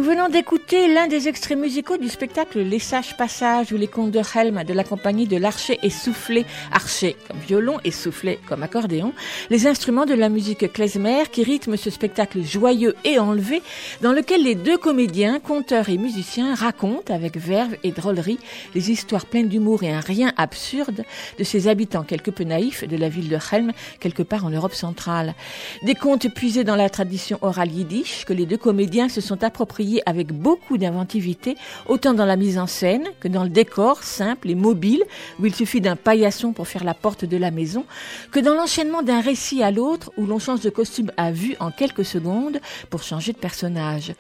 Nous 0.01 0.07
venons 0.07 0.31
d'écouter 0.31 0.89
l'un 0.89 1.09
des 1.09 1.29
extraits 1.29 1.59
musicaux 1.59 1.99
du 1.99 2.09
spectacle 2.09 2.59
Les 2.61 2.79
Sages 2.79 3.19
Passages 3.19 3.71
ou 3.71 3.77
les 3.77 3.87
Contes 3.87 4.13
de 4.13 4.23
Helm 4.35 4.65
de 4.65 4.73
la 4.73 4.83
compagnie 4.83 5.27
de 5.27 5.37
l'archer 5.37 5.79
et 5.83 5.91
soufflé, 5.91 6.47
archer 6.73 7.17
comme 7.29 7.37
violon 7.37 7.77
et 7.85 7.91
soufflé 7.91 8.39
comme 8.49 8.63
accordéon, 8.63 9.13
les 9.51 9.67
instruments 9.67 10.07
de 10.07 10.15
la 10.15 10.31
musique 10.31 10.73
klezmer 10.73 11.25
qui 11.31 11.43
rythment 11.43 11.77
ce 11.77 11.91
spectacle 11.91 12.43
joyeux 12.43 12.95
et 13.05 13.19
enlevé 13.19 13.61
dans 14.01 14.13
lequel 14.13 14.43
les 14.43 14.55
deux 14.55 14.79
comédiens, 14.79 15.39
conteurs 15.39 15.91
et 15.91 15.99
musiciens 15.99 16.55
racontent 16.55 17.13
avec 17.13 17.37
verve 17.37 17.77
et 17.85 17.91
drôlerie 17.91 18.39
les 18.75 18.91
histoires 18.91 19.27
pleines 19.27 19.49
d'humour 19.49 19.83
et 19.83 19.93
un 19.93 20.01
rien 20.01 20.33
absurde 20.39 21.05
de 21.39 21.45
ces 21.45 21.69
habitants 21.69 22.05
quelque 22.05 22.31
peu 22.31 22.45
naïfs 22.45 22.89
de 22.89 22.97
la 22.97 23.11
ville 23.11 23.29
de 23.29 23.39
Helm, 23.53 23.73
quelque 23.99 24.23
part 24.23 24.47
en 24.47 24.51
Europe 24.51 24.75
centrale. 24.75 25.35
Des 25.83 25.95
contes 25.95 26.33
puisés 26.33 26.65
dans 26.65 26.77
la 26.77 26.89
tradition 26.89 27.39
orale 27.43 27.71
yiddish 27.71 28.25
que 28.25 28.33
les 28.33 28.47
deux 28.47 28.57
comédiens 28.57 29.11
se 29.11 29.21
sont 29.21 29.45
appropriés 29.45 29.90
avec 30.07 30.33
beaucoup 30.33 30.79
d'inventivité, 30.79 31.57
autant 31.89 32.15
dans 32.15 32.25
la 32.25 32.37
mise 32.37 32.59
en 32.59 32.67
scène 32.67 33.09
que 33.21 33.29
dans 33.29 33.43
le 33.43 33.51
décor 33.51 34.03
simple 34.03 34.51
et 34.51 34.55
mobile, 34.55 35.03
où 35.39 35.47
il 35.47 35.55
suffit 35.55 35.81
d'un 35.81 35.97
paillasson 35.97 36.53
pour 36.53 36.69
faire 36.69 36.85
la 36.85 36.95
porte 36.95 37.25
de 37.25 37.37
la 37.37 37.51
maison, 37.51 37.85
que 38.31 38.41
dans 38.41 38.55
l'enchaînement 38.55 39.03
d'un 39.03 39.21
récit 39.21 39.63
à 39.63 39.71
l'autre, 39.71 40.13
où 40.17 40.27
l'on 40.27 40.39
change 40.39 40.61
de 40.61 40.71
costume 40.71 41.11
à 41.17 41.33
vue 41.33 41.57
en 41.61 41.71
quelques 41.71 42.05
secondes 42.05 42.61
pour 42.91 43.03
changer 43.03 43.33
de 43.33 43.39
personnage. 43.39 44.15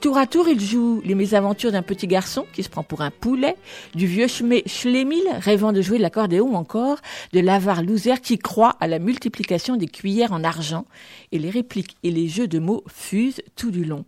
Tour 0.00 0.18
à 0.18 0.26
tour, 0.26 0.48
il 0.48 0.60
joue 0.60 1.00
les 1.04 1.14
mésaventures 1.14 1.72
d'un 1.72 1.82
petit 1.82 2.06
garçon 2.06 2.46
qui 2.52 2.62
se 2.62 2.68
prend 2.68 2.82
pour 2.82 3.00
un 3.00 3.10
poulet, 3.10 3.56
du 3.94 4.06
vieux 4.06 4.28
Schlemil 4.28 5.24
rêvant 5.40 5.72
de 5.72 5.82
jouer 5.82 5.98
de 5.98 6.02
l'accordéon 6.02 6.54
encore 6.54 6.98
de 7.32 7.40
l'avare 7.40 7.82
loser 7.82 8.20
qui 8.22 8.38
croit 8.38 8.76
à 8.80 8.86
la 8.86 8.98
multiplication 8.98 9.76
des 9.76 9.86
cuillères 9.86 10.32
en 10.32 10.44
argent, 10.44 10.86
et 11.32 11.38
les 11.38 11.50
répliques 11.50 11.96
et 12.02 12.10
les 12.10 12.28
jeux 12.28 12.48
de 12.48 12.58
mots 12.58 12.84
fusent 12.88 13.42
tout 13.56 13.70
du 13.70 13.84
long. 13.84 14.04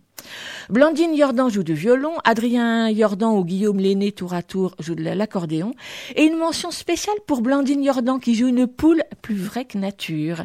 Blandine 0.69 1.15
Jordan 1.15 1.49
joue 1.49 1.63
du 1.63 1.73
violon, 1.73 2.13
Adrien 2.25 2.93
Jordan 2.93 3.29
ou 3.29 3.45
Guillaume 3.45 3.79
Lenné 3.79 4.11
tour 4.11 4.33
à 4.33 4.43
tour 4.43 4.75
joue 4.79 4.95
de 4.95 5.03
l'accordéon, 5.03 5.73
et 6.15 6.23
une 6.23 6.35
mention 6.35 6.71
spéciale 6.71 7.15
pour 7.25 7.41
Blandine 7.41 7.85
Jordan 7.85 8.19
qui 8.19 8.35
joue 8.35 8.47
une 8.47 8.67
poule 8.67 9.03
plus 9.21 9.37
vraie 9.37 9.63
que 9.63 9.77
nature. 9.77 10.43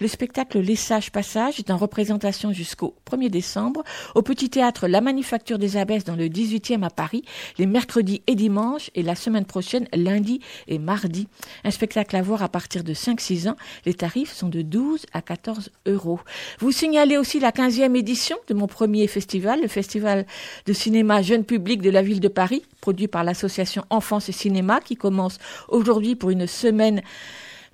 Le 0.00 0.08
spectacle 0.08 0.58
Les 0.60 0.76
Sages 0.76 1.12
Passages 1.12 1.58
est 1.58 1.70
en 1.70 1.76
représentation 1.76 2.52
jusqu'au 2.52 2.94
1er 3.10 3.28
décembre 3.28 3.84
au 4.14 4.22
Petit 4.22 4.48
Théâtre 4.48 4.88
La 4.88 5.02
Manufacture 5.02 5.58
des 5.58 5.76
Abbesses 5.76 6.04
dans 6.04 6.16
le 6.16 6.28
18e 6.28 6.82
à 6.82 6.90
Paris, 6.90 7.22
les 7.58 7.66
mercredis 7.66 8.22
et 8.26 8.36
dimanches, 8.36 8.90
et 8.94 9.02
la 9.02 9.14
semaine 9.14 9.44
prochaine, 9.44 9.86
lundi 9.92 10.40
et 10.68 10.78
mardi. 10.78 11.28
Un 11.64 11.70
spectacle 11.70 12.16
à 12.16 12.22
voir 12.22 12.42
à 12.42 12.48
partir 12.48 12.84
de 12.84 12.94
5-6 12.94 13.50
ans. 13.50 13.56
Les 13.84 13.94
tarifs 13.94 14.32
sont 14.32 14.48
de 14.48 14.62
12 14.62 15.04
à 15.12 15.20
14 15.20 15.70
euros. 15.86 16.20
Vous 16.60 16.72
signalez 16.72 17.18
aussi 17.18 17.38
la 17.38 17.50
15e 17.50 17.94
édition 17.96 18.38
de 18.48 18.54
mon 18.54 18.66
premier 18.66 19.07
festival, 19.08 19.60
le 19.60 19.68
festival 19.68 20.26
de 20.66 20.72
cinéma 20.72 21.22
jeune 21.22 21.44
public 21.44 21.82
de 21.82 21.90
la 21.90 22.02
ville 22.02 22.20
de 22.20 22.28
Paris, 22.28 22.62
produit 22.80 23.08
par 23.08 23.24
l'association 23.24 23.84
Enfance 23.90 24.28
et 24.28 24.32
Cinéma, 24.32 24.80
qui 24.80 24.94
commence 24.94 25.38
aujourd'hui 25.68 26.14
pour 26.14 26.30
une 26.30 26.46
semaine 26.46 27.02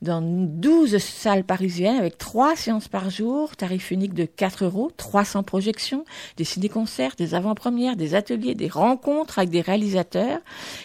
dans 0.02 0.22
12 0.22 0.98
salles 0.98 1.44
parisiennes 1.44 1.96
avec 1.96 2.18
trois 2.18 2.56
séances 2.56 2.88
par 2.88 3.10
jour, 3.10 3.56
tarif 3.56 3.90
unique 3.90 4.14
de 4.14 4.24
4 4.24 4.64
euros, 4.64 4.90
300 4.96 5.42
projections, 5.42 6.04
des 6.36 6.44
ciné-concerts, 6.44 7.14
des 7.16 7.34
avant-premières, 7.34 7.96
des 7.96 8.14
ateliers, 8.14 8.54
des 8.54 8.68
rencontres 8.68 9.38
avec 9.38 9.50
des 9.50 9.60
réalisateurs. 9.60 10.40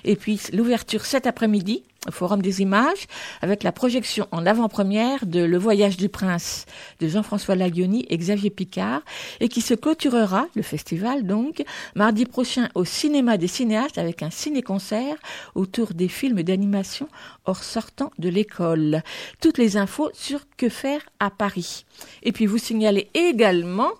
Et 0.05 0.15
puis 0.15 0.39
l'ouverture 0.53 1.05
cet 1.05 1.27
après-midi 1.27 1.83
Forum 2.11 2.41
des 2.41 2.61
images 2.61 3.07
avec 3.41 3.63
la 3.63 3.71
projection 3.71 4.27
en 4.31 4.45
avant-première 4.45 5.25
de 5.25 5.41
Le 5.41 5.57
Voyage 5.57 5.97
du 5.97 6.09
Prince 6.09 6.65
de 6.99 7.07
Jean-François 7.07 7.55
Lagioni 7.55 8.05
et 8.09 8.17
Xavier 8.17 8.49
Picard 8.49 9.01
et 9.39 9.49
qui 9.49 9.61
se 9.61 9.73
clôturera, 9.73 10.47
le 10.55 10.61
festival 10.61 11.25
donc, 11.25 11.63
mardi 11.95 12.25
prochain 12.25 12.69
au 12.75 12.85
Cinéma 12.85 13.37
des 13.37 13.47
cinéastes 13.47 13.97
avec 13.97 14.23
un 14.23 14.29
ciné-concert 14.29 15.15
autour 15.55 15.93
des 15.93 16.07
films 16.07 16.43
d'animation 16.43 17.07
hors 17.45 17.63
sortant 17.63 18.11
de 18.19 18.29
l'école. 18.29 19.01
Toutes 19.41 19.57
les 19.57 19.77
infos 19.77 20.09
sur 20.13 20.41
Que 20.57 20.69
faire 20.69 21.01
à 21.19 21.29
Paris. 21.29 21.85
Et 22.23 22.31
puis 22.31 22.45
vous 22.45 22.57
signalez 22.57 23.09
également 23.13 23.91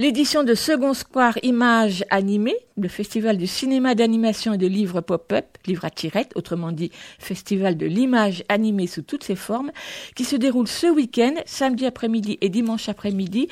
L'édition 0.00 0.44
de 0.44 0.54
Second 0.54 0.94
Square 0.94 1.38
Images 1.42 2.04
Animées, 2.08 2.56
le 2.76 2.86
festival 2.86 3.36
du 3.36 3.48
cinéma 3.48 3.96
d'animation 3.96 4.52
et 4.52 4.56
de 4.56 4.68
livres 4.68 5.00
pop-up, 5.00 5.44
livres 5.66 5.84
à 5.84 5.90
tirette, 5.90 6.30
autrement 6.36 6.70
dit 6.70 6.92
festival 7.18 7.37
de 7.42 7.86
l'image 7.86 8.44
animée 8.48 8.86
sous 8.86 9.02
toutes 9.02 9.24
ses 9.24 9.36
formes, 9.36 9.70
qui 10.14 10.24
se 10.24 10.36
déroule 10.36 10.68
ce 10.68 10.86
week-end, 10.86 11.34
samedi 11.46 11.86
après-midi 11.86 12.38
et 12.40 12.48
dimanche 12.48 12.88
après-midi, 12.88 13.48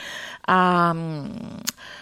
à, 0.47 0.95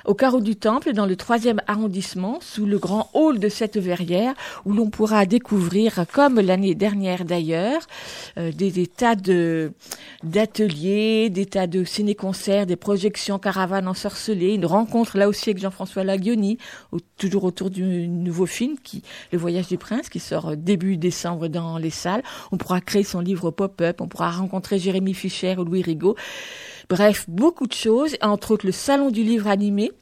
au 0.05 0.15
carreau 0.15 0.41
du 0.41 0.57
Temple, 0.57 0.93
dans 0.93 1.07
le 1.07 1.17
troisième 1.17 1.61
arrondissement, 1.67 2.39
sous 2.41 2.67
le 2.67 2.79
grand 2.79 3.11
hall 3.15 3.39
de 3.39 3.49
cette 3.49 3.77
verrière, 3.77 4.35
où 4.65 4.73
l'on 4.73 4.91
pourra 4.91 5.27
découvrir, 5.27 6.05
comme 6.13 6.41
l'année 6.41 6.75
dernière 6.75 7.25
d'ailleurs, 7.25 7.83
euh, 8.39 8.53
des, 8.53 8.71
des, 8.71 8.87
tas 8.87 9.15
de 9.17 9.73
d'ateliers, 10.23 11.29
des 11.31 11.47
tas 11.47 11.67
de 11.67 11.85
ciné-concerts, 11.85 12.67
des 12.67 12.77
projections 12.77 13.39
caravanes 13.39 13.89
ensorcelées, 13.89 14.55
une 14.55 14.67
rencontre 14.67 15.19
là 15.19 15.29
aussi 15.29 15.51
avec 15.51 15.61
Jean-François 15.61 16.05
Lagioni, 16.05 16.59
toujours 17.19 17.45
autour 17.45 17.71
du 17.71 18.09
nouveau 18.09 18.47
film, 18.47 18.77
qui, 18.83 19.03
Le 19.33 19.39
Voyage 19.39 19.69
du 19.69 19.79
Prince, 19.79 20.09
qui 20.09 20.21
sort 20.21 20.57
début 20.57 20.97
décembre 20.97 21.49
dans 21.49 21.64
les 21.79 21.91
salles. 21.91 22.23
On 22.53 22.57
pourra 22.57 22.81
créer 22.81 23.05
son 23.05 23.21
livre 23.21 23.51
pop-up, 23.51 24.01
on 24.01 24.09
pourra 24.09 24.31
rencontrer 24.31 24.79
Jérémy 24.79 25.15
Fischer 25.15 25.57
ou 25.59 25.65
Louis 25.65 25.83
Rigaud. 25.83 26.17
Bref, 26.89 27.25
beaucoup 27.29 27.67
de 27.67 27.73
choses, 27.73 28.17
entre 28.21 28.53
autres 28.53 28.67
le 28.67 28.73
Salon 28.73 29.11
du 29.11 29.23
livre 29.23 29.49
animé, 29.49 29.93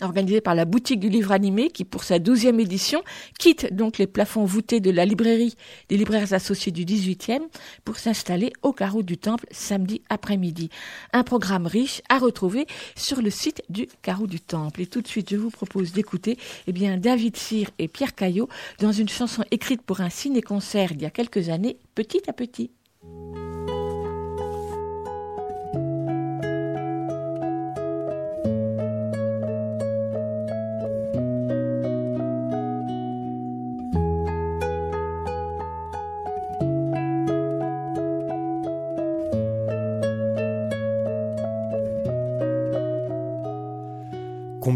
organisé 0.00 0.40
par 0.40 0.54
la 0.54 0.64
boutique 0.64 1.00
du 1.00 1.08
livre 1.08 1.32
animé 1.32 1.70
qui, 1.70 1.84
pour 1.84 2.04
sa 2.04 2.18
douzième 2.18 2.60
édition, 2.60 3.02
quitte 3.38 3.74
donc 3.74 3.98
les 3.98 4.06
plafonds 4.06 4.44
voûtés 4.44 4.80
de 4.80 4.90
la 4.90 5.04
librairie 5.04 5.54
des 5.88 5.96
libraires 5.96 6.32
associés 6.32 6.72
du 6.72 6.84
18e 6.84 7.40
pour 7.84 7.96
s'installer 7.98 8.52
au 8.62 8.72
carreau 8.72 9.02
du 9.02 9.18
Temple 9.18 9.46
samedi 9.50 10.02
après-midi. 10.08 10.70
Un 11.12 11.22
programme 11.22 11.66
riche 11.66 12.02
à 12.08 12.18
retrouver 12.18 12.66
sur 12.96 13.22
le 13.22 13.30
site 13.30 13.62
du 13.68 13.86
carreau 14.02 14.26
du 14.26 14.40
Temple. 14.40 14.82
Et 14.82 14.86
tout 14.86 15.02
de 15.02 15.08
suite, 15.08 15.30
je 15.30 15.36
vous 15.36 15.50
propose 15.50 15.92
d'écouter 15.92 16.38
eh 16.66 16.72
bien, 16.72 16.96
David 16.96 17.36
Cyr 17.36 17.70
et 17.78 17.88
Pierre 17.88 18.14
Caillot 18.14 18.48
dans 18.80 18.92
une 18.92 19.08
chanson 19.08 19.44
écrite 19.50 19.82
pour 19.82 20.00
un 20.00 20.10
ciné-concert 20.10 20.92
il 20.92 21.02
y 21.02 21.06
a 21.06 21.10
quelques 21.10 21.48
années, 21.48 21.76
Petit 21.94 22.22
à 22.28 22.32
Petit. 22.32 22.70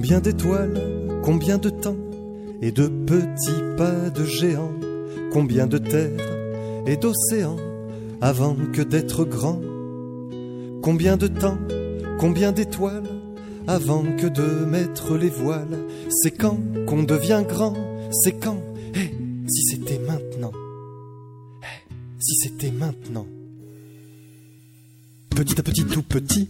Combien 0.07 0.21
d'étoiles, 0.21 1.21
combien 1.25 1.59
de 1.59 1.69
temps 1.69 1.97
et 2.63 2.71
de 2.71 2.87
petits 2.87 3.75
pas 3.77 4.09
de 4.09 4.25
géants, 4.25 4.73
combien 5.33 5.67
de 5.67 5.79
terres 5.79 6.85
et 6.87 6.97
d'océans 6.97 7.57
avant 8.21 8.55
que 8.73 8.83
d'être 8.83 9.25
grand 9.25 9.61
Combien 10.81 11.17
de 11.17 11.27
temps, 11.27 11.59
combien 12.21 12.53
d'étoiles 12.53 13.09
avant 13.67 14.05
que 14.17 14.29
de 14.29 14.65
mettre 14.65 15.17
les 15.17 15.29
voiles. 15.29 15.85
C'est 16.09 16.31
quand 16.31 16.61
qu'on 16.87 17.03
devient 17.03 17.43
grand 17.45 17.75
C'est 18.13 18.39
quand 18.39 18.63
Eh, 18.95 19.11
si 19.49 19.63
c'était 19.65 19.99
maintenant 19.99 20.53
Eh, 21.65 21.93
si 22.21 22.37
c'était 22.37 22.71
maintenant. 22.71 23.27
Petit 25.31 25.59
à 25.59 25.65
petit, 25.65 25.85
tout 25.85 26.05
petit, 26.05 26.47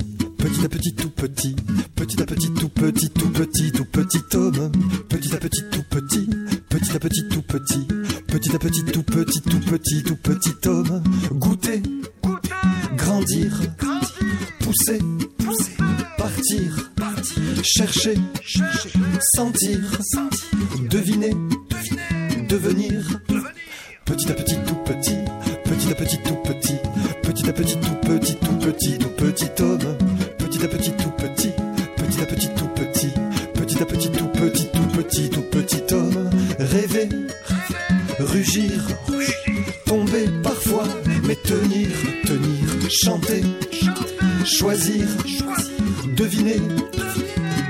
petit 0.48 0.64
à 0.64 0.68
petit, 0.68 0.94
tout 0.94 1.10
petit, 1.10 1.56
petit 1.96 2.22
à 2.22 2.24
petit, 2.24 2.52
tout 2.52 2.68
petit, 2.68 3.10
tout 3.10 3.28
petit, 3.30 3.72
tout 3.72 3.84
petit 3.84 4.36
homme, 4.36 4.70
petit 5.08 5.34
à 5.34 5.38
petit, 5.38 5.62
tout 5.72 5.82
petit, 5.90 6.28
petit 6.68 6.92
à 6.94 6.98
petit, 7.00 7.28
tout 7.28 7.42
petit, 7.42 7.88
petit 8.28 8.54
à 8.54 8.58
petit, 8.58 8.84
tout 8.84 9.02
petit, 9.02 9.40
tout 9.42 9.58
petit, 9.58 10.02
tout 10.04 10.16
petit 10.16 10.68
homme, 10.68 11.02
goûter, 11.32 11.82
grandir, 12.96 13.60
pousser, 14.60 15.00
partir, 16.16 16.92
chercher, 17.64 18.14
sentir, 19.34 19.80
deviner, 20.88 21.34
devenir, 22.48 23.20
petit 24.04 24.30
à 24.30 24.34
petit, 24.34 24.56
tout 24.64 24.76
petit, 24.84 25.16
petit 25.64 25.90
à 25.90 25.94
petit, 25.96 26.18
tout 26.22 26.36
petit, 26.44 26.76
petit 27.26 27.46
Petit 27.46 27.48
à 27.50 27.52
petit, 27.52 27.76
tout 27.76 27.94
petit, 28.08 28.36
tout 28.36 28.56
petit, 28.58 28.98
tout 28.98 29.08
petit 29.10 29.62
homme. 29.62 30.05
Petit 30.56 30.64
à 30.64 30.68
petit, 30.68 30.92
tout 30.92 31.10
petit, 31.10 31.52
petit 31.96 32.22
à 32.22 32.24
petit, 32.24 32.48
tout 32.48 32.68
petit. 32.68 33.10
Petit 33.52 33.82
à 33.82 33.84
petit, 33.84 34.10
tout 34.10 34.28
petit, 34.28 34.66
tout 34.72 34.86
petit, 34.96 35.28
tout 35.28 35.42
petit 35.42 35.94
homme. 35.94 36.30
Rêver, 36.58 37.10
rugir, 38.18 38.72
tomber 39.84 40.24
parfois, 40.42 40.84
mais 41.24 41.36
tenir, 41.36 41.88
tenir, 42.24 42.90
chanter, 42.90 43.42
choisir, 44.46 45.06
deviner, 46.16 46.62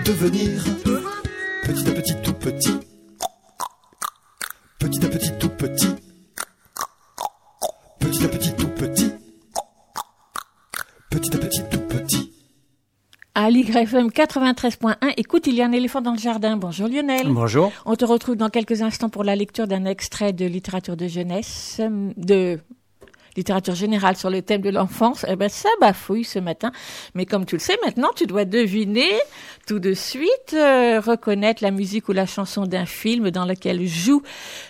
devenir. 0.05 0.63
Petit 1.65 1.89
à 1.89 1.93
petit, 1.93 2.15
tout 2.23 2.35
petit. 2.35 2.79
Petit 4.79 5.05
à 5.05 5.09
petit, 5.09 5.33
tout 5.41 5.46
À 13.39 13.51
l'YFM 13.51 14.09
93.1, 14.09 15.13
écoute, 15.19 15.47
il 15.47 15.57
y 15.57 15.61
a 15.61 15.67
un 15.67 15.73
éléphant 15.73 16.01
dans 16.01 16.13
le 16.13 16.19
jardin. 16.19 16.57
Bonjour 16.57 16.89
Lionel. 16.89 17.29
Bonjour. 17.29 17.71
On 17.85 17.95
te 17.95 18.07
retrouve 18.07 18.35
dans 18.35 18.49
quelques 18.49 18.81
instants 18.81 19.11
pour 19.11 19.25
la 19.25 19.37
lecture 19.37 19.67
d'un 19.67 19.85
extrait 19.85 20.33
de 20.33 20.47
littérature 20.47 20.97
de 20.97 21.07
jeunesse, 21.07 21.77
euh, 21.81 22.13
de 22.17 22.59
littérature 23.37 23.75
générale 23.75 24.17
sur 24.17 24.31
le 24.31 24.43
thème 24.43 24.61
de 24.61 24.71
l'enfance. 24.71 25.25
Eh 25.29 25.37
ben, 25.37 25.49
ça 25.49 25.69
bafouille 25.81 26.25
ce 26.25 26.39
matin. 26.39 26.73
Mais 27.15 27.27
comme 27.27 27.45
tu 27.45 27.57
le 27.57 27.61
sais, 27.61 27.77
maintenant, 27.85 28.11
tu 28.15 28.27
dois 28.27 28.45
deviner 28.45 29.11
tout 29.67 29.79
de 29.79 29.95
suite, 29.95 30.55
euh, 30.55 31.01
reconnaître 31.01 31.63
la 31.63 31.71
musique 31.71 32.09
ou 32.09 32.13
la 32.13 32.27
chanson 32.27 32.67
d'un 32.67 32.87
film 32.87 33.31
dans 33.31 33.45
lequel 33.45 33.87
joue 33.87 34.23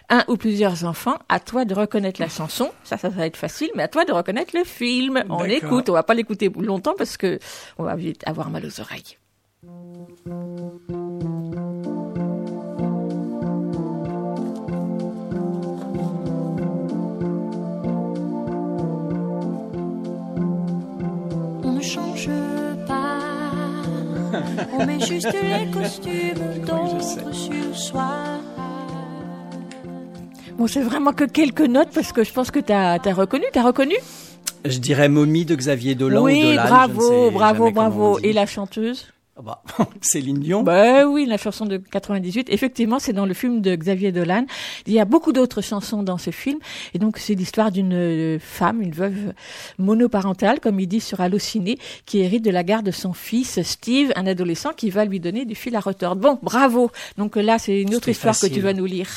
un 0.09 0.25
ou 0.29 0.37
plusieurs 0.37 0.85
enfants. 0.85 1.19
À 1.29 1.41
toi 1.41 1.65
de 1.65 1.75
reconnaître 1.75 2.21
la 2.21 2.29
chanson. 2.29 2.71
Ça, 2.85 2.97
ça 2.97 3.09
va 3.09 3.27
être 3.27 3.37
facile, 3.37 3.71
mais 3.75 3.85
à 3.85 3.89
toi 3.89 4.05
de 4.05 4.13
reconnaître 4.13 4.57
le 4.57 4.65
film. 4.65 5.25
On 5.29 5.43
l'écoute. 5.43 5.89
On 5.89 5.93
va 5.93 6.03
pas 6.03 6.15
l'écouter 6.15 6.51
longtemps 6.59 6.95
parce 6.97 7.17
que 7.17 7.39
on 7.79 7.85
va 7.85 7.97
vite 7.97 8.23
avoir 8.27 8.51
mal 8.51 8.65
aux 8.65 8.81
oreilles. 8.81 9.17
Juste 25.21 25.33
les 25.43 25.71
costumes 25.71 26.65
d'autres 26.67 27.35
sur 27.35 27.77
soi. 27.77 28.07
Bon, 30.59 30.67
c'est 30.67 30.81
vraiment 30.81 31.13
que 31.13 31.25
quelques 31.25 31.61
notes 31.61 31.91
parce 31.95 32.13
que 32.13 32.25
je 32.25 32.33
pense 32.33 32.51
que 32.51 32.61
t'as 32.61 32.95
as 33.05 33.15
reconnu. 33.15 33.45
T'as 33.53 33.63
reconnu? 33.63 33.95
Je 34.65 34.79
dirais 34.79 35.09
Momie 35.09 35.45
de 35.45 35.55
Xavier 35.55 35.95
Dolan 35.95 36.23
Oui, 36.23 36.39
ou 36.39 36.43
Dolan. 36.43 36.53
je 36.55 36.61
ne 36.61 36.67
bravo, 36.67 37.09
sais 37.27 37.31
bravo, 37.31 37.71
bravo. 37.71 38.19
Et 38.23 38.33
la 38.33 38.47
chanteuse? 38.47 39.07
Bah, 39.43 39.63
Céline 40.01 40.39
Dion. 40.41 40.63
Ben 40.63 41.05
oui, 41.07 41.27
la 41.27 41.37
chanson 41.37 41.67
de 41.67 41.77
98. 41.77 42.49
Effectivement, 42.51 42.99
c'est 42.99 43.13
dans 43.13 43.27
le 43.27 43.35
film 43.35 43.61
de 43.61 43.75
Xavier 43.75 44.13
Dolan. 44.13 44.47
Il 44.87 44.93
y 44.93 45.01
a 45.01 45.05
beaucoup 45.05 45.33
d'autres 45.33 45.61
chansons 45.61 46.03
dans 46.03 46.19
ce 46.19 46.31
film. 46.31 46.59
Et 46.95 46.99
donc, 46.99 47.19
c'est 47.19 47.35
l'histoire 47.35 47.71
d'une 47.71 47.93
euh, 47.93 48.39
femme, 48.39 48.81
une 48.81 48.93
veuve 48.93 49.35
monoparentale, 49.79 50.61
comme 50.61 50.81
il 50.81 50.87
dit 50.87 51.01
sur 51.01 51.21
Allociné, 51.21 51.79
qui 52.07 52.21
hérite 52.21 52.45
de 52.45 52.51
la 52.51 52.65
garde 52.65 52.87
de 52.87 52.91
son 52.91 53.13
fils 53.13 53.61
Steve, 53.63 54.13
un 54.17 54.27
adolescent 54.27 54.73
qui 54.73 54.91
va 54.91 55.05
lui 55.05 55.21
donner 55.21 55.45
du 55.45 55.55
fil 55.55 55.77
à 55.77 55.81
retordre. 55.81 56.21
Bon, 56.21 56.39
bravo. 56.43 56.91
Donc 57.19 57.37
là, 57.37 57.59
c'est 57.59 57.81
une 57.81 57.95
autre 57.95 58.09
histoire 58.09 58.39
que 58.39 58.47
tu 58.47 58.61
vas 58.61 58.73
nous 58.73 58.87
lire. 58.87 59.09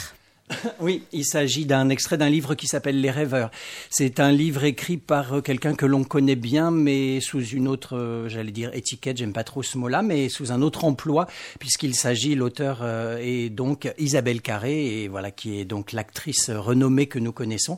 Oui, 0.80 1.04
il 1.12 1.26
s'agit 1.26 1.66
d'un 1.66 1.90
extrait 1.90 2.18
d'un 2.18 2.30
livre 2.30 2.56
qui 2.56 2.68
s'appelle 2.68 3.00
Les 3.00 3.12
rêveurs. 3.12 3.52
C'est 3.90 4.20
un 4.20 4.32
livre 4.32 4.64
écrit 4.64 4.98
par 4.98 5.34
euh, 5.34 5.42
quelqu'un 5.42 5.76
que 5.76 5.86
l'on 5.86 6.04
connaît 6.04 6.36
bien, 6.36 6.72
mais 6.72 7.20
sous 7.22 7.44
une 7.44 7.68
autre, 7.68 7.98
euh, 7.98 8.30
j'allais 8.30 8.52
dire 8.52 8.72
étiquette, 8.74 9.18
j'aime 9.18 9.34
pas 9.34 9.44
trop 9.44 9.64
ce 9.64 9.78
mot-là, 9.78 10.02
mais 10.02 10.30
sous 10.30 10.52
un 10.52 10.62
autre 10.62 10.86
emploi, 10.86 11.28
puisqu'il 11.60 11.96
s'agit, 11.96 12.36
l'auteur 12.36 12.80
euh, 12.82 13.18
est 13.22 13.50
donc 13.50 13.92
Isabelle 13.98 14.42
Carré, 14.42 15.04
et 15.04 15.08
voilà, 15.08 15.32
qui 15.32 15.60
est 15.60 15.66
donc 15.66 15.92
l'actrice 15.92 16.50
renommée 16.50 17.08
que 17.08 17.20
nous 17.20 17.32
connaissons. 17.32 17.78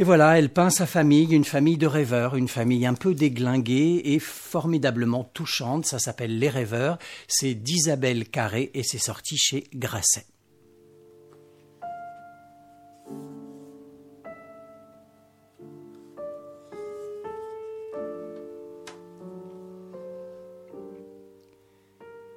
Et 0.00 0.04
voilà, 0.04 0.38
elle 0.38 0.50
peint 0.50 0.70
sa 0.70 0.86
famille, 0.86 1.34
une 1.34 1.44
famille 1.44 1.76
de 1.76 1.88
rêveurs, 1.88 2.36
une 2.36 2.46
famille 2.46 2.86
un 2.86 2.94
peu 2.94 3.14
déglinguée 3.14 4.00
et 4.04 4.20
formidablement 4.20 5.24
touchante. 5.24 5.86
Ça 5.86 5.98
s'appelle 5.98 6.38
Les 6.38 6.48
rêveurs. 6.48 6.98
C'est 7.26 7.54
d'Isabelle 7.54 8.28
Carré 8.28 8.70
et 8.74 8.84
c'est 8.84 8.98
sorti 8.98 9.36
chez 9.36 9.64
Grasset. 9.74 10.24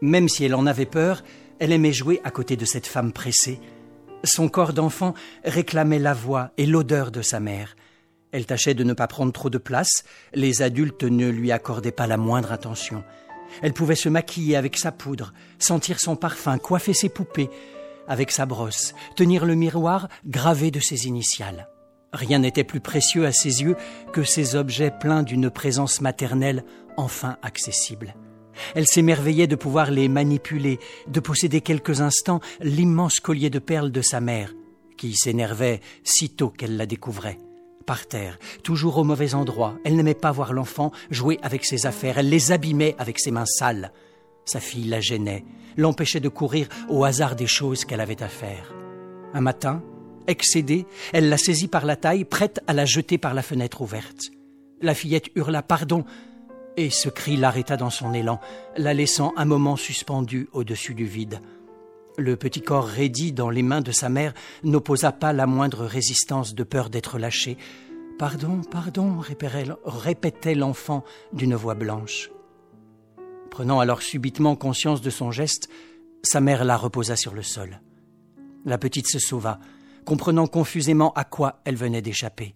Même 0.02 0.28
si 0.28 0.44
elle 0.44 0.56
en 0.56 0.66
avait 0.66 0.86
peur, 0.86 1.24
elle 1.60 1.72
aimait 1.72 1.94
jouer 1.94 2.22
à 2.24 2.32
côté 2.32 2.56
de 2.56 2.66
cette 2.66 2.88
femme 2.88 3.14
pressée. 3.14 3.60
Son 4.24 4.50
corps 4.50 4.74
d'enfant 4.74 5.14
réclamait 5.44 6.00
la 6.00 6.14
voix 6.14 6.52
et 6.58 6.66
l'odeur 6.66 7.12
de 7.12 7.22
sa 7.22 7.40
mère. 7.40 7.76
Elle 8.32 8.46
tâchait 8.46 8.74
de 8.74 8.84
ne 8.84 8.94
pas 8.94 9.08
prendre 9.08 9.34
trop 9.34 9.50
de 9.50 9.58
place, 9.58 10.04
les 10.34 10.62
adultes 10.62 11.04
ne 11.04 11.30
lui 11.30 11.52
accordaient 11.52 11.92
pas 11.92 12.08
la 12.08 12.18
moindre 12.18 12.52
attention. 12.52 13.04
Elle 13.62 13.74
pouvait 13.74 13.96
se 13.96 14.10
maquiller 14.10 14.56
avec 14.56 14.78
sa 14.78 14.92
poudre, 14.92 15.34
sentir 15.60 16.00
son 16.00 16.16
parfum, 16.16 16.58
coiffer 16.58 16.94
ses 16.94 17.10
poupées 17.10 17.50
avec 18.08 18.32
sa 18.32 18.46
brosse, 18.46 18.94
tenir 19.16 19.46
le 19.46 19.56
miroir 19.56 20.08
gravé 20.26 20.72
de 20.72 20.80
ses 20.80 21.08
initiales. 21.08 21.68
Rien 22.14 22.40
n'était 22.40 22.64
plus 22.64 22.82
précieux 22.82 23.26
à 23.26 23.32
ses 23.32 23.62
yeux 23.62 23.76
que 24.12 24.24
ces 24.24 24.56
objets 24.56 24.92
pleins 24.92 25.24
d'une 25.24 25.50
présence 25.50 26.02
maternelle 26.02 26.66
enfin 26.98 27.38
accessible. 27.42 28.16
Elle 28.76 28.88
s'émerveillait 28.88 29.48
de 29.48 29.56
pouvoir 29.56 29.92
les 29.92 30.08
manipuler, 30.08 30.80
de 31.08 31.20
posséder 31.20 31.62
quelques 31.62 32.02
instants 32.02 32.42
l'immense 32.62 33.20
collier 33.20 33.50
de 33.50 33.60
perles 33.60 33.92
de 33.92 34.02
sa 34.02 34.22
mère, 34.22 34.54
qui 34.98 35.16
s'énervait 35.16 35.82
sitôt 36.04 36.50
qu'elle 36.50 36.78
la 36.78 36.86
découvrait. 36.86 37.38
Par 37.86 38.06
terre, 38.06 38.38
toujours 38.64 38.98
au 38.98 39.04
mauvais 39.04 39.34
endroit, 39.34 39.76
elle 39.84 39.96
n'aimait 39.96 40.14
pas 40.14 40.32
voir 40.32 40.54
l'enfant 40.54 40.92
jouer 41.10 41.40
avec 41.42 41.66
ses 41.66 41.86
affaires, 41.86 42.18
elle 42.18 42.30
les 42.30 42.52
abîmait 42.52 42.96
avec 43.00 43.20
ses 43.20 43.32
mains 43.32 43.46
sales. 43.46 43.92
Sa 44.46 44.60
fille 44.60 44.86
la 44.86 45.02
gênait, 45.02 45.44
l'empêchait 45.78 46.20
de 46.20 46.30
courir 46.30 46.68
au 46.90 47.04
hasard 47.04 47.36
des 47.36 47.48
choses 47.48 47.86
qu'elle 47.86 48.02
avait 48.02 48.24
à 48.24 48.28
faire. 48.28 48.74
Un 49.34 49.42
matin, 49.42 49.82
excédée, 50.28 50.86
elle 51.14 51.30
la 51.30 51.38
saisit 51.38 51.68
par 51.68 51.86
la 51.86 51.96
taille, 51.96 52.26
prête 52.26 52.62
à 52.68 52.74
la 52.74 52.86
jeter 52.86 53.18
par 53.18 53.34
la 53.34 53.42
fenêtre 53.42 53.82
ouverte. 53.82 54.32
La 54.82 54.96
fillette 54.96 55.30
hurla 55.36 55.62
Pardon, 55.62 56.06
et 56.78 56.90
ce 56.90 57.10
cri 57.10 57.38
l'arrêta 57.38 57.78
dans 57.78 57.90
son 57.90 58.14
élan, 58.14 58.40
la 58.78 58.94
laissant 58.94 59.34
un 59.38 59.46
moment 59.46 59.76
suspendue 59.76 60.50
au-dessus 60.54 60.94
du 60.94 61.06
vide. 61.06 61.40
Le 62.18 62.36
petit 62.36 62.62
corps 62.62 62.88
raidi 62.88 63.32
dans 63.32 63.50
les 63.50 63.64
mains 63.64 63.82
de 63.82 63.92
sa 63.92 64.10
mère 64.10 64.34
n'opposa 64.64 65.12
pas 65.12 65.34
la 65.34 65.48
moindre 65.48 65.86
résistance 65.86 66.54
de 66.54 66.64
peur 66.64 66.90
d'être 66.90 67.18
lâché. 67.18 67.58
Pardon, 68.20 68.62
pardon, 68.70 69.20
répétait 69.86 70.56
l'enfant 70.56 71.04
d'une 71.34 71.56
voix 71.56 71.76
blanche. 71.76 72.30
Prenant 73.50 73.80
alors 73.80 74.02
subitement 74.02 74.56
conscience 74.56 75.02
de 75.02 75.10
son 75.10 75.32
geste, 75.32 75.70
sa 76.24 76.42
mère 76.42 76.64
la 76.64 76.78
reposa 76.78 77.16
sur 77.16 77.34
le 77.34 77.44
sol. 77.44 77.82
La 78.66 78.78
petite 78.78 79.08
se 79.10 79.20
sauva, 79.20 79.60
comprenant 80.06 80.48
confusément 80.48 81.14
à 81.14 81.24
quoi 81.24 81.62
elle 81.66 81.76
venait 81.76 82.02
d'échapper. 82.02 82.56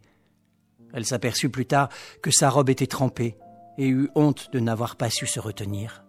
Elle 0.93 1.05
s'aperçut 1.05 1.49
plus 1.49 1.65
tard 1.65 1.89
que 2.21 2.31
sa 2.31 2.49
robe 2.49 2.69
était 2.69 2.87
trempée 2.87 3.37
et 3.77 3.87
eut 3.87 4.09
honte 4.15 4.49
de 4.51 4.59
n'avoir 4.59 4.95
pas 4.95 5.09
su 5.09 5.27
se 5.27 5.39
retenir. 5.39 6.03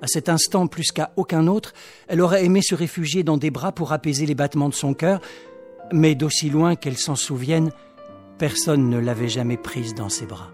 À 0.00 0.08
cet 0.08 0.28
instant, 0.28 0.66
plus 0.66 0.90
qu'à 0.90 1.12
aucun 1.16 1.46
autre, 1.46 1.72
elle 2.08 2.20
aurait 2.20 2.44
aimé 2.44 2.60
se 2.60 2.74
réfugier 2.74 3.22
dans 3.22 3.36
des 3.36 3.50
bras 3.50 3.70
pour 3.72 3.92
apaiser 3.92 4.26
les 4.26 4.34
battements 4.34 4.68
de 4.68 4.74
son 4.74 4.94
cœur, 4.94 5.20
mais 5.92 6.14
d'aussi 6.14 6.50
loin 6.50 6.74
qu'elle 6.74 6.98
s'en 6.98 7.14
souvienne, 7.14 7.70
personne 8.38 8.90
ne 8.90 8.98
l'avait 8.98 9.28
jamais 9.28 9.56
prise 9.56 9.94
dans 9.94 10.08
ses 10.08 10.26
bras. 10.26 10.50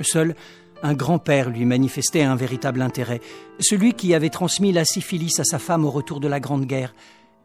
Seul, 0.00 0.34
un 0.82 0.94
grand-père 0.94 1.50
lui 1.50 1.64
manifestait 1.64 2.22
un 2.22 2.36
véritable 2.36 2.80
intérêt, 2.80 3.20
celui 3.60 3.92
qui 3.92 4.14
avait 4.14 4.30
transmis 4.30 4.72
la 4.72 4.84
syphilis 4.84 5.38
à 5.40 5.44
sa 5.44 5.58
femme 5.58 5.84
au 5.84 5.90
retour 5.90 6.20
de 6.20 6.28
la 6.28 6.40
Grande 6.40 6.64
Guerre, 6.64 6.94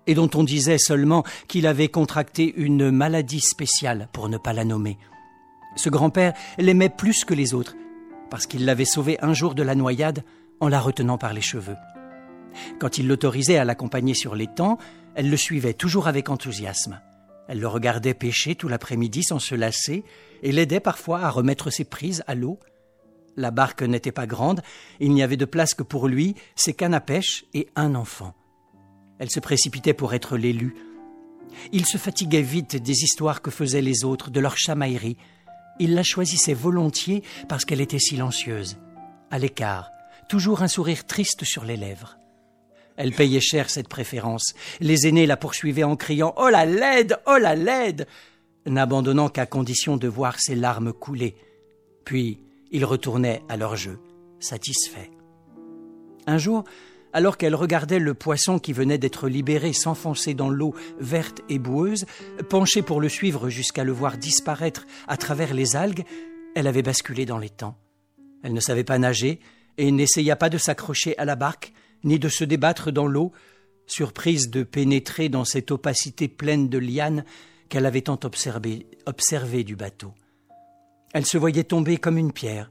et 0.07 0.13
dont 0.13 0.29
on 0.35 0.43
disait 0.43 0.77
seulement 0.77 1.23
qu'il 1.47 1.67
avait 1.67 1.87
contracté 1.87 2.53
une 2.55 2.91
maladie 2.91 3.41
spéciale, 3.41 4.07
pour 4.13 4.29
ne 4.29 4.37
pas 4.37 4.53
la 4.53 4.65
nommer. 4.65 4.97
Ce 5.75 5.89
grand-père 5.89 6.33
l'aimait 6.57 6.89
plus 6.89 7.25
que 7.25 7.33
les 7.33 7.53
autres, 7.53 7.75
parce 8.29 8.47
qu'il 8.47 8.65
l'avait 8.65 8.85
sauvée 8.85 9.17
un 9.21 9.33
jour 9.33 9.55
de 9.55 9.63
la 9.63 9.75
noyade 9.75 10.23
en 10.59 10.67
la 10.67 10.79
retenant 10.79 11.17
par 11.17 11.33
les 11.33 11.41
cheveux. 11.41 11.75
Quand 12.79 12.97
il 12.97 13.07
l'autorisait 13.07 13.57
à 13.57 13.65
l'accompagner 13.65 14.13
sur 14.13 14.35
l'étang, 14.35 14.77
elle 15.15 15.29
le 15.29 15.37
suivait 15.37 15.73
toujours 15.73 16.07
avec 16.07 16.29
enthousiasme. 16.29 16.99
Elle 17.47 17.59
le 17.59 17.67
regardait 17.67 18.13
pêcher 18.13 18.55
tout 18.55 18.67
l'après-midi 18.67 19.23
sans 19.23 19.39
se 19.39 19.55
lasser 19.55 20.03
et 20.41 20.51
l'aidait 20.51 20.79
parfois 20.79 21.21
à 21.21 21.29
remettre 21.29 21.69
ses 21.69 21.83
prises 21.83 22.23
à 22.27 22.35
l'eau. 22.35 22.59
La 23.35 23.51
barque 23.51 23.81
n'était 23.81 24.11
pas 24.11 24.27
grande, 24.27 24.61
il 24.99 25.13
n'y 25.13 25.23
avait 25.23 25.37
de 25.37 25.45
place 25.45 25.73
que 25.73 25.83
pour 25.83 26.07
lui, 26.07 26.35
ses 26.55 26.73
cannes 26.73 26.93
à 26.93 27.01
pêche 27.01 27.45
et 27.53 27.67
un 27.75 27.95
enfant. 27.95 28.33
Elle 29.19 29.31
se 29.31 29.39
précipitait 29.39 29.93
pour 29.93 30.13
être 30.13 30.37
l'élu. 30.37 30.75
Il 31.71 31.85
se 31.85 31.97
fatiguait 31.97 32.41
vite 32.41 32.75
des 32.75 33.03
histoires 33.03 33.41
que 33.41 33.51
faisaient 33.51 33.81
les 33.81 34.05
autres, 34.05 34.31
de 34.31 34.39
leurs 34.39 34.57
chamailleries. 34.57 35.17
Il 35.79 35.95
la 35.95 36.03
choisissait 36.03 36.53
volontiers 36.53 37.23
parce 37.49 37.65
qu'elle 37.65 37.81
était 37.81 37.99
silencieuse, 37.99 38.77
à 39.31 39.39
l'écart, 39.39 39.89
toujours 40.29 40.61
un 40.61 40.67
sourire 40.67 41.05
triste 41.05 41.43
sur 41.43 41.65
les 41.65 41.77
lèvres. 41.77 42.17
Elle 42.95 43.11
payait 43.11 43.41
cher 43.41 43.69
cette 43.69 43.87
préférence. 43.87 44.53
Les 44.79 45.07
aînés 45.07 45.25
la 45.25 45.37
poursuivaient 45.37 45.83
en 45.83 45.95
criant 45.95 46.33
Oh 46.37 46.49
la 46.49 46.65
laide 46.65 47.17
Oh 47.25 47.37
la 47.37 47.55
laide 47.55 48.07
n'abandonnant 48.65 49.29
qu'à 49.29 49.45
condition 49.45 49.97
de 49.97 50.07
voir 50.07 50.39
ses 50.39 50.55
larmes 50.55 50.93
couler. 50.93 51.35
Puis 52.05 52.39
ils 52.71 52.85
retournaient 52.85 53.41
à 53.49 53.57
leur 53.57 53.75
jeu, 53.75 53.99
satisfaits. 54.39 55.09
Un 56.27 56.37
jour, 56.37 56.63
alors 57.13 57.37
qu'elle 57.37 57.55
regardait 57.55 57.99
le 57.99 58.13
poisson 58.13 58.59
qui 58.59 58.73
venait 58.73 58.97
d'être 58.97 59.27
libéré 59.27 59.71
s'enfoncer 59.71 60.33
dans 60.33 60.49
l'eau 60.49 60.73
verte 60.99 61.41
et 61.47 61.59
boueuse, 61.59 62.05
penchée 62.49 62.81
pour 62.81 62.99
le 62.99 63.09
suivre 63.09 63.49
jusqu'à 63.49 63.83
le 63.83 63.91
voir 63.91 64.17
disparaître 64.17 64.85
à 65.07 65.17
travers 65.17 65.53
les 65.53 65.75
algues, 65.75 66.03
elle 66.55 66.67
avait 66.67 66.81
basculé 66.81 67.25
dans 67.25 67.39
temps. 67.49 67.77
Elle 68.43 68.53
ne 68.53 68.59
savait 68.59 68.83
pas 68.83 68.97
nager 68.97 69.39
et 69.77 69.91
n'essaya 69.91 70.35
pas 70.35 70.49
de 70.49 70.57
s'accrocher 70.57 71.17
à 71.17 71.25
la 71.25 71.35
barque, 71.35 71.73
ni 72.03 72.19
de 72.19 72.29
se 72.29 72.43
débattre 72.43 72.91
dans 72.91 73.07
l'eau, 73.07 73.31
surprise 73.87 74.49
de 74.49 74.63
pénétrer 74.63 75.29
dans 75.29 75.45
cette 75.45 75.71
opacité 75.71 76.27
pleine 76.27 76.69
de 76.69 76.77
lianes 76.77 77.25
qu'elle 77.69 77.85
avait 77.85 78.01
tant 78.01 78.19
observé, 78.23 78.87
observé 79.05 79.63
du 79.63 79.75
bateau. 79.75 80.13
Elle 81.13 81.25
se 81.25 81.37
voyait 81.37 81.63
tomber 81.63 81.97
comme 81.97 82.17
une 82.17 82.33
pierre, 82.33 82.69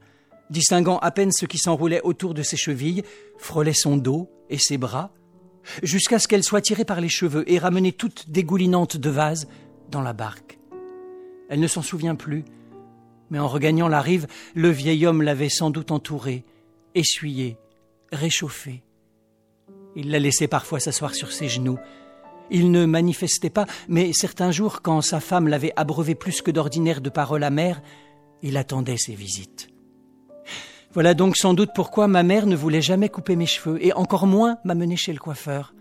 distinguant 0.52 0.98
à 0.98 1.10
peine 1.10 1.32
ce 1.32 1.46
qui 1.46 1.58
s'enroulait 1.58 2.02
autour 2.02 2.34
de 2.34 2.42
ses 2.42 2.56
chevilles, 2.56 3.02
frôlait 3.38 3.72
son 3.72 3.96
dos 3.96 4.30
et 4.50 4.58
ses 4.58 4.78
bras, 4.78 5.12
jusqu'à 5.82 6.18
ce 6.18 6.28
qu'elle 6.28 6.44
soit 6.44 6.60
tirée 6.60 6.84
par 6.84 7.00
les 7.00 7.08
cheveux 7.08 7.50
et 7.50 7.58
ramenée 7.58 7.92
toute 7.92 8.30
dégoulinante 8.30 8.96
de 8.96 9.10
vase 9.10 9.48
dans 9.90 10.02
la 10.02 10.12
barque. 10.12 10.58
Elle 11.48 11.60
ne 11.60 11.66
s'en 11.66 11.82
souvient 11.82 12.14
plus, 12.14 12.44
mais 13.30 13.38
en 13.38 13.48
regagnant 13.48 13.88
la 13.88 14.00
rive, 14.00 14.26
le 14.54 14.68
vieil 14.68 15.06
homme 15.06 15.22
l'avait 15.22 15.48
sans 15.48 15.70
doute 15.70 15.90
entourée, 15.90 16.44
essuyée, 16.94 17.56
réchauffée. 18.12 18.82
Il 19.96 20.10
la 20.10 20.18
laissait 20.18 20.48
parfois 20.48 20.80
s'asseoir 20.80 21.14
sur 21.14 21.32
ses 21.32 21.48
genoux. 21.48 21.78
Il 22.50 22.70
ne 22.70 22.84
manifestait 22.84 23.50
pas, 23.50 23.66
mais 23.88 24.12
certains 24.12 24.50
jours, 24.50 24.82
quand 24.82 25.00
sa 25.00 25.20
femme 25.20 25.48
l'avait 25.48 25.72
abreuvé 25.76 26.14
plus 26.14 26.42
que 26.42 26.50
d'ordinaire 26.50 27.00
de 27.00 27.08
paroles 27.08 27.44
amères, 27.44 27.80
il 28.42 28.58
attendait 28.58 28.98
ses 28.98 29.14
visites. 29.14 29.71
Voilà 30.94 31.14
donc 31.14 31.38
sans 31.38 31.54
doute 31.54 31.70
pourquoi 31.74 32.06
ma 32.06 32.22
mère 32.22 32.46
ne 32.46 32.54
voulait 32.54 32.82
jamais 32.82 33.08
couper 33.08 33.34
mes 33.34 33.46
cheveux, 33.46 33.84
et 33.84 33.94
encore 33.94 34.26
moins 34.26 34.58
m'amener 34.64 34.96
chez 34.96 35.12
le 35.12 35.18
coiffeur. 35.18 35.74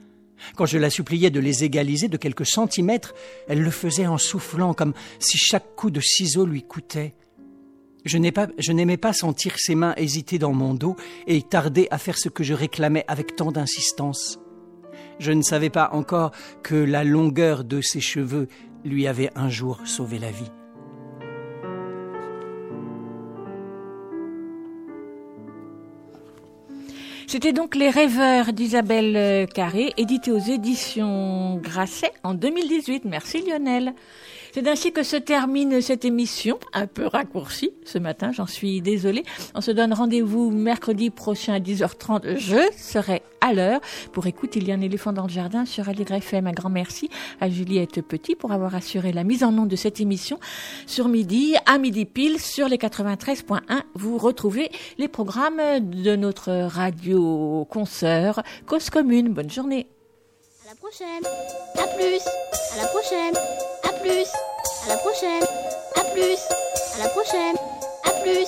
Quand 0.56 0.66
je 0.66 0.78
la 0.78 0.90
suppliais 0.90 1.30
de 1.30 1.40
les 1.40 1.64
égaliser 1.64 2.08
de 2.08 2.18
quelques 2.18 2.46
centimètres, 2.46 3.14
elle 3.48 3.62
le 3.62 3.72
faisait 3.72 4.08
en 4.08 4.18
soufflant, 4.18 4.74
comme 4.74 4.94
si 5.20 5.38
chaque 5.38 5.76
coup 5.76 5.92
de 5.92 6.00
ciseau 6.00 6.46
lui 6.46 6.64
coûtait. 6.64 7.14
Je 8.06 8.18
n'aimais 8.18 8.98
pas 8.98 9.14
sentir 9.14 9.60
ses 9.60 9.76
mains 9.76 9.94
hésiter 9.98 10.40
dans 10.40 10.54
mon 10.54 10.74
dos 10.74 10.96
et 11.28 11.42
tarder 11.42 11.88
à 11.92 11.98
faire 11.98 12.18
ce 12.18 12.30
que 12.30 12.44
je 12.44 12.54
réclamais 12.54 13.06
avec 13.08 13.36
tant 13.36 13.52
d'insistance. 13.52 14.40
Je 15.20 15.32
ne 15.32 15.44
savais 15.44 15.70
pas 15.70 15.90
encore 15.94 16.32
que 16.64 16.76
la 16.76 17.04
longueur 17.04 17.64
de 17.64 17.82
ses 17.82 18.02
cheveux 18.02 18.48
lui 18.84 19.08
avait 19.08 19.30
un 19.36 19.50
jour 19.50 19.82
sauvé 19.86 20.18
la 20.18 20.32
vie. 20.32 20.52
C'était 27.32 27.54
donc 27.54 27.76
Les 27.76 27.90
Rêveurs 27.90 28.52
d'Isabelle 28.52 29.48
Carré, 29.48 29.94
édité 29.96 30.34
aux 30.34 30.38
éditions 30.38 31.56
Grasset 31.64 32.12
en 32.24 32.34
2018. 32.34 33.06
Merci 33.06 33.42
Lionel. 33.48 33.94
C'est 34.54 34.68
ainsi 34.68 34.92
que 34.92 35.04
se 35.04 35.16
termine 35.16 35.82
cette 35.82 36.04
émission, 36.04 36.60
un 36.74 36.86
peu 36.86 37.08
raccourcie 37.08 37.72
ce 37.86 37.98
matin, 37.98 38.32
j'en 38.34 38.48
suis 38.48 38.82
désolée. 38.82 39.24
On 39.56 39.62
se 39.62 39.72
donne 39.72 39.94
rendez-vous 39.94 40.52
mercredi 40.52 41.10
prochain 41.10 41.54
à 41.54 41.60
10h30. 41.60 42.38
Je 42.38 42.60
serai 42.78 43.22
à 43.40 43.54
l'heure 43.54 43.80
pour 44.12 44.28
écouter 44.28 44.60
Il 44.60 44.68
y 44.68 44.72
a 44.72 44.76
un 44.76 44.82
éléphant 44.82 45.14
dans 45.14 45.24
le 45.24 45.30
jardin 45.30 45.66
sur 45.66 45.88
FM. 45.88 46.48
Un 46.48 46.52
grand 46.52 46.70
merci 46.70 47.10
à 47.40 47.50
Juliette 47.50 48.02
Petit 48.02 48.36
pour 48.36 48.52
avoir 48.52 48.76
assuré 48.76 49.14
la 49.14 49.24
mise 49.24 49.44
en 49.44 49.52
nom 49.52 49.66
de 49.66 49.76
cette 49.76 50.02
émission 50.02 50.40
sur 50.86 51.08
midi, 51.08 51.56
à 51.66 51.78
midi 51.78 52.06
pile, 52.06 52.40
sur 52.40 52.68
les 52.68 52.78
93.1. 52.78 53.62
Vous 53.96 54.18
retrouvez 54.18 54.70
les 54.98 55.08
programmes 55.08 55.62
de 55.80 56.16
notre 56.16 56.52
radio 56.52 57.66
consoeur 57.70 58.44
Cause 58.66 58.90
Commune. 58.90 59.30
Bonne 59.30 59.50
journée. 59.50 59.88
La 60.72 60.76
prochaine. 60.78 61.26
À 61.78 61.88
plus. 61.98 62.22
À 62.72 62.78
la 62.78 62.88
prochaine. 62.88 63.36
À 63.84 63.92
plus. 64.00 64.32
À 64.86 64.88
la 64.88 64.98
prochaine. 65.00 65.44
À 65.98 66.04
plus. 66.14 66.40
À 66.96 67.04
la 67.04 67.10
prochaine. 67.10 67.58
À 68.06 68.12
plus. 68.24 68.48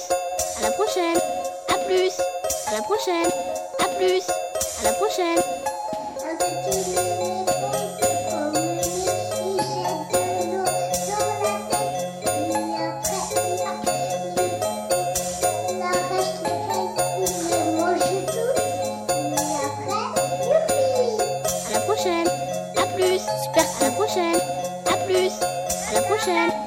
À 0.57 0.61
la 0.61 0.71
prochaine. 0.71 1.17
À 1.67 1.73
plus. 1.79 2.13
À 2.67 2.71
la 2.71 2.81
prochaine. 2.83 3.29
À 3.77 3.87
plus. 3.97 4.23
À 4.79 4.83
la 4.85 4.93
prochaine. 4.93 5.41
À 26.25 26.62